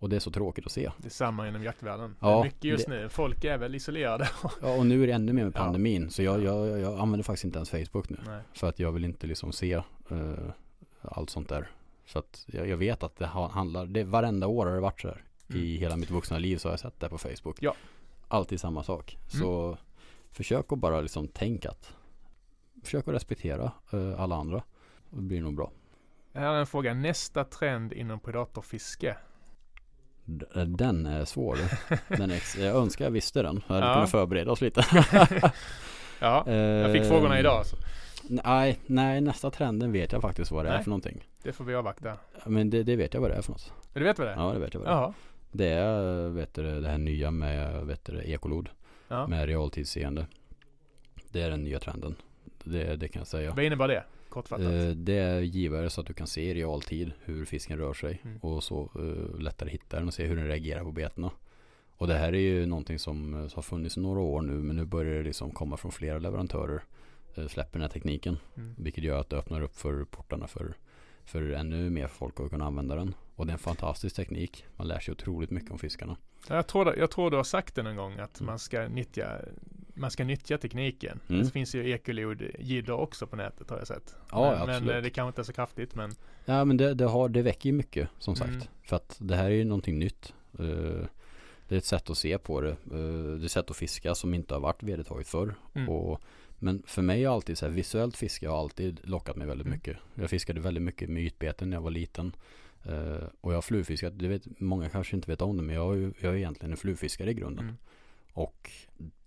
Och 0.00 0.08
det 0.08 0.16
är 0.16 0.20
så 0.20 0.30
tråkigt 0.30 0.66
att 0.66 0.72
se. 0.72 0.90
det 0.98 1.06
är 1.08 1.10
samma 1.10 1.48
inom 1.48 1.62
jaktvärlden. 1.64 2.16
Ja, 2.20 2.28
det 2.28 2.34
är 2.40 2.42
mycket 2.44 2.64
just 2.64 2.86
det- 2.86 2.92
nu. 3.02 3.08
Folk 3.08 3.44
är 3.44 3.58
väl 3.58 3.74
isolerade. 3.74 4.28
Ja, 4.62 4.76
och 4.78 4.86
nu 4.86 5.02
är 5.02 5.06
det 5.06 5.12
ännu 5.12 5.32
mer 5.32 5.44
med 5.44 5.52
Ja. 5.56 5.58
pandemin. 5.60 6.10
Så 6.10 6.22
jag, 6.22 6.42
jag, 6.42 6.80
jag 6.80 6.98
använder 7.00 7.22
faktiskt 7.24 7.44
inte 7.44 7.58
ens 7.58 7.70
Facebook 7.70 8.08
nu. 8.10 8.16
Nej. 8.26 8.40
För 8.52 8.68
att 8.68 8.78
jag 8.78 8.92
vill 8.92 9.04
inte 9.04 9.26
liksom 9.26 9.52
se 9.52 9.72
eh, 9.72 9.82
allt 11.02 11.30
sånt 11.30 11.48
där. 11.48 11.70
Så 12.06 12.18
att 12.18 12.44
jag, 12.46 12.68
jag 12.68 12.76
vet 12.76 13.02
att 13.02 13.16
det 13.16 13.26
ha- 13.26 13.48
handlar, 13.48 13.86
det, 13.86 14.04
varenda 14.04 14.46
år 14.46 14.66
har 14.66 14.74
det 14.74 14.80
varit 14.80 15.00
så 15.00 15.08
här. 15.08 15.22
I 15.48 15.52
Mm. 15.54 15.80
hela 15.80 15.96
mitt 15.96 16.10
vuxna 16.10 16.38
liv 16.38 16.56
så 16.56 16.68
har 16.68 16.72
jag 16.72 16.80
sett 16.80 17.00
det 17.00 17.08
på 17.08 17.18
Facebook. 17.18 17.56
Ja. 17.60 17.74
Alltid 18.28 18.60
samma 18.60 18.82
sak. 18.82 19.18
Mm. 19.34 19.40
Så 19.46 19.78
försök 20.32 20.72
att 20.72 20.78
bara 20.78 21.00
liksom 21.00 21.28
tänka 21.28 21.70
att 21.70 21.94
Försök 22.84 23.08
att 23.08 23.14
respektera 23.14 23.72
eh, 23.92 24.20
alla 24.20 24.36
andra. 24.36 24.62
Det 25.10 25.20
blir 25.22 25.40
nog 25.40 25.56
bra. 25.56 25.70
Här 26.34 26.54
är 26.54 26.60
en 26.60 26.66
fråga. 26.66 26.94
Nästa 26.94 27.44
trend 27.44 27.92
inom 27.92 28.20
predatorfiske? 28.20 29.16
D- 30.24 30.46
Den 30.66 31.06
är 31.06 31.24
svår. 31.24 31.58
Den 32.16 32.30
är 32.30 32.60
jag 32.64 32.76
önskar 32.76 33.04
jag 33.04 33.12
visste 33.12 33.42
den. 33.42 33.62
Jag 33.66 33.74
hade 33.74 33.86
Ja. 33.86 33.94
kunnat 33.94 34.10
förbereda 34.10 34.50
oss 34.52 34.60
lite. 34.60 34.84
Ja, 36.20 36.50
jag 36.52 36.92
fick 36.92 37.02
Eh, 37.02 37.08
frågorna 37.08 37.38
idag. 37.40 37.66
Så 37.66 37.76
Nej, 38.28 38.78
nej, 38.86 39.20
nästa 39.20 39.50
trenden 39.50 39.92
vet 39.92 40.12
jag 40.12 40.22
faktiskt 40.22 40.50
vad 40.50 40.64
det 40.64 40.68
är 40.68 40.74
Nej. 40.74 40.82
för 40.82 40.90
någonting. 40.90 41.24
det 41.42 41.52
får 41.52 41.64
vi 41.64 41.74
avvakta. 41.74 42.16
Men 42.46 42.70
det, 42.70 42.82
det 42.82 42.96
vet 42.96 43.14
jag 43.14 43.20
vad 43.20 43.30
det 43.30 43.34
är 43.36 43.42
för 43.42 43.52
något. 43.52 43.72
Du 43.92 44.04
vet 44.04 44.18
vad 44.18 44.28
det 44.28 44.32
är? 44.32 44.36
Ja, 44.36 44.52
det 44.52 44.58
vet 44.58 44.74
jag 44.74 44.80
vad 44.80 44.88
det 44.88 44.92
är. 44.92 44.96
Jaha. 44.96 45.12
Det 45.52 45.68
är 45.68 46.28
vet 46.28 46.54
du, 46.54 46.80
det 46.80 46.88
här 46.88 46.98
nya 46.98 47.30
med 47.30 47.86
vet 47.86 48.04
du, 48.04 48.22
ekolod. 48.22 48.68
Ja. 49.08 49.26
Med 49.26 49.46
realtidsseende. 49.46 50.26
Det 51.30 51.42
är 51.42 51.50
den 51.50 51.64
nya 51.64 51.78
trenden. 51.78 52.14
Det, 52.64 52.96
det 52.96 53.08
kan 53.08 53.20
jag 53.20 53.26
säga. 53.26 53.52
Vad 53.54 53.64
innebär 53.64 53.88
det? 53.88 54.04
Kortfattat. 54.28 54.66
Eh, 54.66 54.88
det 54.88 55.18
är 55.18 55.40
givare 55.40 55.90
så 55.90 56.00
att 56.00 56.06
du 56.06 56.12
kan 56.12 56.26
se 56.26 56.50
i 56.50 56.54
realtid 56.54 57.12
hur 57.24 57.44
fisken 57.44 57.78
rör 57.78 57.94
sig. 57.94 58.20
Mm. 58.24 58.38
Och 58.38 58.64
så 58.64 58.90
eh, 58.94 59.40
lättare 59.40 59.70
hitta 59.70 59.98
den 59.98 60.06
och 60.06 60.14
se 60.14 60.26
hur 60.26 60.36
den 60.36 60.46
reagerar 60.46 60.84
på 60.84 60.92
betena. 60.92 61.30
Och 61.96 62.06
det 62.06 62.14
här 62.14 62.32
är 62.32 62.38
ju 62.38 62.66
någonting 62.66 62.98
som, 62.98 63.34
eh, 63.34 63.54
har 63.54 63.62
funnits 63.62 63.96
i 63.96 64.00
några 64.00 64.20
år 64.20 64.42
nu. 64.42 64.52
Men 64.52 64.76
nu 64.76 64.84
börjar 64.84 65.14
det 65.14 65.22
liksom 65.22 65.50
komma 65.50 65.76
från 65.76 65.92
flera 65.92 66.18
leverantörer. 66.18 66.82
Släpper 67.48 67.72
den 67.72 67.82
här 67.82 67.88
tekniken. 67.88 68.38
Mm. 68.56 68.74
Vilket 68.78 69.04
gör 69.04 69.20
att 69.20 69.30
det 69.30 69.36
öppnar 69.36 69.62
upp 69.62 69.76
för 69.76 70.04
portarna 70.04 70.46
för, 70.46 70.74
för 71.24 71.50
ännu 71.50 71.90
mer 71.90 72.06
folk 72.06 72.40
att 72.40 72.50
kunna 72.50 72.64
använda 72.64 72.94
den. 72.94 73.14
Och 73.38 73.46
det 73.46 73.50
är 73.50 73.52
en 73.52 73.58
fantastisk 73.58 74.16
teknik. 74.16 74.64
Man 74.76 74.88
lär 74.88 75.00
sig 75.00 75.12
otroligt 75.12 75.50
mycket 75.50 75.70
om 75.70 75.78
fiskarna. 75.78 76.16
Ja, 76.48 76.54
Jag 76.54 76.66
tror, 76.66 76.96
jag 76.98 77.10
tror 77.10 77.30
du 77.30 77.36
har 77.36 77.44
sagt 77.44 77.74
det 77.74 77.82
någon 77.82 77.96
gång 77.96 78.18
att 78.18 78.40
Mm. 78.40 78.46
man 78.46 78.58
ska 78.58 78.88
nyttja 78.88 79.38
man 79.94 80.10
ska 80.10 80.24
nyttja 80.24 80.58
tekniken. 80.58 81.20
Mm. 81.28 81.42
Det 81.42 81.50
finns 81.50 81.74
ju 81.74 81.90
ekolod 81.90 82.42
jidder 82.58 82.92
också 82.92 83.26
på 83.26 83.36
nätet 83.36 83.70
har 83.70 83.78
jag 83.78 83.86
sett. 83.86 84.16
Ja, 84.30 84.50
men, 84.50 84.60
absolut. 84.62 84.82
men 84.86 84.96
eh, 84.96 85.02
det 85.02 85.10
kanske 85.10 85.28
inte 85.28 85.40
är 85.40 85.44
så 85.44 85.52
kraftigt 85.52 85.94
men 85.94 86.14
Ja 86.44 86.64
men 86.64 86.76
det, 86.76 86.94
det, 86.94 87.04
har, 87.04 87.28
det 87.28 87.42
väcker 87.42 87.68
ju 87.68 87.72
mycket 87.72 88.08
som 88.18 88.36
sagt. 88.36 88.50
Mm. 88.50 88.62
För 88.82 88.96
att 88.96 89.16
det 89.20 89.36
här 89.36 89.44
är 89.44 89.50
ju 89.54 89.64
någonting 89.64 89.98
nytt. 89.98 90.34
Eh, 90.58 90.64
Det 91.68 91.74
är 91.74 91.78
ett 91.78 91.84
sätt 91.84 92.10
att 92.10 92.18
se 92.18 92.38
på 92.38 92.60
det. 92.60 92.70
Eh, 92.70 92.76
Det 92.90 93.42
är 93.42 93.44
ett 93.44 93.50
sätt 93.50 93.70
att 93.70 93.76
fiska 93.76 94.14
som 94.14 94.34
inte 94.34 94.54
har 94.54 94.60
varit 94.60 94.82
vedertaget 94.82 95.28
förr. 95.28 95.54
Mm. 95.74 95.88
Och, 95.88 96.20
men 96.58 96.82
för 96.86 97.02
mig 97.02 97.24
har 97.24 97.34
alltid 97.34 97.58
så 97.58 97.66
här, 97.66 97.72
visuellt 97.72 98.16
fiske 98.16 98.48
har 98.48 98.58
alltid 98.60 99.00
lockat 99.04 99.36
mig 99.36 99.46
väldigt 99.46 99.66
Mm. 99.66 99.76
mycket. 99.76 99.96
Jag 100.14 100.30
fiskade 100.30 100.60
väldigt 100.60 100.82
mycket 100.82 101.10
med 101.10 101.22
ytbeten 101.22 101.70
när 101.70 101.76
jag 101.76 101.82
var 101.82 101.90
liten. 101.90 102.32
Eh, 102.84 103.28
och 103.40 103.52
jag 103.52 103.56
har 103.56 103.62
flugfiskat, 103.62 104.18
du 104.18 104.28
vet, 104.28 104.60
många 104.60 104.88
kanske 104.88 105.16
inte 105.16 105.30
vet 105.30 105.42
om 105.42 105.56
det 105.56 105.62
men 105.62 105.74
jag 105.74 105.98
är, 105.98 106.12
jag 106.20 106.32
är 106.32 106.36
egentligen 106.36 106.70
en 106.70 106.76
flugfiskare 106.76 107.30
i 107.30 107.34
grunden. 107.34 107.64
Mm. 107.64 107.76
Och 108.32 108.70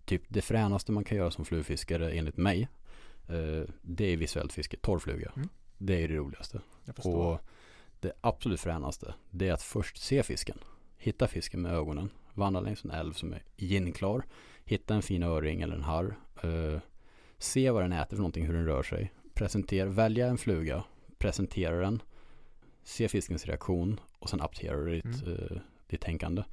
typ 0.06 0.24
det 0.28 0.42
fränaste 0.42 0.92
man 0.92 1.04
kan 1.04 1.18
göra 1.18 1.32
som 1.32 1.46
flugfiskare 1.46 2.12
enligt 2.12 2.38
mig 2.38 2.68
eh, 3.28 3.70
Det 3.82 4.06
är 4.06 4.18
visuellt 4.18 4.54
fiske, 4.54 4.78
torrfluga. 4.78 5.32
Mm. 5.36 5.50
Det 5.78 6.04
är 6.04 6.08
det 6.08 6.16
roligaste. 6.16 6.62
Och 7.04 7.42
det 8.00 8.12
absolut 8.22 8.60
fränaste 8.60 9.14
Det 9.30 9.48
är 9.48 9.54
att 9.54 9.62
först 9.62 9.98
se 9.98 10.24
fisken 10.24 10.58
Hitta 10.98 11.28
fisken 11.28 11.62
med 11.62 11.74
ögonen 11.74 12.10
Vandra 12.34 12.62
längs 12.62 12.86
en 12.86 12.92
älv 12.92 13.14
som 13.14 13.34
är 13.34 13.44
ginklar 13.56 14.26
Hitta 14.66 14.96
en 14.96 15.02
fin 15.02 15.24
öring 15.24 15.62
eller 15.62 15.76
en 15.76 15.84
harr 15.84 16.16
eh, 16.44 16.80
Se 17.38 17.72
vad 17.72 17.84
den 17.84 17.94
äter 17.94 18.16
för 18.16 18.22
någonting, 18.22 18.46
hur 18.46 18.54
den 18.54 18.66
rör 18.66 18.84
sig 18.84 19.14
Presentera, 19.34 19.90
välja 19.90 20.28
en 20.28 20.38
fluga 20.38 20.84
Presentera 21.18 21.76
den 21.76 22.02
Se 22.84 23.08
fiskens 23.08 23.46
reaktion 23.46 24.00
och 24.20 24.30
sen 24.30 24.41
aptera 24.41 24.82
ditt, 24.82 25.28
eh, 25.28 25.58
ditt 25.88 26.02
tänkande 26.02 26.44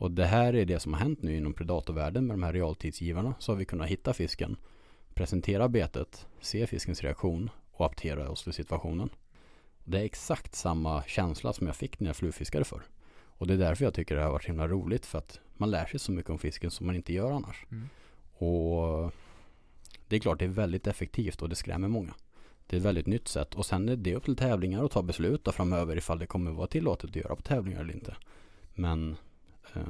och 0.00 0.10
det 0.10 0.26
här 0.26 0.54
är 0.54 0.64
det 0.64 0.80
som 0.80 0.92
har 0.92 1.00
hänt 1.00 1.22
nu 1.22 1.36
inom 1.36 1.52
predatorvärlden 1.52 2.26
med 2.26 2.34
de 2.34 2.42
här 2.42 2.52
realtidsgivarna. 2.52 3.34
Så 3.38 3.52
har 3.52 3.56
vi 3.56 3.64
kunnat 3.64 3.88
hitta 3.88 4.12
fisken, 4.12 4.56
presentera 5.14 5.68
betet, 5.68 6.26
se 6.40 6.66
fiskens 6.66 7.02
reaktion 7.02 7.50
och 7.70 7.86
aptera 7.86 8.30
oss 8.30 8.42
till 8.44 8.52
situationen. 8.52 9.10
Det 9.84 9.98
är 9.98 10.04
exakt 10.04 10.54
samma 10.54 11.02
känsla 11.02 11.52
som 11.52 11.66
jag 11.66 11.76
fick 11.76 12.00
när 12.00 12.08
jag 12.08 12.16
flugfiskade 12.16 12.64
förr. 12.64 12.82
Och 13.22 13.46
det 13.46 13.54
är 13.54 13.58
därför 13.58 13.84
jag 13.84 13.94
tycker 13.94 14.16
det 14.16 14.22
har 14.22 14.30
varit 14.30 14.48
himla 14.48 14.68
roligt 14.68 15.06
för 15.06 15.18
att 15.18 15.40
man 15.56 15.70
lär 15.70 15.86
sig 15.86 16.00
så 16.00 16.12
mycket 16.12 16.30
om 16.30 16.38
fisken 16.38 16.70
som 16.70 16.86
man 16.86 16.96
inte 16.96 17.12
gör 17.12 17.32
annars. 17.32 17.66
Mm. 17.70 17.88
Och 18.34 19.12
det 20.08 20.16
är 20.16 20.20
klart 20.20 20.38
det 20.38 20.44
är 20.44 20.48
väldigt 20.48 20.86
effektivt 20.86 21.42
och 21.42 21.48
det 21.48 21.56
skrämmer 21.56 21.88
många. 21.88 22.14
Det 22.70 22.76
är 22.76 22.78
ett 22.78 22.86
väldigt 22.86 23.06
nytt 23.06 23.28
sätt 23.28 23.54
och 23.54 23.66
sen 23.66 23.88
är 23.88 23.96
det 23.96 24.14
upp 24.14 24.24
till 24.24 24.36
tävlingar 24.36 24.84
att 24.84 24.90
ta 24.90 25.02
beslut 25.02 25.44
då 25.44 25.52
framöver 25.52 25.96
ifall 25.96 26.18
det 26.18 26.26
kommer 26.26 26.50
vara 26.50 26.66
tillåtet 26.66 27.10
att 27.10 27.16
göra 27.16 27.36
på 27.36 27.42
tävlingar 27.42 27.80
eller 27.80 27.94
inte. 27.94 28.16
Men 28.74 29.16
eh, 29.74 29.82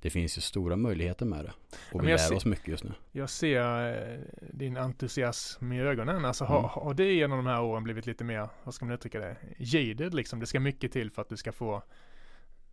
det 0.00 0.10
finns 0.10 0.38
ju 0.38 0.40
stora 0.40 0.76
möjligheter 0.76 1.26
med 1.26 1.44
det. 1.44 1.52
Och 1.92 2.02
vi 2.02 2.06
lär 2.06 2.16
ser- 2.16 2.36
oss 2.36 2.44
mycket 2.44 2.68
just 2.68 2.84
nu. 2.84 2.92
Jag 3.12 3.30
ser 3.30 3.92
eh, 4.12 4.18
din 4.52 4.76
entusiasm 4.76 5.72
i 5.72 5.80
ögonen. 5.80 6.24
Alltså, 6.24 6.44
har, 6.44 6.58
Mm. 6.58 6.70
har 6.70 6.94
det 6.94 7.12
genom 7.12 7.38
de 7.38 7.46
här 7.46 7.62
åren 7.62 7.84
blivit 7.84 8.06
lite 8.06 8.24
mer, 8.24 8.48
vad 8.64 8.74
ska 8.74 8.84
man 8.84 8.94
uttrycka 8.94 9.20
det, 9.20 9.36
jaded 9.58 10.14
liksom? 10.14 10.40
Det 10.40 10.46
ska 10.46 10.60
mycket 10.60 10.92
till 10.92 11.10
för 11.10 11.22
att 11.22 11.28
du 11.28 11.36
ska 11.36 11.52
få 11.52 11.74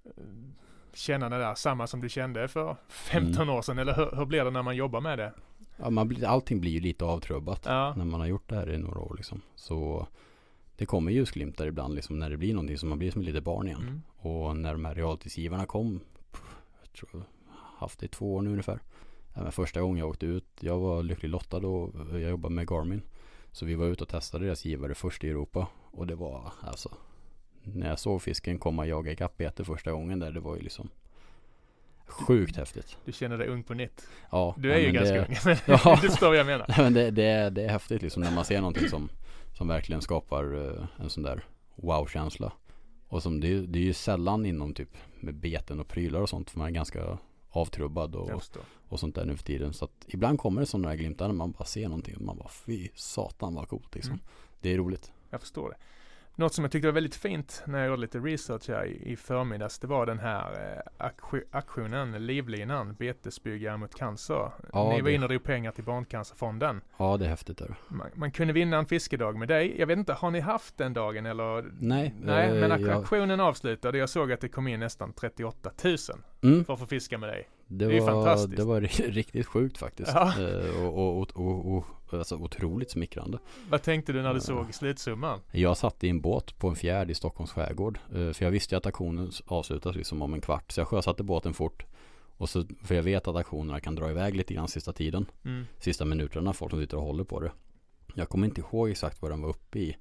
eh, 0.06 0.12
känna 0.94 1.30
det 1.30 1.38
där, 1.38 1.56
samma 1.56 1.88
som 1.88 2.02
du 2.02 2.10
kände 2.10 2.48
för 2.48 2.76
15 2.90 3.42
Mm. 3.44 3.56
år 3.56 3.62
sedan. 3.62 3.80
Eller 3.80 3.96
hur, 3.96 4.18
hur 4.18 4.26
blir 4.26 4.44
det 4.44 4.52
när 4.52 4.62
man 4.64 4.76
jobbar 4.76 5.02
med 5.02 5.18
det? 5.20 5.34
Ja, 5.78 5.90
man 5.90 6.08
blir, 6.08 6.26
allting 6.26 6.62
blir 6.62 6.72
ju 6.72 6.80
lite 6.80 7.06
avtrubbat 7.06 7.62
Ja, 7.66 7.94
när 7.98 8.06
man 8.06 8.20
har 8.20 8.28
gjort 8.28 8.50
det 8.50 8.56
här 8.56 8.74
i 8.74 8.78
några 8.78 9.00
år 9.00 9.16
liksom. 9.18 9.42
Så 9.56 10.08
det 10.76 10.86
kommer 10.86 11.12
ljusglimtar 11.12 11.68
ibland 11.68 11.96
liksom 11.96 12.20
när 12.20 12.30
det 12.30 12.38
blir 12.38 12.54
någonting 12.54 12.78
som 12.78 12.90
man 12.90 13.00
blir 13.00 13.12
som 13.12 13.22
ett 13.22 13.28
litet 13.28 13.44
barn 13.44 13.68
igen. 13.68 13.82
mm. 13.82 14.02
Och 14.18 14.58
när 14.58 14.72
de 14.72 14.86
här 14.86 14.96
realtidsgivarna 14.96 15.66
kom, 15.66 16.00
pff, 16.32 16.56
jag 16.82 16.94
tror 16.94 17.10
jag 17.14 17.22
haft 17.78 18.00
det 18.00 18.06
i 18.06 18.10
två 18.10 18.36
år 18.36 18.42
nu 18.42 18.50
ungefär. 18.50 18.80
Men 19.36 19.52
första 19.52 19.82
gången 19.82 19.98
jag 19.98 20.10
åkte 20.10 20.26
ut, 20.26 20.48
jag 20.60 20.80
var 20.80 21.04
lycklig 21.04 21.30
lottad 21.30 21.58
och 21.58 21.94
jag 22.12 22.30
jobbade 22.30 22.56
med 22.56 22.68
Garmin. 22.68 23.02
Så 23.52 23.66
vi 23.66 23.76
var 23.76 23.86
ute 23.86 24.04
och 24.04 24.10
testade 24.10 24.46
deras 24.46 24.66
givare 24.66 24.96
först 24.96 25.24
i 25.24 25.30
Europa. 25.30 25.68
Och 25.92 26.08
det 26.08 26.16
var 26.16 26.52
alltså, 26.62 26.90
när 27.64 27.90
jag 27.90 28.00
såg 28.00 28.22
fisken 28.22 28.60
komma 28.60 28.86
jaga 28.86 29.12
ikapp 29.12 29.38
bete 29.38 29.64
första 29.64 29.92
gången 29.92 30.20
där, 30.20 30.32
det 30.32 30.40
var 30.40 30.56
ju 30.56 30.62
liksom 30.62 30.90
sjukt 32.08 32.58
häftigt. 32.58 32.98
du 33.06 33.12
känner 33.12 33.38
dig 33.38 33.48
ung 33.48 33.64
på 33.64 33.74
nytt. 33.74 34.08
Ja, 34.32 34.56
Du 34.58 34.74
är 34.74 34.80
ju 34.80 34.92
ganska 34.92 35.14
det, 35.14 35.20
ung, 35.28 35.36
men 35.46 35.58
Ja. 35.84 36.00
du 36.02 36.10
förstår 36.10 36.28
vad 36.28 36.38
jag 36.38 36.46
menar. 36.46 36.66
Men 36.78 36.94
det, 36.94 37.12
det, 37.12 37.24
är, 37.24 37.52
det 37.52 37.64
är 37.64 37.70
häftigt 37.70 38.02
liksom 38.02 38.24
när 38.24 38.32
man 38.32 38.46
ser 38.46 38.60
någonting 38.62 38.90
som, 38.90 39.10
som 39.58 39.68
verkligen 39.68 40.02
skapar 40.02 40.68
eh, 40.78 40.86
en 41.04 41.10
sån 41.10 41.24
där 41.24 41.44
wow-känsla. 41.76 42.52
Och 43.08 43.24
som 43.24 43.40
det, 43.40 43.48
är- 43.54 43.62
det 43.68 43.80
är 43.80 43.84
ju 43.84 43.94
sällan 43.94 44.46
inom 44.46 44.74
typ 44.74 44.90
med 45.20 45.36
beten 45.36 45.80
och 45.80 45.88
prylar 45.88 46.20
och 46.22 46.30
sånt 46.30 46.50
för 46.50 46.58
man 46.60 46.68
är 46.68 46.72
ganska 46.72 47.18
avtrubbad 47.50 48.16
och, 48.16 48.42
och 48.88 49.00
sånt 49.00 49.16
där 49.16 49.26
nu 49.26 49.38
för 49.38 49.44
tiden. 49.44 49.74
Så 49.74 49.86
att 49.86 50.06
ibland 50.08 50.40
kommer 50.40 50.62
det 50.62 50.68
sådana 50.68 50.90
där 50.90 50.96
glimtar 50.96 51.28
när 51.28 51.36
man 51.36 51.52
bara 51.52 51.66
ser 51.66 51.84
någonting 51.88 52.16
och 52.16 52.22
man 52.22 52.38
bara 52.38 52.50
fy 52.50 52.90
satan 52.96 53.56
vad 53.56 53.68
coolt 53.70 53.96
liksom. 53.96 54.14
Mm. 54.14 54.26
Det 54.62 54.74
är 54.74 54.78
roligt. 54.78 55.12
Jag 55.30 55.42
förstår 55.42 55.70
det. 55.70 55.76
Något 56.38 56.54
som 56.54 56.64
jag 56.64 56.72
tyckte 56.72 56.88
var 56.88 56.94
väldigt 56.94 57.16
fint 57.16 57.64
när 57.66 57.80
jag 57.80 57.88
gjorde 57.88 58.02
lite 58.02 58.20
research 58.20 58.70
här 58.70 58.86
i, 58.86 59.12
i 59.12 59.16
förmiddags, 59.16 59.80
det 59.80 59.88
var 59.88 60.06
den 60.06 60.20
här 60.20 60.52
eh, 60.52 61.06
aktion- 61.08 61.44
aktionen, 61.52 62.26
Livlinan, 62.26 62.94
betesbyggare 62.96 63.78
mot 63.78 63.96
cancer. 63.96 64.52
Ja, 64.74 64.90
Ni 64.90 65.02
var 65.02 65.10
det- 65.10 65.14
inne 65.16 65.26
och 65.26 65.30
drog 65.30 65.44
pengar 65.44 65.72
till 65.72 65.84
Barncancerfonden. 65.84 66.82
Ja 66.98 67.18
det 67.18 67.26
är 67.26 67.30
häftigt 67.30 67.58
där. 67.58 67.76
Man, 67.88 68.08
man 68.14 68.32
kunde 68.32 68.54
vinna 68.54 68.78
en 68.78 68.86
fiskedag 68.86 69.36
med 69.38 69.48
dig. 69.48 69.76
Jag 69.80 69.88
vet 69.88 69.98
inte, 69.98 70.14
har 70.14 70.32
ni 70.32 70.40
haft 70.40 70.78
den 70.78 70.94
dagen 70.94 71.26
eller? 71.26 71.62
Nej, 71.80 72.14
Nej, 72.22 72.48
eh, 72.50 72.68
men 72.70 72.82
jag- 72.82 73.02
aktionen 73.02 73.40
avslutade. 73.40 73.98
Jag 73.98 74.10
såg 74.10 74.32
att 74.32 74.42
det 74.42 74.50
kom 74.50 74.68
in 74.68 74.80
nästan 74.80 75.14
38 75.14 75.72
000 75.84 75.96
Mm, 76.44 76.66
för 76.66 76.74
att 76.74 76.80
få 76.80 76.86
fiska 76.86 77.18
med 77.18 77.30
dig. 77.30 77.50
Det, 77.68 77.86
det 77.88 78.00
var, 78.00 78.48
det 78.48 78.64
var 78.64 78.82
ri- 78.82 79.12
riktigt 79.12 79.46
sjukt 79.48 79.78
faktiskt. 79.78 80.12
Ja. 80.14 80.34
Eh, 80.42 80.86
och, 80.88 81.18
och, 81.22 81.32
och, 81.36 81.76
och, 81.78 81.86
alltså, 82.12 82.36
otroligt 82.36 82.92
smickrande. 82.92 83.38
Vad 83.70 83.82
tänkte 83.84 84.14
du 84.14 84.22
när 84.22 84.30
du 84.34 84.38
Ja. 84.38 84.42
såg 84.42 84.74
slutsumman? 84.74 85.40
Jag 85.52 85.78
satt 85.78 86.04
i 86.04 86.10
en 86.10 86.22
båt 86.22 86.60
på 86.60 86.68
en 86.70 86.76
fjärd 86.76 87.12
i 87.12 87.16
Stockholms 87.16 87.52
skärgård. 87.52 88.00
eh, 88.16 88.32
För 88.32 88.44
jag 88.46 88.52
visste 88.52 88.78
att 88.78 88.86
aktionen 88.86 89.32
avslutas 89.46 89.96
liksom 89.96 90.22
om 90.22 90.34
en 90.34 90.42
kvart. 90.42 90.72
Så 90.72 90.80
jag 90.80 90.88
sjösatte 90.88 91.24
båten 91.24 91.54
fort. 91.54 91.86
Och 92.38 92.50
så, 92.50 92.64
för 92.84 92.96
jag 92.96 93.04
vet 93.04 93.28
att 93.28 93.36
aktionerna 93.36 93.80
kan 93.80 93.96
dra 93.96 94.10
iväg 94.12 94.36
lite 94.36 94.54
grann 94.54 94.68
sista 94.68 94.94
tiden. 94.94 95.26
Mm. 95.46 95.66
Sista 95.80 96.06
minuterna, 96.06 96.54
folk 96.54 96.72
som 96.72 96.82
sitter 96.82 96.98
och 96.98 97.04
håller 97.04 97.24
på 97.24 97.40
det. 97.40 97.52
Jag 98.16 98.30
kommer 98.30 98.48
inte 98.48 98.62
ihåg 98.62 98.90
exakt 98.90 99.22
vad 99.22 99.32
den 99.32 99.42
var 99.42 99.50
uppe 99.50 99.80
i. 99.80 99.98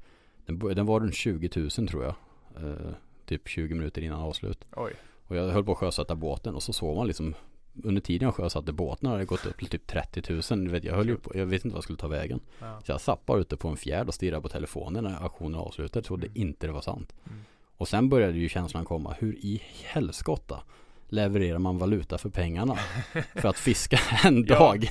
Den, 0.47 0.59
den 0.59 0.87
var 0.87 1.01
runt 1.01 1.15
20 1.15 1.51
000 1.79 1.89
tror 1.89 2.05
jag. 2.05 2.15
Eh, 2.57 2.93
typ 3.27 3.49
20 3.49 3.75
minuter 3.75 4.03
innan 4.03 4.21
avslut. 4.21 4.65
Oj. 4.77 4.93
Och 5.27 5.37
jag 5.37 5.49
höll 5.49 5.65
på 5.65 5.73
att 5.73 5.79
sjösätta 5.79 6.15
båten 6.17 6.55
och 6.55 6.63
så 6.63 6.73
såg 6.73 6.97
man 6.97 7.07
liksom 7.07 7.35
under 7.85 8.01
tiden 8.01 8.27
jag 8.27 8.35
sjösatte 8.35 8.73
båten 8.73 9.07
hade 9.09 9.21
det 9.21 9.27
gått 9.27 9.47
upp 9.47 9.59
till 9.59 9.67
typ 9.69 9.87
30 9.87 10.23
000. 10.55 10.65
Du 10.65 10.71
vet, 10.71 10.85
jag, 10.85 10.95
höll 10.95 11.09
ju 11.09 11.17
på, 11.17 11.33
jag 11.39 11.47
vet 11.47 11.65
inte 11.65 11.73
vad 11.75 11.77
jag 11.79 11.85
skulle 11.85 11.99
ta 11.99 12.09
vägen. 12.09 12.41
Ja. 12.61 12.81
Så 12.85 12.93
jag 12.93 13.01
satt 13.01 13.27
bara 13.27 13.41
ute 13.41 13.57
på 13.57 13.69
en 13.69 13.77
fjärd 13.77 14.09
och 14.09 14.15
stirrade 14.15 14.43
på 14.43 14.49
telefonen 14.49 15.05
när 15.05 15.27
aktionen 15.27 15.61
avslutade. 15.61 15.99
Jag 15.99 16.05
trodde 16.05 16.27
Mm. 16.27 16.41
inte 16.43 16.67
det 16.67 16.73
var 16.73 16.81
sant. 16.81 17.15
Mm. 17.27 17.39
Och 17.77 17.89
sen 17.89 18.09
började 18.09 18.39
ju 18.39 18.49
känslan 18.49 18.85
komma. 18.85 19.15
Hur 19.19 19.35
i 19.37 19.63
helskotta 19.85 20.61
levererar 21.09 21.59
man 21.59 21.79
valuta 21.79 22.19
för 22.19 22.29
pengarna 22.29 22.77
för 23.35 23.49
att 23.49 23.59
fiska 23.59 23.99
en 24.25 24.45
Ja. 24.49 24.59
dag? 24.59 24.91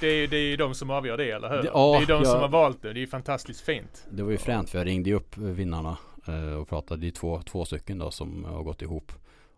Det 0.00 0.06
är 0.08 0.14
ju 0.14 0.26
det 0.26 0.36
är 0.36 0.50
ju 0.50 0.56
de 0.56 0.74
som 0.74 0.90
avgör 0.90 1.16
det, 1.16 1.30
eller 1.30 1.48
hur? 1.50 1.62
Det- 1.62 1.70
ja, 1.74 1.90
det 1.92 1.96
är 1.96 2.00
ju 2.00 2.06
de 2.06 2.24
som 2.24 2.34
ja. 2.34 2.40
har 2.40 2.48
valt 2.48 2.82
det. 2.82 2.92
Det 2.92 2.98
är 2.98 3.00
ju 3.00 3.06
fantastiskt 3.06 3.60
fint. 3.60 4.06
Det 4.10 4.22
var 4.22 4.30
ju 4.30 4.38
fränt 4.38 4.70
för 4.70 4.78
jag 4.78 4.86
ringde 4.86 5.12
upp 5.12 5.36
vinnarna 5.38 5.96
eh, 6.28 6.52
och 6.52 6.68
pratade. 6.68 7.00
Det 7.00 7.06
är 7.06 7.10
två, 7.10 7.42
två 7.42 7.64
stycken 7.64 7.98
då 7.98 8.10
som 8.10 8.44
har 8.44 8.62
gått 8.62 8.82
ihop 8.82 9.12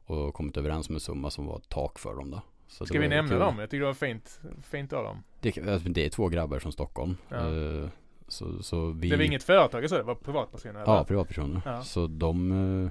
och 0.07 0.35
kommit 0.35 0.57
överens 0.57 0.89
om 0.89 0.95
en 0.95 1.01
summa 1.01 1.31
som 1.31 1.47
var 1.47 1.57
ett 1.57 1.69
tak 1.69 1.99
för 1.99 2.15
dem 2.15 2.31
då. 2.31 2.43
Så 2.71 2.87
Ska 2.87 2.99
vi 3.01 3.09
nämna 3.09 3.39
dem? 3.39 3.59
Jag 3.59 3.71
tycker 3.71 3.81
det 3.81 3.87
var 3.87 3.95
fint, 3.95 4.41
fint 4.63 4.93
av 4.93 5.05
dem. 5.05 5.23
Det, 5.41 5.59
alltså, 5.69 5.89
det 5.89 6.05
är 6.07 6.11
två 6.11 6.29
grabbar 6.29 6.59
från 6.59 6.73
Stockholm. 6.73 7.17
Ja. 7.29 7.37
Eh, 7.37 7.89
så, 8.29 8.63
så 8.63 8.87
vi... 8.91 9.09
Det 9.09 9.17
var 9.17 9.25
inget 9.25 9.43
företag 9.43 9.89
så 9.89 9.97
det 9.97 10.03
var 10.03 10.15
privatpersoner? 10.15 10.81
eller? 10.83 10.93
Ja, 10.93 11.05
privatpersoner. 11.05 11.63
Ja. 11.65 11.83
Så 11.83 12.07
de... 12.07 12.53
eh, 12.85 12.91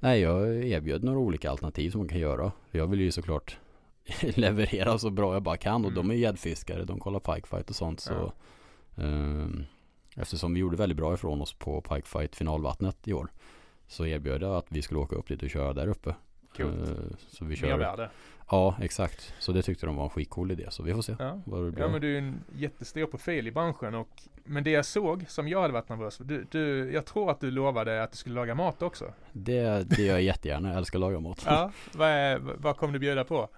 Nej, 0.00 0.20
jag 0.20 0.64
erbjöd 0.64 1.04
några 1.04 1.18
olika 1.18 1.50
alternativ 1.50 1.90
som 1.90 1.98
man 2.00 2.08
kan 2.08 2.18
göra. 2.18 2.52
Jag 2.70 2.86
vill 2.86 3.00
ju 3.00 3.10
såklart 3.10 3.58
leverera 4.22 4.98
så 4.98 5.10
bra 5.10 5.32
jag 5.32 5.42
bara 5.42 5.56
kan. 5.56 5.84
Och 5.84 5.90
Mm. 5.90 5.94
de 6.08 6.10
är 6.14 6.14
gäddfiskare, 6.18 6.84
de 6.84 7.00
kollar 7.00 7.20
pikefight 7.20 7.70
och 7.70 7.76
sånt. 7.76 8.00
Så, 8.00 8.32
ehm, 8.96 9.64
eftersom 10.16 10.54
vi 10.54 10.60
gjorde 10.60 10.76
väldigt 10.76 10.96
bra 10.96 11.14
ifrån 11.14 11.40
oss 11.40 11.52
på 11.54 11.80
pikefight 11.80 12.36
finalvattnet 12.36 13.08
i 13.08 13.12
år. 13.12 13.28
Så 13.86 14.06
erbjöd 14.06 14.42
jag 14.42 14.56
att 14.56 14.66
vi 14.68 14.82
skulle 14.82 15.00
åka 15.00 15.16
upp 15.16 15.28
dit 15.28 15.42
och 15.42 15.50
köra 15.50 15.72
där 15.72 15.88
uppe. 15.88 16.14
Coolt. 16.56 16.88
Eh, 16.88 16.94
så 17.28 17.44
vi 17.44 17.56
kör... 17.56 17.68
Mervärde. 17.68 18.10
Ja, 18.50 18.76
exakt. 18.80 19.34
Så 19.38 19.52
det 19.52 19.62
tyckte 19.62 19.86
de 19.86 19.96
var 19.96 20.04
en 20.04 20.10
skitcool 20.10 20.50
idé. 20.50 20.66
Så 20.70 20.82
vi 20.82 20.94
får 20.94 21.02
se 21.02 21.16
Ja. 21.18 21.40
vad 21.44 21.64
det 21.64 21.70
blir. 21.70 21.84
Ja 21.84 21.88
men 21.90 22.00
du 22.00 22.14
är 22.14 22.18
en 22.18 22.40
jättestor 22.56 23.06
profil 23.06 23.46
i 23.46 23.52
branschen 23.52 23.94
och 23.94 24.08
Men 24.44 24.64
det 24.64 24.70
jag 24.70 24.84
såg 24.84 25.24
som 25.28 25.48
jag 25.48 25.60
hade 25.62 25.72
varit 25.74 25.88
nervös 25.88 26.16
för, 26.16 26.24
du, 26.24 26.46
du, 26.50 26.92
jag 26.92 27.04
tror 27.06 27.30
att 27.30 27.40
du 27.40 27.50
lovade 27.50 28.02
att 28.02 28.10
du 28.10 28.16
skulle 28.16 28.34
laga 28.34 28.54
mat 28.54 28.82
också. 28.82 29.12
Det, 29.32 29.82
det 29.90 30.02
gör 30.02 30.12
jag 30.14 30.22
jättegärna. 30.22 30.68
Jag 30.68 30.78
älskar 30.78 30.98
att 30.98 31.00
laga 31.00 31.20
mat. 31.20 31.42
Ja, 31.46 31.70
vad, 31.94 32.08
är, 32.08 32.38
vad 32.58 32.76
kommer 32.76 32.92
du 32.92 32.98
bjuda 32.98 33.24
på? 33.24 33.48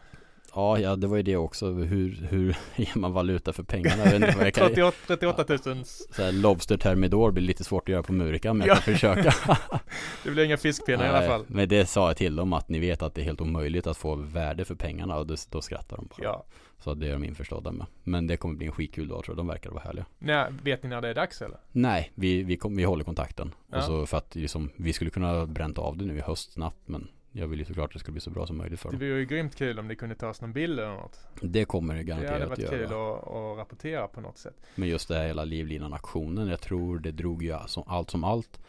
Ja, 0.57 0.79
ja, 0.79 0.97
det 0.97 1.07
var 1.07 1.17
ju 1.17 1.23
det 1.23 1.37
också. 1.37 1.73
Hur, 1.73 2.27
hur 2.31 2.57
ger 2.77 2.99
man 2.99 3.13
valuta 3.13 3.53
för 3.53 3.63
pengarna? 3.63 4.05
Jag 4.05 4.05
vet 4.05 4.15
inte 4.15 4.37
vad 4.37 4.47
jag 4.47 4.55
kan... 4.55 4.69
38, 4.69 4.97
38 5.07 5.45
000, 5.49 5.85
Så 5.85 6.23
här, 6.23 6.33
Lobster 6.33 6.77
Thermidor 6.77 7.31
blir 7.31 7.45
lite 7.45 7.65
svårt 7.65 7.83
att 7.83 7.93
göra 7.93 8.03
på 8.03 8.13
Murika 8.13 8.53
men 8.53 8.67
jag 8.67 8.77
kan 8.77 8.95
försöka. 8.95 9.35
det 10.25 10.31
blir 10.31 10.45
inga 10.45 10.57
fiskpinnar 10.57 11.05
i 11.05 11.09
alla 11.09 11.27
fall. 11.27 11.45
Men 11.49 11.69
det 11.69 11.87
sa 11.87 12.09
jag 12.09 12.17
till 12.17 12.37
dem 12.37 12.53
att 12.53 12.69
ni 12.69 12.79
vet 12.79 13.03
att 13.03 13.15
det 13.15 13.21
är 13.21 13.25
helt 13.25 13.41
omöjligt 13.41 13.87
att 13.87 13.97
få 13.97 14.15
värde 14.15 14.65
för 14.65 14.75
pengarna 14.75 15.17
och 15.17 15.27
då, 15.27 15.35
då 15.51 15.63
skrattar 15.63 15.97
de 15.97 16.07
bara. 16.07 16.25
Ja. 16.25 16.45
Så 16.79 16.95
det 16.95 17.09
är 17.09 17.13
de 17.13 17.25
införstådda 17.25 17.73
med. 17.73 17.87
Men 18.03 18.27
det 18.27 18.37
kommer 18.37 18.55
bli 18.55 18.67
en 18.67 18.73
skitkul 18.73 19.09
dag 19.09 19.25
tror 19.25 19.33
jag. 19.33 19.37
De 19.37 19.47
verkar 19.47 19.71
vara 19.71 19.83
härliga. 19.83 20.07
Nej, 20.19 20.53
vet 20.63 20.83
ni 20.83 20.89
när 20.89 21.01
det 21.01 21.09
är 21.09 21.15
dags 21.15 21.43
eller? 21.43 21.59
Nej, 21.73 22.13
vi, 22.15 22.43
vi, 22.43 22.57
kom, 22.57 22.77
vi 22.77 22.85
håller 22.85 23.05
kontakten. 23.05 23.55
Ja. 23.71 23.79
Och 23.79 23.85
så 23.85 24.07
för 24.07 24.17
att 24.17 24.35
liksom, 24.35 24.71
vi 24.77 24.93
skulle 24.93 25.11
kunna 25.11 25.47
bränt 25.47 25.79
av 25.79 25.97
det 25.97 26.05
nu 26.05 26.17
i 26.19 26.21
höst 26.21 26.53
snabbt 26.53 26.89
men 26.89 27.09
jag 27.37 27.47
vill 27.47 27.59
ju 27.59 27.65
såklart 27.65 27.85
att 27.91 27.93
det 27.93 27.99
ska 27.99 28.13
bli 28.13 28.21
så 28.21 28.31
bra 28.31 28.47
som 28.47 28.57
möjligt 28.57 28.81
för 28.81 28.91
Det 28.91 28.97
dem. 28.97 29.09
vore 29.09 29.19
ju 29.19 29.27
grymt 29.27 29.55
kul 29.57 29.79
om 29.79 29.89
det 29.89 29.95
kunde 29.95 30.15
tas 30.15 30.41
någon 30.41 30.53
bild 30.53 30.79
eller 30.81 30.89
något. 30.95 31.21
Det 31.41 31.65
kommer 31.65 31.95
det 31.95 32.03
Det 32.03 32.13
hade 32.15 32.27
garanterat 32.27 32.49
varit 32.49 32.59
göra. 32.59 32.71
kul 32.71 32.85
att, 32.87 33.29
att 33.29 33.59
rapportera 33.59 34.09
på 34.09 34.21
något 34.21 34.39
sätt. 34.39 34.55
Men 34.75 34.89
just 34.89 35.09
det 35.09 35.15
här 35.15 35.27
hela 35.27 35.45
livlinan-aktionen, 35.45 36.49
jag 36.49 36.61
tror 36.61 36.99
det 36.99 37.13
drog 37.13 37.43
ju 37.43 37.53
allt 37.87 38.11
som 38.11 38.25
allt. 38.25 38.61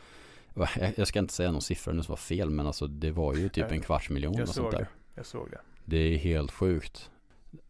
Jag, 0.96 1.08
ska 1.08 1.20
inte 1.20 1.34
säga 1.34 1.52
någon 1.52 1.62
siffra 1.62 1.94
nu 1.94 2.04
som 2.04 2.12
var 2.12 2.18
fel, 2.18 2.50
men 2.50 2.68
alltså 2.68 2.88
det 2.88 3.12
var 3.12 3.36
ju 3.36 3.50
typ 3.50 3.72
en 3.72 3.82
kvarts 3.82 4.10
miljon 4.10 4.34
Jag 4.34 4.42
och 4.42 4.48
sånt 4.50 4.56
såg 4.66 4.72
där. 4.72 4.80
det. 4.80 4.88
Jag 5.16 5.26
såg 5.26 5.50
det. 5.52 5.58
Det 5.86 5.98
är 5.98 6.18
helt 6.18 6.52
sjukt. 6.52 7.12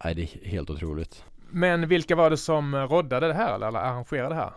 Nej, 0.04 0.16
det 0.16 0.22
är 0.22 0.46
helt 0.50 0.70
otroligt. 0.70 1.24
Men 1.50 1.88
vilka 1.88 2.16
var 2.16 2.30
det 2.30 2.38
som 2.38 2.76
roddade 2.76 3.28
det 3.28 3.34
här 3.34 3.56
eller 3.56 3.68
arrangerade 3.68 4.30
det 4.30 4.36
här? 4.36 4.52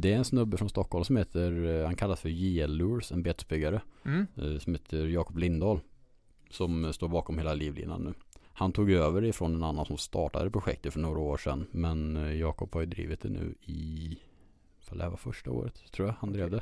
Det 0.00 0.12
är 0.12 0.16
en 0.16 0.24
snubbe 0.24 0.56
från 0.56 0.68
Stockholm 0.68 1.04
som 1.04 1.16
heter, 1.16 1.64
eh, 1.80 1.86
han 1.86 1.96
kallas 1.96 2.20
för 2.20 2.28
JL 2.28 2.70
Lures, 2.76 3.12
en 3.12 3.22
betesbyggare. 3.22 3.80
Mm? 4.04 4.26
eh, 4.36 4.58
Som 4.58 4.74
heter 4.74 5.06
Jakob 5.06 5.38
Lindahl. 5.38 5.80
Som 6.50 6.92
står 6.92 7.08
bakom 7.08 7.38
hela 7.38 7.54
livlinan 7.54 8.02
nu. 8.02 8.14
Han 8.52 8.72
tog 8.72 8.90
över 8.90 9.24
ifrån 9.24 9.54
en 9.54 9.62
annan 9.62 9.86
som 9.86 9.96
startade 9.98 10.50
projektet 10.50 10.92
för 10.92 11.00
några 11.00 11.18
år 11.18 11.36
sedan. 11.36 11.66
Men 11.70 12.16
eh, 12.16 12.34
Jakob 12.36 12.74
har 12.74 12.80
ju 12.80 12.86
drivit 12.86 13.20
det 13.20 13.28
nu 13.28 13.54
i, 13.64 14.18
för 14.80 14.96
det 14.96 15.02
här 15.02 15.10
var 15.10 15.16
första 15.16 15.50
året 15.50 15.92
tror 15.92 16.08
jag 16.08 16.14
han 16.18 16.32
drev 16.32 16.50
det. 16.50 16.60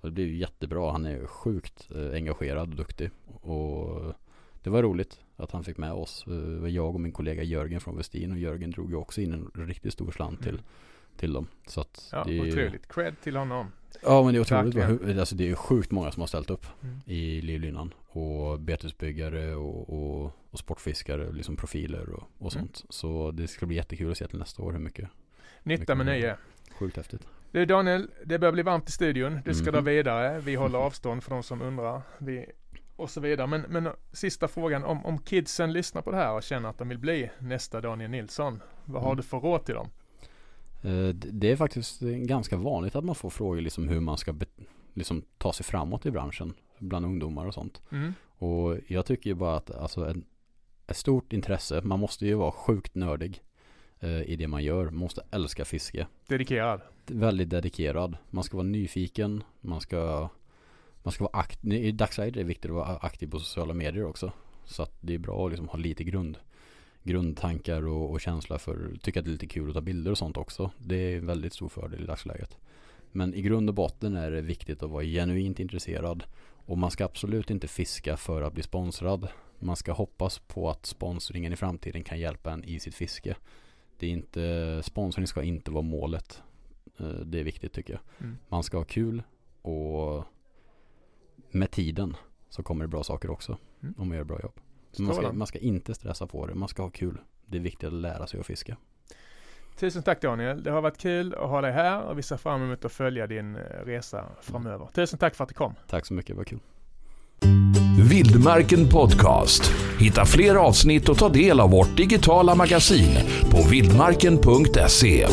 Och 0.00 0.08
det 0.08 0.12
blev 0.12 0.26
ju 0.28 0.36
jättebra. 0.36 0.92
Han 0.92 1.06
är 1.06 1.10
ju 1.10 1.26
sjukt 1.26 1.90
eh, 1.94 2.12
engagerad 2.14 2.70
och 2.70 2.76
duktig. 2.76 3.10
Och 3.26 4.12
det 4.62 4.70
var 4.70 4.82
roligt 4.82 5.20
att 5.36 5.50
han 5.50 5.64
fick 5.64 5.78
med 5.78 5.92
oss. 5.92 6.24
Eh, 6.26 6.32
Det 6.32 6.60
var 6.60 6.68
jag 6.68 6.94
och 6.94 7.00
min 7.00 7.12
kollega 7.12 7.42
Jörgen 7.42 7.80
från 7.80 7.96
Westin 7.96 8.32
och 8.32 8.38
Jörgen 8.38 8.70
drog 8.70 8.90
ju 8.90 8.96
också 8.96 9.20
in 9.20 9.32
en 9.32 9.66
riktigt 9.66 9.92
stor 9.92 10.10
slant 10.10 10.40
till, 10.42 10.48
Mm. 10.48 10.64
Till 11.22 11.32
dem. 11.32 11.46
Så 11.66 11.80
att 11.80 12.08
Ja, 12.12 12.24
det 12.26 12.38
är 12.38 12.48
otroligt. 12.48 12.88
Cred 12.88 13.20
till 13.20 13.36
honom. 13.36 13.72
Ja 14.02 14.22
men 14.22 14.32
det 14.34 14.38
är 14.38 14.40
otroligt. 14.40 14.74
Verkligen. 14.74 15.18
Alltså 15.18 15.34
det 15.34 15.50
är 15.50 15.54
sjukt 15.54 15.90
många 15.90 16.10
som 16.12 16.20
har 16.20 16.26
ställt 16.26 16.50
upp 16.50 16.66
Mm. 16.82 17.00
i 17.06 17.40
livlinan. 17.40 17.94
Och 18.08 18.60
betesbyggare 18.60 19.54
och, 19.54 19.90
och, 19.90 20.32
och 20.50 20.58
sportfiskare, 20.58 21.32
liksom 21.32 21.56
profiler 21.56 22.10
och, 22.10 22.22
och 22.38 22.54
Mm. 22.54 22.68
sånt. 22.68 22.84
Så 22.88 23.30
det 23.30 23.48
ska 23.48 23.66
bli 23.66 23.76
jättekul 23.76 24.10
att 24.10 24.18
se 24.18 24.26
till 24.28 24.38
nästa 24.38 24.62
år 24.62 24.72
hur 24.72 24.78
mycket. 24.78 25.08
Nytta 25.62 25.94
med 25.94 26.06
nöje. 26.06 26.36
Sjukt 26.78 26.96
häftigt. 26.96 27.26
Du 27.50 27.66
Daniel, 27.66 28.08
det 28.24 28.38
börjar 28.38 28.52
bli 28.52 28.62
varmt 28.62 28.88
i 28.88 28.92
studion. 28.92 29.40
Du 29.44 29.54
ska 29.54 29.64
Mhm. 29.64 29.72
dra 29.72 29.80
vidare. 29.80 30.40
Vi 30.40 30.54
håller 30.54 30.78
avstånd 30.86 31.22
för 31.22 31.30
de 31.30 31.42
som 31.42 31.62
undrar. 31.62 32.02
Vi, 32.18 32.46
och 32.96 33.10
så 33.10 33.20
vidare. 33.20 33.46
Men, 33.46 33.60
men 33.68 33.88
sista 34.12 34.48
frågan. 34.48 34.84
Om, 34.84 35.06
om 35.06 35.18
kidsen 35.18 35.72
lyssnar 35.72 36.02
på 36.02 36.10
det 36.10 36.16
här 36.16 36.32
och 36.32 36.42
känner 36.42 36.68
att 36.68 36.78
de 36.78 36.88
vill 36.88 36.98
bli 36.98 37.30
nästa 37.38 37.80
Daniel 37.80 38.10
Nilsson. 38.10 38.62
Vad 38.84 39.02
har 39.02 39.10
Mm. 39.10 39.16
du 39.16 39.22
för 39.22 39.38
råd 39.40 39.64
till 39.64 39.74
dem? 39.74 39.88
Eh, 40.82 41.08
Det 41.14 41.50
är 41.50 41.56
faktiskt 41.56 42.00
ganska 42.00 42.56
vanligt 42.56 42.96
att 42.96 43.04
man 43.04 43.14
får 43.14 43.30
frågor 43.30 43.60
liksom 43.60 43.88
hur 43.88 44.00
man 44.00 44.18
ska 44.18 44.34
liksom 44.94 45.22
ta 45.38 45.52
sig 45.52 45.64
framåt 45.66 46.06
i 46.06 46.10
branschen. 46.10 46.54
Bland 46.78 47.06
ungdomar 47.06 47.46
och 47.46 47.54
sånt. 47.54 47.82
Mm. 47.92 48.12
Och 48.38 48.76
jag 48.86 49.06
tycker 49.06 49.30
ju 49.30 49.34
bara 49.34 49.56
att 49.56 49.70
alltså 49.70 50.06
en, 50.06 50.24
ett 50.86 50.96
stort 50.96 51.32
intresse, 51.32 51.80
man 51.84 52.00
måste 52.00 52.26
ju 52.26 52.34
vara 52.34 52.52
sjukt 52.52 52.94
nördig 52.94 53.42
eh, 54.00 54.22
i 54.22 54.36
det 54.36 54.48
man 54.48 54.64
gör. 54.64 54.84
Man 54.84 54.94
måste 54.94 55.22
älska 55.30 55.64
fiske. 55.64 56.06
Dedikerad. 56.26 56.80
väldigt 57.06 57.50
dedikerad. 57.50 58.16
Man 58.30 58.44
ska 58.44 58.56
vara 58.56 58.66
nyfiken. 58.66 59.44
Man 59.60 59.80
ska, 59.80 60.28
man 61.02 61.12
ska 61.12 61.24
vara 61.24 61.38
aktiv. 61.38 61.72
I 61.72 61.92
dagsläget 61.92 62.36
är 62.36 62.40
det 62.40 62.44
viktigt 62.46 62.70
att 62.70 62.76
vara 62.76 62.96
aktiv 62.96 63.30
på 63.30 63.38
sociala 63.38 63.74
medier 63.74 64.04
också. 64.04 64.32
Så 64.64 64.82
att 64.82 64.96
det 65.00 65.14
är 65.14 65.18
bra 65.18 65.46
att 65.46 65.50
liksom 65.52 65.68
ha 65.68 65.78
lite 65.78 66.04
grund, 66.04 66.38
grundtankar 67.02 67.86
och, 67.86 68.10
och 68.10 68.20
känsla 68.20 68.58
för, 68.58 68.96
tycka 69.02 69.20
att 69.20 69.24
det 69.24 69.28
är 69.28 69.32
lite 69.32 69.46
kul 69.46 69.68
att 69.68 69.74
ta 69.74 69.80
bilder 69.80 70.10
och 70.10 70.18
sånt 70.18 70.36
också. 70.36 70.70
Det 70.78 70.96
är 70.96 71.18
en 71.18 71.26
väldigt 71.26 71.52
stor 71.52 71.68
fördel 71.68 72.02
i 72.02 72.06
dagsläget. 72.06 72.56
Men 73.12 73.34
i 73.34 73.42
grund 73.42 73.68
och 73.68 73.74
botten 73.74 74.16
är 74.16 74.30
det 74.30 74.42
viktigt 74.42 74.82
att 74.82 74.90
vara 74.90 75.04
genuint 75.04 75.60
intresserad. 75.60 76.24
Och 76.66 76.78
man 76.78 76.90
ska 76.90 77.04
absolut 77.04 77.50
inte 77.50 77.68
fiska 77.68 78.16
för 78.16 78.42
att 78.42 78.52
bli 78.52 78.62
sponsrad. 78.62 79.28
Man 79.58 79.76
ska 79.76 79.92
hoppas 79.92 80.38
på 80.38 80.70
att 80.70 80.86
sponsringen 80.86 81.52
i 81.52 81.56
framtiden 81.56 82.04
kan 82.04 82.20
hjälpa 82.20 82.52
en 82.52 82.64
i 82.64 82.80
sitt 82.80 82.94
fiske. 82.94 83.36
Det 83.98 84.06
är 84.06 84.10
inte, 84.10 84.80
sponsring 84.84 85.26
ska 85.26 85.42
inte 85.42 85.70
vara 85.70 85.82
målet. 85.82 86.42
Eh, 86.98 87.06
Det 87.06 87.40
är 87.40 87.44
viktigt 87.44 87.72
tycker 87.72 87.92
jag. 87.92 88.02
Mm. 88.26 88.38
Man 88.48 88.62
ska 88.62 88.76
ha 88.76 88.84
kul 88.84 89.22
och 89.62 90.24
med 91.50 91.70
tiden 91.70 92.16
så 92.48 92.62
kommer 92.62 92.84
det 92.84 92.88
bra 92.88 93.04
saker 93.04 93.30
också. 93.30 93.58
Mm. 93.82 93.94
Om 93.98 94.08
man 94.08 94.16
gör 94.16 94.24
bra 94.24 94.40
jobb. 94.40 94.60
Man 94.98 95.14
ska, 95.14 95.32
man 95.32 95.46
ska 95.46 95.58
inte 95.58 95.94
stressa 95.94 96.26
på 96.26 96.46
det. 96.46 96.54
Man 96.54 96.68
ska 96.68 96.82
ha 96.82 96.90
kul. 96.90 97.18
Det 97.46 97.56
är 97.56 97.60
viktigt 97.60 97.86
att 97.86 97.92
lära 97.92 98.26
sig 98.26 98.40
att 98.40 98.46
fiska. 98.46 98.76
Tusen 99.76 100.02
tack 100.02 100.22
Daniel. 100.22 100.62
Det 100.62 100.70
har 100.70 100.80
varit 100.80 100.98
kul 100.98 101.34
att 101.34 101.48
ha 101.48 101.60
dig 101.60 101.72
här 101.72 102.02
och 102.02 102.18
vi 102.18 102.22
ser 102.22 102.36
fram 102.36 102.62
emot 102.62 102.84
att 102.84 102.92
följa 102.92 103.26
din 103.26 103.56
eh, 103.56 103.60
resa 103.84 104.24
framöver. 104.42 104.88
Tusen 104.94 105.18
tack 105.18 105.34
för 105.34 105.44
att 105.44 105.48
du 105.48 105.54
kom. 105.54 105.74
Tack 105.88 106.06
så 106.06 106.14
mycket, 106.14 106.30
det 106.30 106.36
var 106.36 106.44
kul. 106.44 106.60
Vildmarken 108.10 108.88
Podcast. 108.88 109.72
Hitta 109.98 110.24
fler 110.24 110.54
avsnitt 110.54 111.08
och 111.08 111.18
ta 111.18 111.28
del 111.28 111.60
av 111.60 111.70
vårt 111.70 111.96
digitala 111.96 112.54
magasin 112.54 113.14
på 113.50 113.68
vildmarken.se. 113.70 115.26